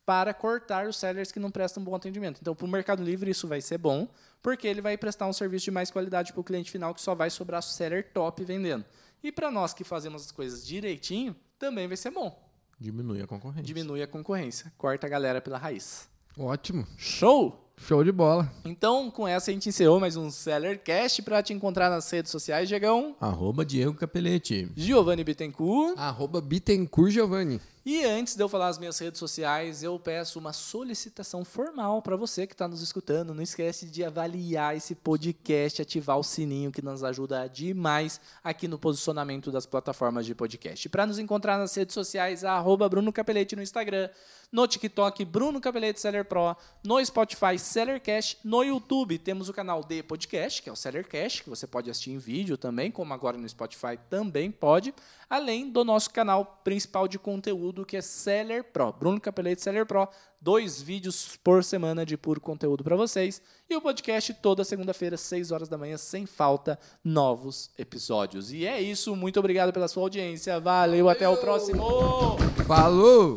para 0.07 0.33
cortar 0.33 0.87
os 0.87 0.95
sellers 0.95 1.33
que 1.33 1.39
não 1.39 1.51
prestam 1.51 1.83
bom 1.83 1.93
atendimento. 1.93 2.39
Então, 2.41 2.55
para 2.55 2.65
o 2.65 2.69
Mercado 2.69 3.03
Livre, 3.03 3.29
isso 3.29 3.45
vai 3.45 3.59
ser 3.59 3.77
bom, 3.77 4.07
porque 4.41 4.65
ele 4.65 4.79
vai 4.79 4.97
prestar 4.97 5.27
um 5.27 5.33
serviço 5.33 5.65
de 5.65 5.71
mais 5.71 5.91
qualidade 5.91 6.31
para 6.31 6.39
o 6.39 6.43
cliente 6.45 6.71
final, 6.71 6.95
que 6.95 7.01
só 7.01 7.13
vai 7.13 7.29
sobrar 7.29 7.61
seller 7.61 8.09
top 8.13 8.41
vendendo. 8.45 8.85
E 9.21 9.33
para 9.33 9.51
nós 9.51 9.73
que 9.73 9.83
fazemos 9.83 10.23
as 10.23 10.31
coisas 10.31 10.65
direitinho, 10.65 11.35
também 11.59 11.89
vai 11.89 11.97
ser 11.97 12.11
bom. 12.11 12.41
Diminui 12.79 13.21
a 13.21 13.27
concorrência. 13.27 13.63
Diminui 13.63 14.01
a 14.01 14.07
concorrência, 14.07 14.71
corta 14.77 15.07
a 15.07 15.09
galera 15.09 15.41
pela 15.41 15.57
raiz. 15.57 16.07
Ótimo. 16.37 16.87
Show! 16.97 17.66
Show 17.79 18.03
de 18.03 18.11
bola. 18.11 18.51
Então, 18.65 19.09
com 19.09 19.27
essa, 19.27 19.51
a 19.51 19.53
gente 19.53 19.69
encerrou 19.69 19.99
mais 19.99 20.17
um 20.17 20.29
Sellercast. 20.29 21.21
Para 21.21 21.43
te 21.43 21.53
encontrar 21.53 21.89
nas 21.89 22.09
redes 22.09 22.31
sociais, 22.31 22.67
Diegão, 22.67 23.15
Arroba 23.21 23.63
Diego 23.63 23.93
Capelete. 23.93 24.69
Giovanni 24.75 25.23
Bittencourt. 25.23 25.97
Arroba 25.97 26.41
Bittencourt 26.41 27.11
Giovanni. 27.11 27.61
E 27.85 28.03
antes 28.03 28.35
de 28.35 28.43
eu 28.43 28.49
falar 28.49 28.67
as 28.67 28.77
minhas 28.77 28.99
redes 28.99 29.17
sociais, 29.17 29.81
eu 29.81 29.97
peço 29.97 30.37
uma 30.39 30.51
solicitação 30.51 31.45
formal 31.45 32.01
para 32.01 32.17
você 32.17 32.45
que 32.45 32.53
está 32.53 32.67
nos 32.67 32.81
escutando. 32.81 33.33
Não 33.33 33.41
esquece 33.41 33.85
de 33.85 34.03
avaliar 34.03 34.75
esse 34.75 34.93
podcast, 34.93 35.81
ativar 35.81 36.19
o 36.19 36.23
sininho 36.23 36.69
que 36.69 36.81
nos 36.81 37.01
ajuda 37.01 37.47
demais 37.47 38.19
aqui 38.43 38.67
no 38.67 38.77
posicionamento 38.77 39.49
das 39.53 39.65
plataformas 39.65 40.25
de 40.25 40.35
podcast. 40.35 40.89
Para 40.89 41.05
nos 41.05 41.17
encontrar 41.17 41.57
nas 41.57 41.73
redes 41.73 41.93
sociais, 41.93 42.43
arroba 42.43 42.89
Bruno 42.89 43.13
Capelete 43.13 43.55
no 43.55 43.61
Instagram, 43.61 44.09
no 44.51 44.67
TikTok, 44.67 45.25
Bruno 45.25 45.59
Capelete 45.59 45.99
Seller 45.99 46.23
Pro, 46.23 46.55
no 46.83 47.03
Spotify, 47.05 47.59
Sellercast, 47.59 48.39
no 48.43 48.63
YouTube 48.63 49.17
temos 49.17 49.49
o 49.49 49.53
canal 49.53 49.83
de 49.83 50.01
podcast, 50.01 50.61
que 50.61 50.69
é 50.69 50.71
o 50.71 50.75
Sellercast, 50.75 51.43
que 51.43 51.49
você 51.49 51.67
pode 51.67 51.89
assistir 51.89 52.11
em 52.11 52.17
vídeo 52.17 52.57
também, 52.57 52.89
como 52.89 53.13
agora 53.13 53.37
no 53.37 53.47
Spotify 53.47 53.99
também 54.09 54.49
pode, 54.49 54.93
além 55.29 55.69
do 55.69 55.83
nosso 55.83 56.09
canal 56.11 56.61
principal 56.63 57.07
de 57.07 57.19
conteúdo, 57.19 57.85
que 57.85 57.97
é 57.97 58.01
Seller 58.01 58.63
Pro, 58.63 58.93
Bruno 58.93 59.19
Capelete 59.19 59.61
Seller 59.61 59.85
Pro, 59.85 60.07
dois 60.39 60.81
vídeos 60.81 61.37
por 61.43 61.63
semana 61.63 62.05
de 62.05 62.15
puro 62.15 62.39
conteúdo 62.39 62.83
para 62.83 62.95
vocês, 62.95 63.41
e 63.69 63.75
o 63.75 63.81
podcast 63.81 64.33
toda 64.35 64.63
segunda-feira, 64.63 65.17
6 65.17 65.51
horas 65.51 65.67
da 65.67 65.77
manhã, 65.77 65.97
sem 65.97 66.25
falta, 66.25 66.79
novos 67.03 67.69
episódios. 67.77 68.53
E 68.53 68.65
é 68.65 68.79
isso, 68.79 69.13
muito 69.15 69.39
obrigado 69.39 69.73
pela 69.73 69.89
sua 69.89 70.03
audiência, 70.03 70.57
valeu, 70.59 71.09
até 71.09 71.27
o 71.27 71.35
próximo! 71.35 72.37
Falou! 72.65 73.35